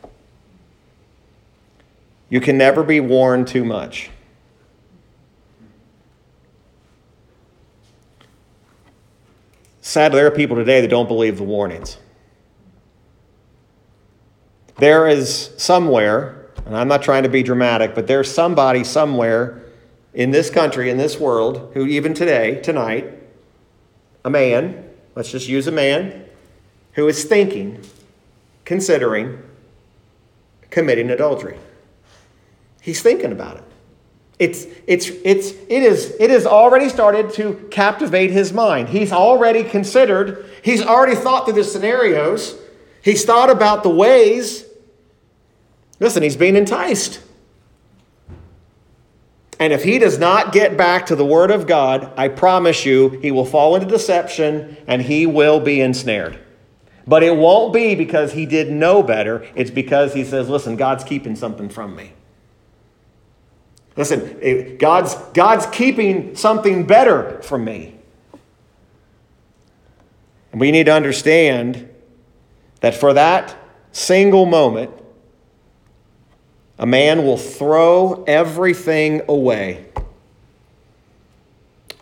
You 2.28 2.40
can 2.40 2.59
never 2.59 2.82
be 2.82 2.98
warned 2.98 3.46
too 3.46 3.64
much. 3.64 4.11
Sadly, 9.80 10.18
there 10.18 10.26
are 10.26 10.32
people 10.32 10.57
today 10.57 10.80
that 10.80 10.88
don't 10.88 11.07
believe 11.07 11.36
the 11.36 11.44
warnings. 11.44 11.98
There 14.78 15.07
is 15.07 15.51
somewhere, 15.57 16.39
and 16.71 16.79
I'm 16.79 16.87
not 16.87 17.03
trying 17.03 17.25
to 17.25 17.29
be 17.29 17.43
dramatic, 17.43 17.97
but 17.97 18.07
there's 18.07 18.33
somebody 18.33 18.85
somewhere 18.85 19.61
in 20.14 20.31
this 20.31 20.51
country, 20.51 20.89
in 20.89 20.99
this 20.99 21.18
world, 21.18 21.73
who 21.75 21.85
even 21.85 22.14
today, 22.14 22.61
tonight, 22.61 23.12
a 24.25 24.31
man, 24.31 24.89
let's 25.16 25.33
just 25.33 25.49
use 25.49 25.66
a 25.66 25.73
man, 25.73 26.27
who 26.93 27.09
is 27.09 27.25
thinking, 27.25 27.85
considering 28.64 29.43
committing 30.71 31.11
adultery. 31.11 31.59
He's 32.81 33.03
thinking 33.03 33.33
about 33.33 33.57
it. 33.57 33.64
It's, 34.39 34.66
it's, 34.87 35.09
it's, 35.25 35.51
it, 35.51 35.83
is, 35.83 36.14
it 36.21 36.31
has 36.31 36.47
already 36.47 36.89
started 36.89 37.33
to 37.33 37.66
captivate 37.73 38.31
his 38.31 38.53
mind. 38.53 38.91
He's 38.91 39.11
already 39.11 39.64
considered, 39.64 40.49
he's 40.62 40.83
already 40.83 41.16
thought 41.16 41.47
through 41.47 41.55
the 41.55 41.64
scenarios, 41.64 42.57
he's 43.03 43.25
thought 43.25 43.51
about 43.51 43.83
the 43.83 43.91
ways. 43.91 44.66
Listen, 46.01 46.22
he's 46.22 46.36
being 46.36 46.57
enticed. 46.57 47.20
And 49.61 49.74
if 49.74 49.84
he 49.84 49.98
does 49.98 50.18
not 50.18 50.53
get 50.53 50.78
back 50.78 51.07
to 51.07 51.16
the 51.16 51.24
Word 51.24 51.51
of 51.51 51.66
God, 51.66 52.11
I 52.16 52.28
promise 52.28 52.86
you, 52.86 53.11
he 53.20 53.30
will 53.30 53.44
fall 53.44 53.76
into 53.76 53.86
deception 53.86 54.78
and 54.86 55.03
he 55.03 55.26
will 55.26 55.61
be 55.61 55.82
ensnared. 55.82 56.38
But 57.07 57.22
it 57.22 57.36
won't 57.36 57.74
be 57.74 57.94
because 57.94 58.32
he 58.32 58.46
did 58.46 58.72
know 58.72 59.03
better. 59.03 59.46
It's 59.55 59.70
because 59.70 60.14
he 60.14 60.24
says, 60.24 60.48
listen, 60.48 60.76
God's 60.76 61.05
keeping 61.05 61.36
something 61.36 61.68
from 61.68 61.94
me. 61.94 62.14
Listen, 63.96 64.78
God's, 64.78 65.14
God's 65.34 65.66
keeping 65.66 66.34
something 66.36 66.86
better 66.86 67.42
from 67.42 67.64
me. 67.64 67.96
And 70.53 70.61
we 70.61 70.70
need 70.70 70.86
to 70.86 70.92
understand 70.92 71.88
that 72.80 72.94
for 72.94 73.12
that 73.12 73.55
single 73.92 74.46
moment, 74.46 74.90
a 76.81 76.87
man 76.87 77.22
will 77.22 77.37
throw 77.37 78.24
everything 78.24 79.22
away, 79.28 79.87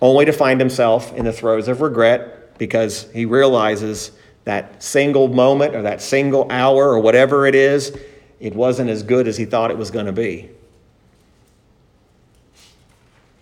only 0.00 0.24
to 0.24 0.32
find 0.32 0.58
himself 0.58 1.12
in 1.14 1.26
the 1.26 1.32
throes 1.32 1.68
of 1.68 1.82
regret 1.82 2.56
because 2.56 3.10
he 3.12 3.26
realizes 3.26 4.12
that 4.44 4.82
single 4.82 5.28
moment 5.28 5.74
or 5.74 5.82
that 5.82 6.00
single 6.00 6.50
hour 6.50 6.88
or 6.88 7.00
whatever 7.00 7.46
it 7.46 7.54
is, 7.54 7.94
it 8.40 8.54
wasn't 8.54 8.88
as 8.88 9.02
good 9.02 9.28
as 9.28 9.36
he 9.36 9.44
thought 9.44 9.70
it 9.70 9.76
was 9.76 9.90
going 9.90 10.06
to 10.06 10.12
be 10.12 10.48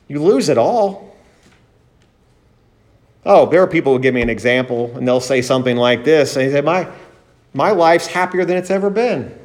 you 0.09 0.22
lose 0.22 0.49
it 0.49 0.59
all. 0.59 1.16
Oh, 3.24 3.47
there 3.47 3.62
are 3.62 3.66
people 3.66 3.93
who 3.93 3.99
give 3.99 4.14
me 4.14 4.22
an 4.22 4.30
example 4.30 4.97
and 4.97 5.07
they'll 5.07 5.20
say 5.20 5.43
something 5.43 5.76
like 5.76 6.05
this. 6.05 6.37
And 6.37 6.47
they 6.47 6.53
say, 6.53 6.61
my, 6.61 6.89
my 7.55 7.72
life's 7.72 8.07
happier 8.07 8.45
than 8.45 8.57
it's 8.57 8.70
ever 8.70 8.89
been. 8.89 9.37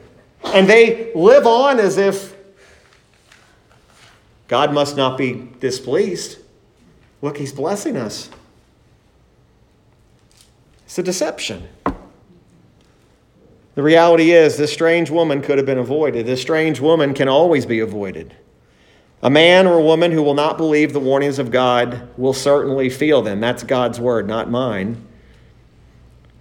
And 0.54 0.68
they 0.68 1.14
live 1.14 1.47
on 1.47 1.80
as 1.80 1.97
if 1.97 2.36
God 4.47 4.74
must 4.74 4.97
not 4.97 5.18
be 5.18 5.49
displeased. 5.62 6.38
Look, 7.22 7.38
He's 7.38 7.54
blessing 7.54 7.95
us. 7.95 8.30
It's 10.86 10.99
a 10.99 11.04
deception. 11.04 11.70
The 13.76 13.84
reality 13.84 14.32
is, 14.32 14.58
this 14.58 14.74
strange 14.74 15.10
woman 15.10 15.41
could 15.41 15.58
have 15.58 15.66
been 15.66 15.78
avoided. 15.78 16.26
This 16.26 16.41
strange 16.41 16.82
woman 16.82 17.14
can 17.14 17.30
always 17.30 17.66
be 17.66 17.80
avoided. 17.80 18.36
A 19.24 19.30
man 19.30 19.68
or 19.68 19.78
a 19.78 19.84
woman 19.84 20.12
who 20.12 20.22
will 20.22 20.34
not 20.34 20.58
believe 20.58 20.91
the 20.91 20.99
warnings 20.99 21.39
of 21.39 21.52
God 21.52 22.10
will 22.18 22.34
certainly 22.34 22.89
feel 22.89 23.22
them. 23.22 23.39
That's 23.39 23.64
God's 23.64 24.02
word, 24.02 24.28
not 24.28 24.49
mine. 24.49 25.08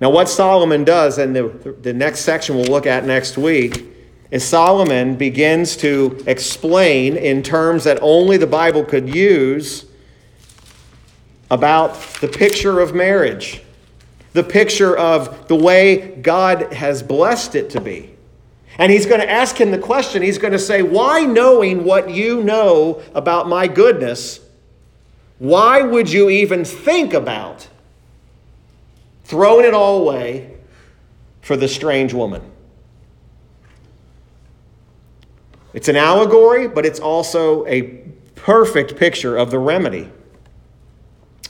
Now, 0.00 0.11
what 0.11 0.28
Solomon 0.28 0.82
does, 0.82 1.18
and 1.18 1.36
the, 1.36 1.76
the 1.82 1.92
next 1.92 2.20
section 2.20 2.56
we'll 2.56 2.64
look 2.64 2.86
at 2.86 3.04
next 3.04 3.38
week, 3.38 3.86
is 4.31 4.47
Solomon 4.47 5.16
begins 5.16 5.76
to 5.78 6.22
explain 6.26 7.16
in 7.16 7.43
terms 7.43 7.85
that 7.85 7.99
only 8.01 8.37
the 8.37 8.47
Bible 8.47 8.85
could 8.85 9.12
use 9.12 9.87
about 11.51 11.95
the 12.20 12.28
picture 12.28 12.81
of 12.81 12.95
marriage, 12.95 13.62
the 14.33 14.45
picture 14.45 14.97
of 14.97 15.49
the 15.49 15.57
way 15.57 16.16
God 16.22 16.72
has 16.72 17.03
blessed 17.03 17.57
it 17.57 17.70
to 17.70 17.81
be. 17.81 18.14
And 18.78 18.93
he's 18.93 19.05
going 19.05 19.20
to 19.20 19.28
ask 19.28 19.61
him 19.61 19.72
the 19.72 19.78
question. 19.78 20.22
He's 20.22 20.39
going 20.39 20.53
to 20.53 20.59
say, 20.59 20.83
Why, 20.83 21.24
knowing 21.24 21.85
what 21.85 22.09
you 22.09 22.43
know 22.43 23.03
about 23.14 23.49
my 23.49 23.66
goodness, 23.66 24.41
why 25.39 25.83
would 25.83 26.11
you 26.11 26.31
even 26.31 26.64
think 26.64 27.14
about 27.14 27.66
throwing 29.24 29.66
it 29.66 29.74
all 29.74 30.03
away 30.03 30.55
for 31.41 31.57
the 31.57 31.66
strange 31.66 32.14
woman? 32.14 32.43
It's 35.72 35.88
an 35.88 35.96
allegory, 35.96 36.68
but 36.68 36.84
it's 36.84 37.00
also 37.00 37.66
a 37.66 37.82
perfect 38.34 38.96
picture 38.96 39.36
of 39.36 39.50
the 39.50 39.58
remedy. 39.58 40.10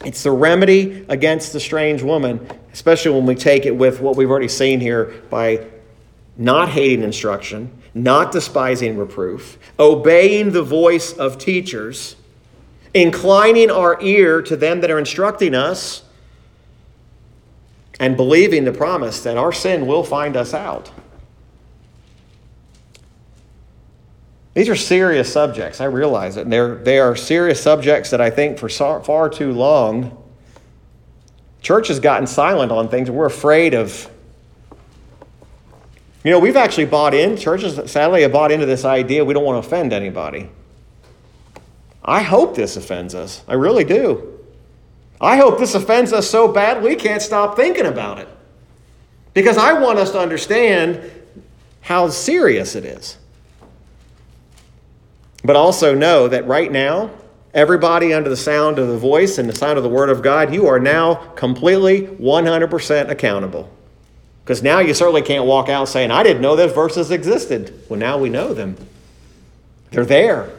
It's 0.04 0.22
the 0.22 0.30
remedy 0.30 1.04
against 1.08 1.52
the 1.52 1.60
strange 1.60 2.02
woman, 2.02 2.46
especially 2.72 3.12
when 3.12 3.26
we 3.26 3.34
take 3.34 3.66
it 3.66 3.76
with 3.76 4.00
what 4.00 4.16
we've 4.16 4.30
already 4.30 4.48
seen 4.48 4.80
here 4.80 5.22
by 5.30 5.66
not 6.36 6.70
hating 6.70 7.02
instruction, 7.02 7.70
not 7.92 8.32
despising 8.32 8.96
reproof, 8.96 9.58
obeying 9.78 10.52
the 10.52 10.62
voice 10.62 11.12
of 11.12 11.38
teachers, 11.38 12.16
inclining 12.94 13.70
our 13.70 14.00
ear 14.00 14.40
to 14.42 14.56
them 14.56 14.80
that 14.80 14.90
are 14.90 14.98
instructing 14.98 15.54
us, 15.54 16.02
and 17.98 18.16
believing 18.16 18.64
the 18.64 18.72
promise 18.72 19.22
that 19.22 19.36
our 19.36 19.52
sin 19.52 19.86
will 19.86 20.02
find 20.02 20.34
us 20.34 20.54
out. 20.54 20.90
These 24.54 24.68
are 24.68 24.76
serious 24.76 25.32
subjects. 25.32 25.80
I 25.80 25.84
realize 25.84 26.36
it. 26.36 26.42
And 26.42 26.52
They're, 26.52 26.74
they 26.76 26.98
are 26.98 27.14
serious 27.14 27.62
subjects 27.62 28.10
that 28.10 28.20
I 28.20 28.30
think 28.30 28.58
for 28.58 28.68
far 28.68 29.28
too 29.28 29.52
long, 29.52 30.22
church 31.62 31.88
has 31.88 32.00
gotten 32.00 32.26
silent 32.26 32.72
on 32.72 32.88
things. 32.88 33.10
We're 33.10 33.26
afraid 33.26 33.74
of. 33.74 34.10
You 36.24 36.32
know, 36.32 36.38
we've 36.38 36.56
actually 36.56 36.84
bought 36.84 37.14
in, 37.14 37.36
churches 37.38 37.90
sadly 37.90 38.22
have 38.22 38.32
bought 38.32 38.52
into 38.52 38.66
this 38.66 38.84
idea 38.84 39.24
we 39.24 39.32
don't 39.32 39.44
want 39.44 39.62
to 39.62 39.66
offend 39.66 39.92
anybody. 39.92 40.50
I 42.04 42.22
hope 42.22 42.54
this 42.56 42.76
offends 42.76 43.14
us. 43.14 43.42
I 43.48 43.54
really 43.54 43.84
do. 43.84 44.38
I 45.20 45.36
hope 45.36 45.58
this 45.58 45.74
offends 45.74 46.12
us 46.12 46.28
so 46.28 46.48
bad 46.48 46.82
we 46.82 46.94
can't 46.94 47.22
stop 47.22 47.56
thinking 47.56 47.86
about 47.86 48.18
it. 48.18 48.28
Because 49.32 49.56
I 49.56 49.74
want 49.74 49.98
us 49.98 50.10
to 50.12 50.18
understand 50.18 51.10
how 51.82 52.08
serious 52.08 52.74
it 52.74 52.84
is. 52.84 53.16
But 55.44 55.56
also 55.56 55.94
know 55.94 56.28
that 56.28 56.46
right 56.46 56.70
now, 56.70 57.10
everybody 57.54 58.12
under 58.12 58.28
the 58.28 58.36
sound 58.36 58.78
of 58.78 58.88
the 58.88 58.98
voice 58.98 59.38
and 59.38 59.48
the 59.48 59.54
sound 59.54 59.78
of 59.78 59.84
the 59.84 59.90
Word 59.90 60.10
of 60.10 60.22
God, 60.22 60.52
you 60.52 60.66
are 60.66 60.78
now 60.78 61.14
completely 61.34 62.02
100% 62.02 63.10
accountable. 63.10 63.70
Because 64.44 64.62
now 64.62 64.80
you 64.80 64.94
certainly 64.94 65.22
can't 65.22 65.44
walk 65.44 65.68
out 65.68 65.88
saying, 65.88 66.10
I 66.10 66.22
didn't 66.22 66.42
know 66.42 66.56
those 66.56 66.72
verses 66.72 67.10
existed. 67.10 67.84
Well, 67.88 67.98
now 67.98 68.18
we 68.18 68.28
know 68.28 68.52
them. 68.52 68.76
They're 69.90 70.04
there. 70.04 70.50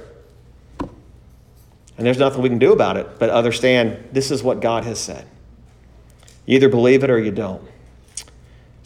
And 1.98 2.08
there's 2.08 2.18
nothing 2.18 2.42
we 2.42 2.50
can 2.50 2.58
do 2.58 2.74
about 2.74 2.98
it 2.98 3.20
but 3.20 3.30
understand 3.30 4.10
this 4.12 4.32
is 4.32 4.42
what 4.42 4.60
God 4.60 4.86
has 4.86 5.00
said. 5.00 5.28
You 6.46 6.56
either 6.56 6.70
believe 6.70 7.04
it 7.04 7.10
or 7.10 7.20
you 7.20 7.32
don't. 7.32 7.62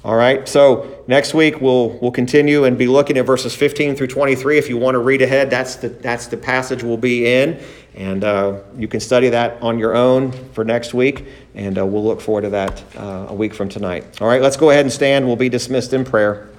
All 0.05 0.15
right, 0.15 0.47
so 0.47 1.03
next 1.07 1.33
week 1.33 1.61
we'll, 1.61 1.97
we'll 1.97 2.11
continue 2.11 2.65
and 2.65 2.77
be 2.77 2.85
looking 2.85 3.17
at 3.17 3.25
verses 3.25 3.55
15 3.55 3.95
through 3.95 4.05
23. 4.05 4.59
If 4.59 4.69
you 4.69 4.77
want 4.77 4.93
to 4.93 4.99
read 4.99 5.23
ahead, 5.23 5.49
that's 5.49 5.77
the, 5.77 5.89
that's 5.89 6.27
the 6.27 6.37
passage 6.37 6.83
we'll 6.83 6.95
be 6.95 7.25
in. 7.25 7.59
And 7.95 8.23
uh, 8.23 8.59
you 8.77 8.87
can 8.87 8.99
study 8.99 9.29
that 9.29 9.59
on 9.63 9.79
your 9.79 9.95
own 9.95 10.31
for 10.53 10.63
next 10.63 10.93
week. 10.93 11.25
And 11.55 11.79
uh, 11.79 11.87
we'll 11.87 12.03
look 12.03 12.21
forward 12.21 12.41
to 12.41 12.49
that 12.51 12.83
uh, 12.95 13.25
a 13.29 13.33
week 13.33 13.55
from 13.55 13.67
tonight. 13.67 14.21
All 14.21 14.27
right, 14.27 14.43
let's 14.43 14.57
go 14.57 14.69
ahead 14.69 14.85
and 14.85 14.93
stand. 14.93 15.25
We'll 15.25 15.37
be 15.37 15.49
dismissed 15.49 15.91
in 15.91 16.05
prayer. 16.05 16.49